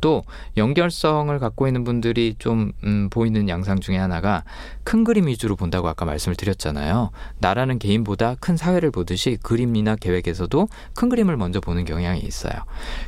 또 0.00 0.24
연결성을 0.56 1.36
갖고 1.38 1.66
있는 1.66 1.84
분들이 1.84 2.34
좀 2.38 2.72
음, 2.84 3.08
보이는 3.10 3.48
양상 3.48 3.80
중에 3.80 3.96
하나가 3.96 4.44
큰 4.84 5.04
그림 5.04 5.26
위주로 5.26 5.56
본다고 5.56 5.88
아까 5.88 6.04
말씀을 6.04 6.36
드렸잖아요. 6.36 7.10
나라는 7.38 7.78
개인보다 7.78 8.36
큰 8.40 8.56
사회를 8.56 8.90
보듯이 8.90 9.38
그림이나 9.42 9.96
계획에서도 9.96 10.68
큰 10.94 11.08
그림을 11.08 11.36
먼저 11.36 11.60
보는 11.60 11.84
경향이 11.84 12.20
있어요. 12.20 12.52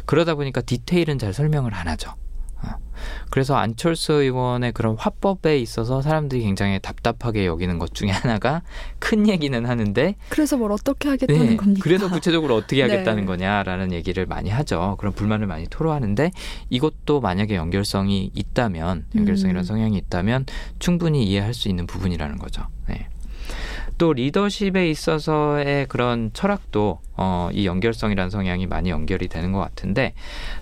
그러다 0.07 0.35
보니까 0.35 0.61
디테일은 0.61 1.19
잘 1.19 1.33
설명을 1.33 1.75
안 1.75 1.89
하죠. 1.89 2.15
어. 2.65 2.85
그래서 3.31 3.57
안철수 3.57 4.13
의원의 4.13 4.73
그런 4.73 4.97
화법에 4.97 5.59
있어서 5.59 6.03
사람들이 6.03 6.43
굉장히 6.43 6.79
답답하게 6.81 7.47
여기는 7.47 7.79
것 7.79 7.95
중에 7.95 8.11
하나가 8.11 8.63
큰 8.99 9.29
얘기는 9.29 9.67
하는데 9.67 10.15
그래서 10.29 10.57
뭘 10.57 10.73
어떻게 10.73 11.09
하겠다는 11.09 11.47
네, 11.47 11.57
겁니까? 11.57 11.81
그래서 11.83 12.09
구체적으로 12.09 12.55
어떻게 12.55 12.83
하겠다는 12.83 13.23
네. 13.23 13.27
거냐라는 13.27 13.93
얘기를 13.93 14.27
많이 14.27 14.51
하죠. 14.51 14.97
그런 14.99 15.13
불만을 15.13 15.47
많이 15.47 15.67
토로하는데 15.69 16.31
이것도 16.71 17.21
만약에 17.21 17.57
연결성이 17.57 18.31
있다면 18.35 19.07
연결성이라는 19.15 19.61
음. 19.61 19.65
성향이 19.65 19.97
있다면 19.99 20.47
충분히 20.79 21.25
이해할 21.25 21.55
수 21.55 21.69
있는 21.69 21.87
부분이라는 21.87 22.39
거죠. 22.39 22.67
네. 22.89 23.09
또 23.97 24.13
리더십에 24.13 24.91
있어서의 24.91 25.87
그런 25.87 26.31
철학도 26.33 27.01
어, 27.17 27.49
이 27.53 27.67
연결성이라는 27.67 28.31
성향이 28.31 28.67
많이 28.67 28.91
연결이 28.91 29.29
되는 29.29 29.53
것 29.53 29.61
같은데 29.61 30.15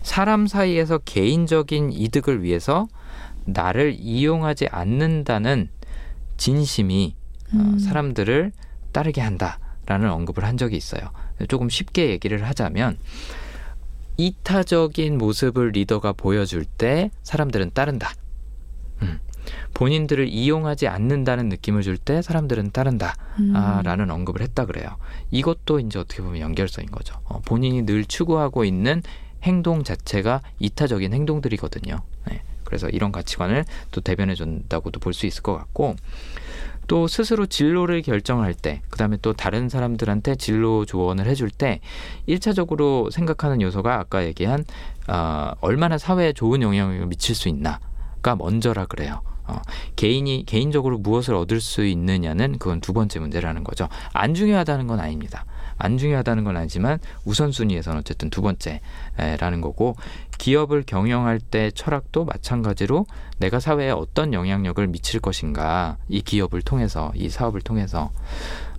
사람 0.03 0.47
사이에서 0.47 0.99
개인적인 0.99 1.93
이득을 1.93 2.43
위해서 2.43 2.89
나를 3.45 3.97
이용하지 3.99 4.69
않는다는 4.71 5.71
진심이 6.37 7.15
어, 7.53 7.57
음. 7.57 7.79
사람들을 7.79 8.53
따르게 8.93 9.21
한다라는 9.21 10.11
언급을 10.11 10.45
한 10.45 10.57
적이 10.57 10.77
있어요. 10.77 11.11
조금 11.49 11.69
쉽게 11.69 12.11
얘기를 12.11 12.45
하자면 12.45 12.99
이타적인 14.19 15.17
모습을 15.19 15.71
리더가 15.71 16.13
보여줄 16.13 16.65
때 16.65 17.11
사람들은 17.23 17.73
따른다. 17.75 18.13
음. 19.73 19.75
본인들을 19.75 20.29
이용하지 20.29 20.87
않는다는 20.89 21.49
느낌을 21.49 21.83
줄 21.83 21.97
때 21.99 22.23
사람들은 22.23 22.73
따른다. 22.73 23.15
음. 23.39 23.53
아, 23.55 23.83
라는 23.83 24.11
언급을 24.11 24.41
했다 24.43 24.67
그래요. 24.67 24.97
이것도 25.31 25.81
이제 25.81 25.99
어떻게 25.99 26.23
보면 26.23 26.41
연결성인 26.41 26.91
거죠. 26.91 27.15
어, 27.25 27.41
본인이 27.45 27.83
늘 27.83 28.05
추구하고 28.05 28.65
있는 28.65 29.03
행동 29.43 29.83
자체가 29.85 30.41
이타적인 30.59 31.13
행동들이거든요. 31.13 31.97
네. 32.29 32.43
그래서 32.65 32.89
이런 32.89 33.13
가치관을 33.13 33.65
또 33.91 34.01
대변해 34.01 34.35
준다고도 34.35 35.01
볼 35.01 35.13
수 35.13 35.27
있을 35.27 35.43
것 35.43 35.55
같고 35.57 35.97
또 36.89 37.07
스스로 37.07 37.47
진로를 37.47 38.03
결정할 38.03 38.55
때, 38.55 38.83
그 38.91 38.99
다음에 38.99 39.17
또 39.23 39.33
다른 39.33 39.69
사람들한테 39.69 40.35
진로 40.35 40.85
조언을 40.85 41.27
해줄 41.27 41.49
때, 41.49 41.81
일차적으로 42.27 43.09
생각하는 43.11 43.63
요소가 43.63 44.01
아까 44.01 44.25
얘기한, 44.25 44.65
어, 45.09 45.53
얼마나 45.61 45.97
사회에 45.97 46.33
좋은 46.33 46.61
영향을 46.61 47.07
미칠 47.07 47.35
수 47.37 47.49
있나가 47.49 48.35
먼저라 48.37 48.87
그래요. 48.87 49.23
어, 49.47 49.61
개인이, 49.97 50.45
개인적으로 50.47 50.99
무엇을 50.99 51.35
얻을 51.35 51.61
수 51.61 51.85
있느냐는 51.85 52.59
그건 52.59 52.81
두 52.81 52.93
번째 52.93 53.21
문제라는 53.21 53.65
거죠. 53.65 53.89
안 54.13 54.35
중요하다는 54.35 54.87
건 54.87 55.01
아닙니다. 55.01 55.45
안 55.79 55.99
중요하다는 55.99 56.45
건 56.45 56.57
아니지만 56.57 56.99
우선순위에서는 57.25 57.99
어쨌든 57.99 58.31
두 58.31 58.41
번째라는 58.43 59.61
거고 59.61 59.97
기업을 60.39 60.85
경영할 60.87 61.41
때 61.41 61.71
철학도 61.73 62.25
마찬가지로 62.25 63.07
내가 63.39 63.59
사회에 63.59 63.91
어떤 63.91 64.33
영향력을 64.33 64.87
미칠 64.87 65.21
것인가 65.21 65.97
이 66.09 66.21
기업을 66.21 66.63
통해서 66.63 67.13
이 67.15 67.29
사업을 67.29 67.61
통해서 67.61 68.11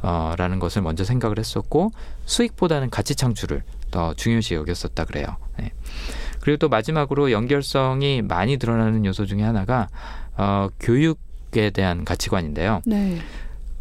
어, 0.02 0.34
라는 0.38 0.60
것을 0.60 0.82
먼저 0.82 1.04
생각을 1.04 1.40
했었고 1.40 1.92
수익보다는 2.26 2.90
가치 2.90 3.16
창출을 3.16 3.64
더 3.92 4.14
중요시 4.14 4.56
여겼었다 4.56 5.06
그래요. 5.06 5.28
네. 5.58 5.72
그리고 6.42 6.58
또 6.58 6.68
마지막으로 6.68 7.32
연결성이 7.32 8.22
많이 8.22 8.58
드러나는 8.58 9.06
요소 9.06 9.26
중에 9.26 9.44
하나가 9.44 9.88
어, 10.38 10.70
교육에 10.80 11.70
대한 11.72 12.06
가치관인데요. 12.06 12.82
네. 12.86 13.18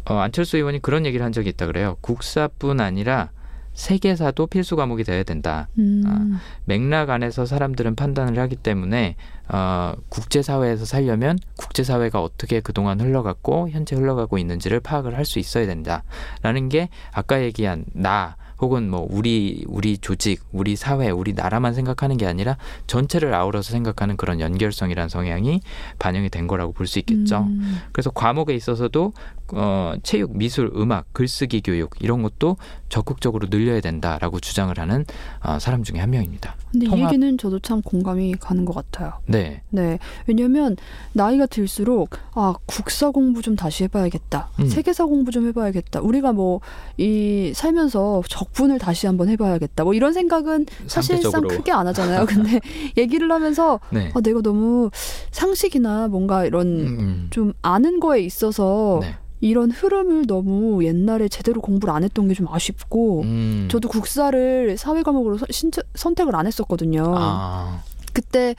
어, 0.05 0.15
안철수 0.15 0.57
의원이 0.57 0.81
그런 0.81 1.05
얘기를 1.05 1.25
한 1.25 1.31
적이 1.31 1.49
있다 1.49 1.65
그래요. 1.65 1.97
국사뿐 2.01 2.79
아니라 2.81 3.31
세계사도 3.73 4.45
필수 4.47 4.75
과목이 4.75 5.03
돼야 5.03 5.23
된다. 5.23 5.67
음. 5.79 6.37
맥락 6.65 7.09
안에서 7.09 7.45
사람들은 7.47 7.95
판단을 7.95 8.37
하기 8.37 8.57
때문에 8.57 9.15
어, 9.49 9.93
국제사회에서 10.09 10.85
살려면 10.85 11.39
국제사회가 11.57 12.21
어떻게 12.21 12.59
그동안 12.59 13.01
흘러갔고 13.01 13.69
현재 13.71 13.95
흘러가고 13.95 14.37
있는지를 14.37 14.79
파악을 14.79 15.17
할 15.17 15.25
수 15.25 15.39
있어야 15.39 15.65
된다라는 15.65 16.69
게 16.69 16.89
아까 17.11 17.41
얘기한 17.41 17.85
나 17.93 18.35
혹은 18.61 18.89
뭐 18.89 19.05
우리 19.09 19.63
우리 19.67 19.97
조직, 19.97 20.41
우리 20.51 20.75
사회, 20.75 21.09
우리 21.09 21.33
나라만 21.33 21.73
생각하는 21.73 22.17
게 22.17 22.25
아니라 22.25 22.57
전체를 22.87 23.33
아우러서 23.33 23.71
생각하는 23.71 24.15
그런 24.17 24.39
연결성이란 24.39 25.09
성향이 25.09 25.61
반영이 25.99 26.29
된 26.29 26.47
거라고 26.47 26.71
볼 26.71 26.87
수 26.87 26.99
있겠죠. 26.99 27.39
음. 27.47 27.79
그래서 27.91 28.09
과목에 28.11 28.53
있어서도 28.53 29.13
어, 29.55 29.93
체육, 30.03 30.35
미술, 30.37 30.71
음악, 30.75 31.05
글쓰기 31.13 31.61
교육 31.61 31.91
이런 31.99 32.21
것도 32.23 32.57
적극적으로 32.89 33.47
늘려야 33.49 33.81
된다라고 33.81 34.39
주장을 34.39 34.77
하는 34.77 35.05
어, 35.43 35.57
사람 35.59 35.83
중에 35.83 35.99
한 35.99 36.09
명입니다. 36.11 36.55
근데 36.71 36.85
이 36.85 36.89
통합- 36.89 37.11
얘기는 37.13 37.37
저도 37.37 37.59
참 37.59 37.81
공감이 37.81 38.33
가는 38.39 38.65
것 38.65 38.73
같아요. 38.75 39.13
네, 39.25 39.61
네. 39.69 39.99
왜냐면 40.27 40.75
나이가 41.13 41.45
들수록 41.45 42.11
아, 42.33 42.53
국사 42.65 43.11
공부 43.11 43.41
좀 43.41 43.55
다시 43.55 43.83
해봐야겠다. 43.85 44.49
음. 44.59 44.67
세계사 44.67 45.05
공부 45.05 45.31
좀 45.31 45.47
해봐야겠다. 45.47 46.01
우리가 46.01 46.33
뭐 46.33 46.59
이 46.97 47.51
살면서 47.55 48.21
적분을 48.29 48.77
다시 48.79 49.07
한번 49.07 49.27
해봐야겠다. 49.29 49.83
뭐 49.83 49.93
이런 49.93 50.13
생각은 50.13 50.65
사실상 50.87 51.31
상대적으로. 51.31 51.47
크게 51.49 51.71
안 51.71 51.87
하잖아요. 51.87 52.25
근데 52.25 52.59
얘기를 52.97 53.31
하면서 53.31 53.79
네, 53.91 54.11
아, 54.13 54.21
내가 54.21 54.41
너무 54.41 54.89
상식이나 55.31 56.07
뭔가 56.07 56.45
이런 56.45 56.67
음, 56.67 57.27
좀 57.31 57.53
아는 57.61 57.99
거에 57.99 58.21
있어서 58.21 58.99
네, 59.01 59.15
이런 59.43 59.71
흐름을 59.71 60.25
너무 60.25 60.83
옛날에 60.85 61.27
제대로 61.27 61.59
공부를 61.61 61.93
안 61.93 62.03
했던 62.03 62.27
게 62.27 62.33
좀 62.33 62.47
아쉽고 62.49 63.21
음, 63.23 63.67
저도 63.69 63.89
국사를 63.89 64.75
사회 64.77 65.03
과목으로 65.03 65.37
선- 65.37 65.47
신청- 65.51 65.83
선택을 65.95 66.35
안 66.35 66.47
했었거든요. 66.47 67.13
아, 67.15 67.83
그때 68.13 68.55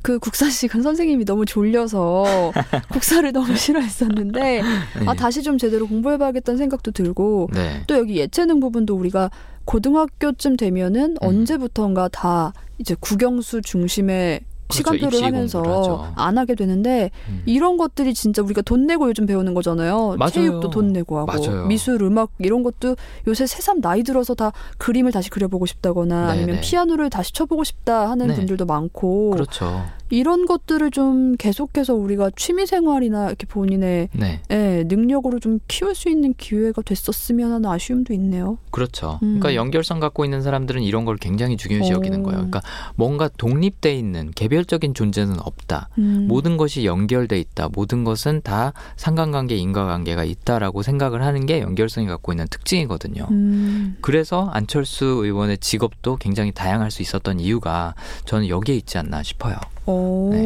그 0.00 0.18
국사식은 0.18 0.82
선생님이 0.82 1.24
너무 1.26 1.44
졸려서 1.46 2.24
국사를 2.90 3.30
너무 3.32 3.54
싫어했었는데 3.54 4.40
네. 4.40 4.62
아 5.06 5.14
다시 5.14 5.42
좀 5.42 5.58
제대로 5.58 5.86
공부해봐야겠다는 5.86 6.58
생각도 6.58 6.90
들고 6.90 7.50
네, 7.52 7.84
또 7.86 7.96
여기 7.98 8.16
예체능 8.16 8.58
부분도 8.58 8.96
우리가 8.96 9.30
고등학교쯤 9.66 10.56
되면은 10.56 11.02
음. 11.12 11.16
언제부턴가 11.20 12.08
다 12.08 12.52
이제 12.78 12.96
국영수 12.98 13.60
중심의. 13.62 14.40
시간표를 14.72 15.14
입시 15.14 15.24
하면서. 15.24 16.12
안 16.16 16.38
하게 16.38 16.54
되는데 16.54 17.10
음. 17.28 17.42
이런 17.46 17.76
것들이 17.76 18.14
진짜 18.14 18.42
우리가 18.42 18.62
돈 18.62 18.86
내고 18.86 19.08
요즘 19.08 19.26
배우는 19.26 19.54
거잖아요. 19.54 20.16
맞아요. 20.18 20.30
체육도 20.30 20.70
돈 20.70 20.92
내고 20.92 21.18
하고 21.18 21.32
맞아요. 21.32 21.66
미술, 21.66 22.02
음악 22.02 22.30
이런 22.38 22.62
것도 22.62 22.96
요새 23.26 23.46
새삼 23.46 23.80
나이 23.80 24.02
들어서 24.02 24.34
다 24.34 24.52
그림을 24.78 25.12
다시 25.12 25.30
그려보고 25.30 25.66
싶다거나 25.66 26.26
네, 26.26 26.32
아니면 26.32 26.56
네. 26.56 26.60
피아노를 26.60 27.10
다시 27.10 27.32
쳐보고 27.32 27.64
싶다 27.64 28.10
하는 28.10 28.28
네. 28.28 28.34
분들도 28.34 28.64
많고 28.66 29.30
그렇죠. 29.30 29.84
이런 30.10 30.44
것들을 30.44 30.90
좀 30.90 31.36
계속해서 31.36 31.94
우리가 31.94 32.30
취미 32.36 32.66
생활이나 32.66 33.28
이렇게 33.28 33.46
본인의 33.46 34.10
네, 34.12 34.40
예, 34.50 34.84
능력으로 34.86 35.38
좀 35.40 35.58
키울 35.68 35.94
수 35.94 36.10
있는 36.10 36.34
기회가 36.36 36.82
됐었으면 36.82 37.50
하는 37.50 37.70
아쉬움도 37.70 38.12
있네요. 38.14 38.58
그렇죠. 38.70 39.18
음. 39.22 39.38
그러니까 39.40 39.54
연결성 39.54 40.00
갖고 40.00 40.24
있는 40.26 40.42
사람들은 40.42 40.82
이런 40.82 41.06
걸 41.06 41.16
굉장히 41.16 41.56
중요시 41.56 41.92
오. 41.92 41.96
여기는 41.96 42.22
거예요. 42.24 42.36
그러니까 42.36 42.60
뭔가 42.94 43.28
독립돼 43.28 43.94
있는 43.94 44.30
개별 44.34 44.61
적인 44.64 44.94
존재는 44.94 45.40
없다. 45.40 45.88
음. 45.98 46.26
모든 46.28 46.56
것이 46.56 46.84
연결돼 46.84 47.38
있다. 47.38 47.68
모든 47.72 48.04
것은 48.04 48.42
다 48.42 48.72
상관관계, 48.96 49.56
인과관계가 49.56 50.24
있다라고 50.24 50.82
생각을 50.82 51.22
하는 51.22 51.46
게 51.46 51.60
연결성이 51.60 52.06
갖고 52.06 52.32
있는 52.32 52.46
특징이거든요. 52.48 53.26
음. 53.30 53.96
그래서 54.00 54.48
안철수 54.52 55.04
의원의 55.04 55.58
직업도 55.58 56.16
굉장히 56.16 56.52
다양할 56.52 56.90
수 56.90 57.02
있었던 57.02 57.40
이유가 57.40 57.94
저는 58.24 58.48
여기에 58.48 58.76
있지 58.76 58.98
않나 58.98 59.22
싶어요. 59.22 59.56
오. 59.86 60.30
네. 60.32 60.42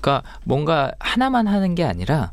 그러니까 0.00 0.22
뭔가 0.44 0.92
하나만 0.98 1.46
하는 1.46 1.74
게 1.74 1.84
아니라 1.84 2.32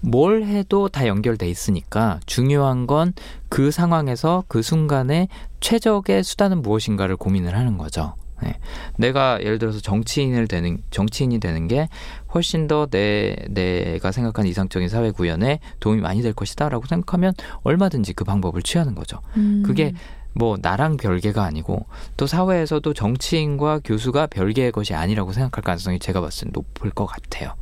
뭘 0.00 0.44
해도 0.44 0.88
다 0.88 1.08
연결돼 1.08 1.48
있으니까 1.48 2.20
중요한 2.26 2.86
건 2.86 3.12
그 3.48 3.70
상황에서 3.70 4.44
그 4.48 4.62
순간에 4.62 5.28
최적의 5.60 6.22
수단은 6.22 6.62
무엇인가를 6.62 7.16
고민을 7.16 7.56
하는 7.56 7.78
거죠. 7.78 8.14
네. 8.42 8.58
내가 8.96 9.40
예를 9.42 9.58
들어서 9.58 9.80
정치인을 9.80 10.46
되는 10.48 10.78
정치인이 10.90 11.40
되는 11.40 11.68
게 11.68 11.88
훨씬 12.34 12.66
더 12.68 12.86
내 12.90 13.36
내가 13.50 14.12
생각하는 14.12 14.48
이상적인 14.50 14.88
사회 14.88 15.10
구현에 15.10 15.60
도움이 15.80 16.00
많이 16.00 16.22
될 16.22 16.32
것이다라고 16.32 16.86
생각하면 16.86 17.34
얼마든지 17.62 18.12
그 18.14 18.24
방법을 18.24 18.62
취하는 18.62 18.94
거죠. 18.94 19.20
음. 19.36 19.62
그게 19.64 19.92
뭐 20.34 20.56
나랑 20.60 20.96
별개가 20.98 21.42
아니고 21.42 21.86
또 22.16 22.26
사회에서도 22.26 22.94
정치인과 22.94 23.80
교수가 23.84 24.28
별개의 24.28 24.72
것이 24.72 24.94
아니라고 24.94 25.32
생각할 25.32 25.64
가능성이 25.64 25.98
제가 25.98 26.20
봤을 26.20 26.48
때 26.48 26.52
높을 26.54 26.90
것 26.90 27.06
같아요. 27.06 27.54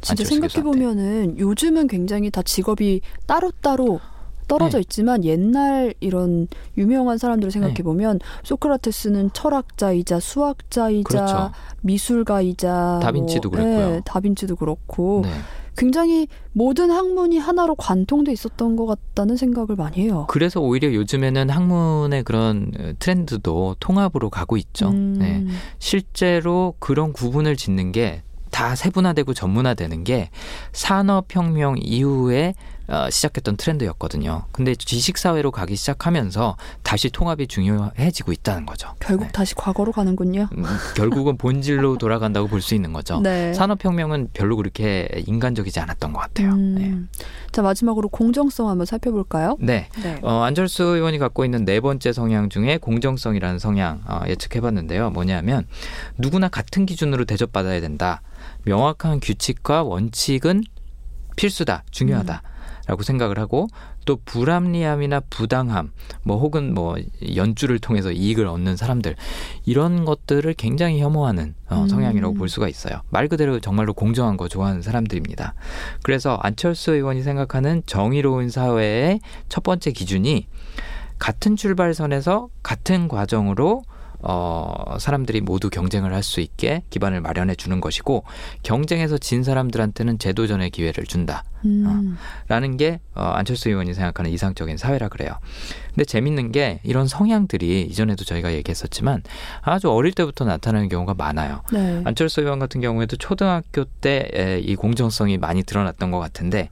진짜 0.00 0.24
생각해. 0.24 0.62
보면은 0.64 1.38
요즘은 1.38 1.86
굉장히 1.86 2.30
다 2.30 2.42
직업이 2.42 3.02
따로따로 3.26 4.00
떨어져 4.52 4.76
네. 4.76 4.82
있지만 4.82 5.24
옛날 5.24 5.94
이런 6.00 6.46
유명한 6.76 7.16
사람들을 7.16 7.50
생각해 7.50 7.74
네. 7.74 7.82
보면 7.82 8.20
소크라테스는 8.42 9.30
철학자이자 9.32 10.20
수학자이자 10.20 11.02
그렇죠. 11.08 11.50
미술가이자 11.80 13.00
다빈치도 13.02 13.48
뭐, 13.48 13.58
그랬고요. 13.58 13.94
예, 13.96 14.00
다빈치도 14.04 14.56
그렇고 14.56 15.22
네. 15.24 15.30
굉장히 15.74 16.28
모든 16.52 16.90
학문이 16.90 17.38
하나로 17.38 17.76
관통돼 17.76 18.30
있었던 18.30 18.76
것 18.76 18.84
같다는 18.84 19.38
생각을 19.38 19.74
많이 19.74 20.02
해요. 20.02 20.26
그래서 20.28 20.60
오히려 20.60 20.92
요즘에는 20.92 21.48
학문의 21.48 22.22
그런 22.24 22.72
어, 22.78 22.92
트렌드도 22.98 23.76
통합으로 23.80 24.28
가고 24.28 24.58
있죠. 24.58 24.90
음. 24.90 25.16
네. 25.18 25.46
실제로 25.78 26.74
그런 26.78 27.14
구분을 27.14 27.56
짓는 27.56 27.92
게 27.92 28.22
다 28.52 28.76
세분화되고 28.76 29.34
전문화되는 29.34 30.04
게 30.04 30.30
산업혁명 30.72 31.76
이후에 31.80 32.48
어, 32.50 32.71
시작했던 33.10 33.56
트렌드였거든요. 33.56 34.44
근데 34.52 34.74
지식 34.74 35.18
사회로 35.18 35.50
가기 35.50 35.76
시작하면서 35.76 36.56
다시 36.82 37.10
통합이 37.10 37.46
중요해지고 37.46 38.32
있다는 38.32 38.66
거죠. 38.66 38.94
결국 39.00 39.24
네. 39.26 39.32
다시 39.32 39.54
과거로 39.54 39.92
가는군요. 39.92 40.48
음, 40.56 40.64
결국은 40.94 41.36
본질로 41.36 41.96
돌아간다고 42.02 42.48
볼 42.48 42.62
수 42.62 42.74
있는 42.74 42.92
거죠. 42.92 43.20
네. 43.20 43.52
산업혁명은 43.54 44.28
별로 44.34 44.56
그렇게 44.56 45.08
인간적이지 45.26 45.80
않았던 45.80 46.12
것 46.12 46.20
같아요. 46.20 46.52
음. 46.52 46.74
네. 47.18 47.22
자 47.50 47.60
마지막으로 47.62 48.08
공정성 48.08 48.68
한번 48.68 48.86
살펴볼까요? 48.86 49.56
네. 49.60 49.88
네. 50.02 50.18
어, 50.22 50.42
안철수 50.42 50.84
의원이 50.84 51.18
갖고 51.18 51.44
있는 51.44 51.64
네 51.64 51.80
번째 51.80 52.12
성향 52.12 52.48
중에 52.48 52.78
공정성이라는 52.78 53.58
성향 53.58 54.00
어, 54.06 54.20
예측해봤는데요. 54.28 55.10
뭐냐면 55.10 55.66
누구나 56.18 56.48
같은 56.48 56.86
기준으로 56.86 57.24
대접받아야 57.24 57.80
된다. 57.80 58.22
명확한 58.64 59.20
규칙과 59.20 59.82
원칙은 59.82 60.62
필수다, 61.36 61.84
중요하다. 61.90 62.42
라고 62.86 63.02
생각을 63.02 63.38
하고 63.38 63.68
또 64.04 64.18
불합리함이나 64.24 65.20
부당함 65.30 65.92
뭐 66.24 66.38
혹은 66.38 66.74
뭐 66.74 66.96
연주를 67.36 67.78
통해서 67.78 68.10
이익을 68.10 68.46
얻는 68.46 68.76
사람들 68.76 69.14
이런 69.64 70.04
것들을 70.04 70.52
굉장히 70.54 71.00
혐오하는 71.00 71.54
어, 71.68 71.82
음. 71.82 71.88
성향이라고 71.88 72.34
볼 72.34 72.48
수가 72.48 72.68
있어요. 72.68 73.02
말 73.10 73.28
그대로 73.28 73.60
정말로 73.60 73.94
공정한 73.94 74.36
거 74.36 74.48
좋아하는 74.48 74.82
사람들입니다. 74.82 75.54
그래서 76.02 76.38
안철수 76.42 76.92
의원이 76.92 77.22
생각하는 77.22 77.82
정의로운 77.86 78.50
사회의 78.50 79.20
첫 79.48 79.62
번째 79.62 79.92
기준이 79.92 80.48
같은 81.18 81.54
출발선에서 81.54 82.48
같은 82.64 83.06
과정으로 83.06 83.82
어, 84.22 84.96
사람들이 84.98 85.40
모두 85.40 85.68
경쟁을 85.70 86.12
할 86.14 86.22
수 86.22 86.40
있게 86.40 86.82
기반을 86.90 87.20
마련해 87.20 87.56
주는 87.56 87.80
것이고 87.80 88.22
경쟁에서 88.62 89.18
진 89.18 89.42
사람들한테는 89.42 90.18
재도전의 90.18 90.70
기회를 90.70 91.04
준다. 91.04 91.42
음. 91.64 92.16
라는 92.48 92.76
게 92.76 93.00
어, 93.14 93.22
안철수 93.22 93.68
의원이 93.68 93.94
생각하는 93.94 94.30
이상적인 94.30 94.76
사회라 94.76 95.08
그래요. 95.08 95.32
근데 95.88 96.04
재밌는 96.04 96.52
게 96.52 96.80
이런 96.84 97.06
성향들이 97.08 97.82
이전에도 97.82 98.24
저희가 98.24 98.52
얘기했었지만 98.54 99.22
아주 99.62 99.90
어릴 99.90 100.12
때부터 100.12 100.44
나타나는 100.44 100.88
경우가 100.88 101.14
많아요. 101.14 101.62
네. 101.72 102.02
안철수 102.04 102.40
의원 102.40 102.58
같은 102.58 102.80
경우에도 102.80 103.16
초등학교 103.16 103.84
때 103.84 104.60
이 104.62 104.76
공정성이 104.76 105.38
많이 105.38 105.62
드러났던 105.62 106.10
것 106.10 106.18
같은데 106.18 106.68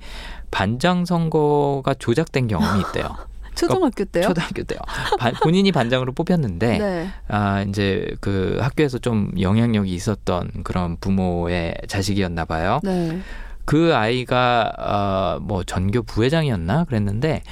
반장 0.51 1.05
선거가 1.05 1.95
조작된 1.95 2.49
경험이 2.49 2.81
있대요. 2.83 3.17
초등학교 3.69 4.05
때요? 4.05 4.25
초등학교 4.25 4.63
때요. 4.63 4.79
반- 5.19 5.35
본인이 5.43 5.71
반장으로 5.73 6.13
뽑혔는데 6.13 6.79
네. 6.79 7.09
아 7.29 7.63
이제 7.63 8.15
그 8.21 8.59
학교에서 8.61 8.99
좀 8.99 9.31
영향력이 9.41 9.93
있었던 9.93 10.51
그런 10.65 10.97
부모의 10.99 11.75
자식이었나 11.89 12.45
봐요. 12.45 12.81
네. 12.83 13.19
그 13.65 13.95
아이가 13.95 15.39
어뭐 15.41 15.65
전교 15.65 16.03
부회장이었나 16.03 16.85
그랬는데 16.85 17.43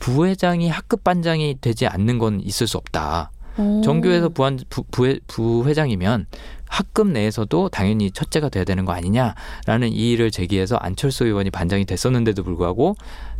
부회장이 0.00 0.68
학급 0.68 1.02
반장이 1.04 1.56
되지 1.60 1.86
않는 1.86 2.18
건 2.18 2.40
있을 2.40 2.66
수 2.66 2.76
없다. 2.76 3.30
오. 3.58 3.80
전교에서 3.82 4.28
부, 4.28 4.84
부회, 4.92 5.18
부회장이면 5.26 6.26
학급 6.68 7.08
내에서도 7.08 7.70
당연히 7.70 8.10
첫째가 8.12 8.50
돼야 8.50 8.62
되는 8.62 8.84
거 8.84 8.92
아니냐라는 8.92 9.88
이의를 9.90 10.30
제기해서 10.30 10.76
안철수 10.76 11.24
의원이 11.24 11.50
반장이 11.50 11.84
됐었는데도 11.86 12.44
불구하고 12.44 12.94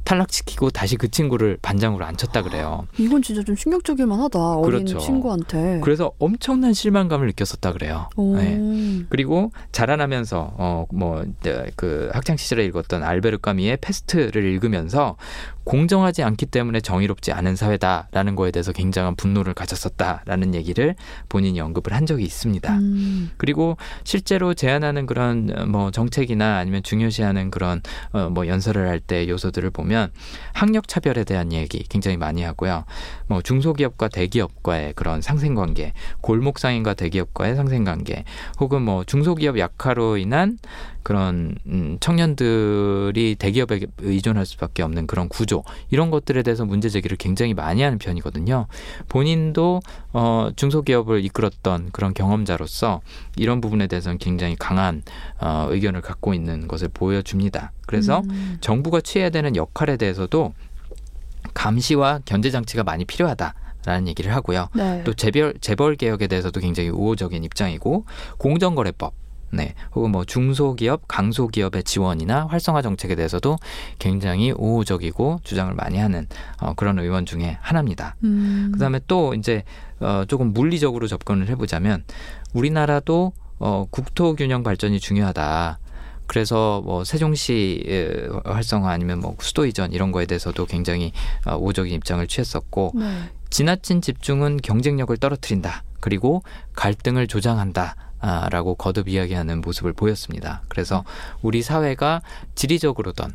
탈락시키고 0.08 0.70
다시 0.70 0.96
그 0.96 1.10
친구를 1.10 1.58
반장으로 1.60 2.04
앉혔다 2.06 2.40
그래요. 2.42 2.86
이건 2.96 3.20
진짜 3.20 3.42
좀 3.44 3.54
충격적일만 3.54 4.18
하다. 4.20 4.56
어린 4.56 4.86
그렇죠. 4.86 4.98
친구한테. 4.98 5.80
그래서 5.84 6.12
엄청난 6.18 6.72
실망감을 6.72 7.26
느꼈었다 7.26 7.72
그래요. 7.74 8.08
오. 8.16 8.36
네. 8.36 8.58
그리고 9.10 9.52
자라나면서 9.72 10.54
어 10.56 10.86
뭐 10.92 11.24
그 11.76 12.10
학창 12.14 12.36
시절에 12.36 12.64
읽었던 12.66 13.02
알베르 13.02 13.38
까미의 13.38 13.78
페스트를 13.82 14.44
읽으면서 14.44 15.16
공정하지 15.68 16.22
않기 16.22 16.46
때문에 16.46 16.80
정의롭지 16.80 17.30
않은 17.30 17.54
사회다라는 17.54 18.36
거에 18.36 18.50
대해서 18.50 18.72
굉장한 18.72 19.16
분노를 19.16 19.52
가졌었다라는 19.52 20.54
얘기를 20.54 20.94
본인이 21.28 21.60
언급을 21.60 21.92
한 21.92 22.06
적이 22.06 22.24
있습니다. 22.24 22.74
음. 22.74 23.30
그리고 23.36 23.76
실제로 24.02 24.54
제안하는 24.54 25.04
그런 25.04 25.50
어, 25.54 25.66
뭐 25.66 25.90
정책이나 25.90 26.56
아니면 26.56 26.82
중요시하는 26.82 27.50
그런 27.50 27.82
어, 28.12 28.30
뭐 28.30 28.46
연설을 28.46 28.88
할 28.88 28.98
때 28.98 29.28
요소들을 29.28 29.70
보면 29.70 30.10
학력 30.52 30.88
차별에 30.88 31.22
대한 31.24 31.52
얘기 31.52 31.84
굉장히 31.88 32.16
많이 32.16 32.42
하고요. 32.42 32.84
뭐 33.28 33.42
중소기업과 33.42 34.08
대기업과의 34.08 34.94
그런 34.94 35.20
상생관계, 35.20 35.92
골목 36.20 36.58
상인과 36.58 36.94
대기업과의 36.94 37.56
상생관계, 37.56 38.24
혹은 38.60 38.82
뭐 38.82 39.04
중소기업 39.04 39.58
약화로 39.58 40.16
인한 40.16 40.58
그런 41.02 41.56
음, 41.66 41.96
청년들이 42.00 43.36
대기업에 43.38 43.80
의존할 43.98 44.44
수밖에 44.44 44.82
없는 44.82 45.06
그런 45.06 45.28
구조 45.30 45.62
이런 45.90 46.10
것들에 46.10 46.42
대해서 46.42 46.66
문제 46.66 46.90
제기를 46.90 47.16
굉장히 47.16 47.54
많이 47.54 47.80
하는 47.80 47.98
편이거든요. 47.98 48.66
본인도 49.08 49.80
어, 50.12 50.50
중소기업을 50.54 51.24
이끌었던 51.24 51.90
그런 51.92 52.12
경험자로서 52.12 53.00
이런 53.36 53.62
부분에 53.62 53.86
대해서는 53.86 54.18
굉장히 54.18 54.54
강한 54.58 55.02
어, 55.40 55.68
의견을 55.70 56.02
갖고 56.02 56.34
있는 56.34 56.68
것을 56.68 56.88
보여줍니다. 56.92 57.72
그래서 57.86 58.20
음. 58.28 58.58
정부가 58.60 59.00
취해야 59.00 59.30
되는 59.30 59.56
역할에 59.56 59.96
대해서도 59.96 60.52
감시와 61.58 62.20
견제 62.24 62.50
장치가 62.50 62.84
많이 62.84 63.04
필요하다 63.04 63.52
라는 63.84 64.06
얘기를 64.06 64.32
하고요. 64.34 64.68
네. 64.74 65.02
또 65.04 65.12
재벌 65.12 65.54
재벌 65.60 65.96
개혁에 65.96 66.28
대해서도 66.28 66.60
굉장히 66.60 66.88
우호적인 66.88 67.42
입장이고 67.42 68.04
공정거래법 68.38 69.12
네, 69.50 69.74
혹은 69.94 70.10
뭐 70.10 70.26
중소기업, 70.26 71.08
강소기업의 71.08 71.82
지원이나 71.84 72.46
활성화 72.48 72.82
정책에 72.82 73.14
대해서도 73.14 73.56
굉장히 73.98 74.52
우호적이고 74.52 75.40
주장을 75.42 75.72
많이 75.72 75.96
하는 75.96 76.26
어, 76.60 76.74
그런 76.74 76.98
의원 76.98 77.24
중에 77.24 77.56
하나입니다. 77.62 78.14
음. 78.24 78.70
그다음에 78.74 79.00
또 79.06 79.32
이제 79.34 79.64
어, 80.00 80.24
조금 80.28 80.52
물리적으로 80.52 81.06
접근을 81.06 81.48
해보자면 81.48 82.04
우리나라도 82.52 83.32
어, 83.58 83.86
국토 83.90 84.36
균형 84.36 84.62
발전이 84.62 85.00
중요하다. 85.00 85.78
그래서 86.28 86.82
뭐 86.84 87.04
세종시 87.04 87.82
의 87.86 88.28
활성화 88.44 88.90
아니면 88.90 89.18
뭐 89.18 89.34
수도 89.40 89.66
이전 89.66 89.92
이런 89.92 90.12
거에 90.12 90.26
대해서도 90.26 90.66
굉장히 90.66 91.12
어, 91.44 91.56
우호적인 91.56 91.92
입장을 91.92 92.24
취했었고 92.28 92.92
네. 92.94 93.30
지나친 93.50 94.00
집중은 94.00 94.58
경쟁력을 94.58 95.16
떨어뜨린다. 95.16 95.82
그리고 96.00 96.42
갈등을 96.74 97.26
조장한다. 97.26 97.96
아, 98.20 98.48
라고 98.50 98.74
거듭 98.74 99.08
이야기하는 99.08 99.60
모습을 99.60 99.92
보였습니다. 99.92 100.62
그래서 100.68 101.04
우리 101.40 101.62
사회가 101.62 102.20
지리적으로든 102.54 103.28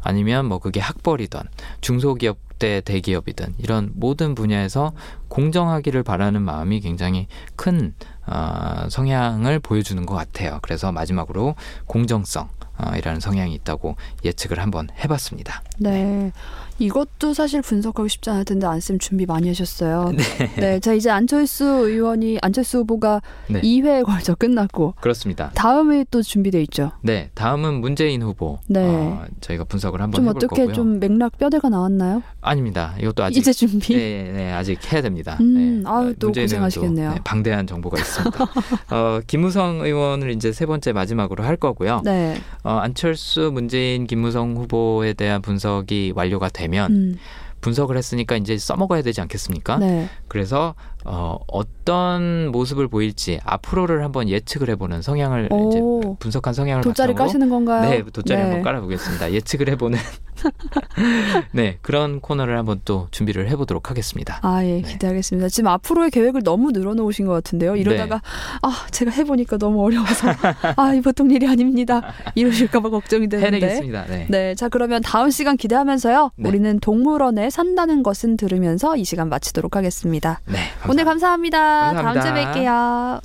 아니면 0.00 0.46
뭐 0.46 0.58
그게 0.58 0.80
학벌이든 0.80 1.40
중소기업 1.80 2.38
대 2.58 2.80
대기업이든 2.80 3.54
이런 3.58 3.92
모든 3.94 4.34
분야에서 4.34 4.92
공정하기를 5.28 6.02
바라는 6.02 6.42
마음이 6.42 6.80
굉장히 6.80 7.28
큰 7.54 7.94
어, 8.30 8.88
성향을 8.88 9.58
보여주는 9.60 10.04
것 10.06 10.14
같아요. 10.14 10.58
그래서 10.62 10.92
마지막으로 10.92 11.54
공정성 11.86 12.48
어, 12.78 12.96
이라는 12.96 13.20
성향이 13.20 13.54
있다고 13.54 13.96
예측을 14.24 14.60
한번 14.60 14.88
해봤습니다. 15.02 15.62
네. 15.78 16.32
이것도 16.78 17.34
사실 17.34 17.60
분석하기 17.62 18.08
쉽지 18.08 18.30
않을 18.30 18.44
텐데 18.44 18.66
안쌤 18.66 18.98
준비 18.98 19.26
많이 19.26 19.48
하셨어요. 19.48 20.12
네. 20.56 20.80
자 20.80 20.92
이제 20.92 21.10
안철수 21.10 21.64
의원이 21.64 22.38
안철수 22.42 22.78
후보가 22.78 23.20
네. 23.48 23.60
2회에 23.60 24.04
걸쳐 24.04 24.34
끝났고 24.34 24.94
그렇습니다. 25.00 25.50
다음에 25.54 26.04
또 26.10 26.22
준비돼 26.22 26.62
있죠. 26.62 26.92
네, 27.02 27.30
다음은 27.34 27.80
문재인 27.80 28.22
후보. 28.22 28.58
네. 28.68 28.80
어, 28.84 29.24
저희가 29.40 29.64
분석을 29.64 30.00
한번 30.00 30.16
좀 30.16 30.28
해볼 30.28 30.36
어떻게 30.36 30.62
거고요. 30.62 30.74
좀 30.74 31.00
맥락 31.00 31.38
뼈대가 31.38 31.68
나왔나요? 31.68 32.22
아닙니다. 32.40 32.94
이것도 33.00 33.24
아직 33.24 33.38
이제 33.38 33.52
준비. 33.52 33.94
네, 33.96 34.30
네, 34.32 34.52
아직 34.52 34.92
해야 34.92 35.02
됩니다. 35.02 35.36
음, 35.40 35.82
네. 35.82 35.90
아유, 35.90 36.10
어, 36.10 36.14
또 36.18 36.32
고생하시겠네요. 36.32 37.14
네, 37.14 37.20
방대한 37.24 37.66
정보가 37.66 37.98
있습니다. 37.98 38.44
어, 38.94 39.20
김우성 39.26 39.80
의원을 39.84 40.30
이제 40.30 40.52
세 40.52 40.64
번째 40.66 40.92
마지막으로 40.92 41.42
할 41.44 41.56
거고요. 41.56 42.02
네. 42.04 42.36
어, 42.62 42.70
안철수, 42.78 43.50
문재인, 43.52 44.06
김무성 44.06 44.56
후보에 44.56 45.12
대한 45.12 45.42
분석이 45.42 46.12
완료가 46.14 46.48
되면 46.48 46.67
음, 46.90 47.16
분석을 47.60 47.96
했으니까 47.96 48.36
이제 48.36 48.56
써먹어야 48.56 49.02
되지 49.02 49.20
않겠습니까? 49.20 49.78
네. 49.78 50.08
그래서 50.28 50.74
어, 51.04 51.38
어떤 51.48 52.50
모습을 52.52 52.88
보일지 52.88 53.40
앞으로를 53.44 54.04
한번 54.04 54.28
예측을 54.28 54.70
해보는 54.70 55.02
성향을 55.02 55.48
이제 55.68 55.80
오. 55.80 56.16
분석한 56.18 56.54
성향을 56.54 56.82
돗자리 56.82 57.12
바탕으로 57.12 57.26
까시는 57.26 57.48
건가요? 57.48 57.90
네, 57.90 58.04
돗자리 58.12 58.38
네. 58.38 58.42
한번 58.44 58.62
깔아보겠습니다. 58.62 59.32
예측을 59.32 59.68
해보는 59.70 59.98
네 61.52 61.78
그런 61.82 62.20
코너를 62.20 62.56
한번 62.58 62.80
또 62.84 63.08
준비를 63.10 63.48
해보도록 63.50 63.90
하겠습니다. 63.90 64.38
아, 64.42 64.64
예, 64.64 64.80
네. 64.80 64.82
기대하겠습니다. 64.82 65.48
지금 65.48 65.68
앞으로의 65.68 66.10
계획을 66.10 66.42
너무 66.42 66.70
늘어놓으신 66.72 67.26
것 67.26 67.32
같은데요. 67.32 67.76
이러다가, 67.76 68.16
네. 68.16 68.20
아, 68.62 68.86
제가 68.90 69.10
해보니까 69.10 69.58
너무 69.58 69.82
어려워서, 69.84 70.28
아, 70.76 70.94
이 70.94 71.00
보통 71.00 71.30
일이 71.30 71.46
아닙니다. 71.46 72.02
이러실까봐 72.34 72.90
걱정이 72.90 73.28
되는데. 73.28 73.46
해내겠습니다. 73.56 74.06
네. 74.06 74.26
네, 74.28 74.54
자, 74.54 74.68
그러면 74.68 75.02
다음 75.02 75.30
시간 75.30 75.56
기대하면서요. 75.56 76.32
네. 76.36 76.48
우리는 76.48 76.78
동물원에 76.80 77.50
산다는 77.50 78.02
것은 78.02 78.36
들으면서 78.36 78.96
이 78.96 79.04
시간 79.04 79.28
마치도록 79.28 79.76
하겠습니다. 79.76 80.40
네, 80.46 80.58
오늘 80.88 81.04
감사합니다. 81.04 81.92
감사합니다. 81.92 82.20
다음 82.20 82.54
주에 82.54 82.64
뵐게요. 82.64 83.20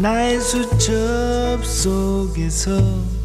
나의 0.00 0.40
수첩 0.40 1.62
속에서 1.62 3.19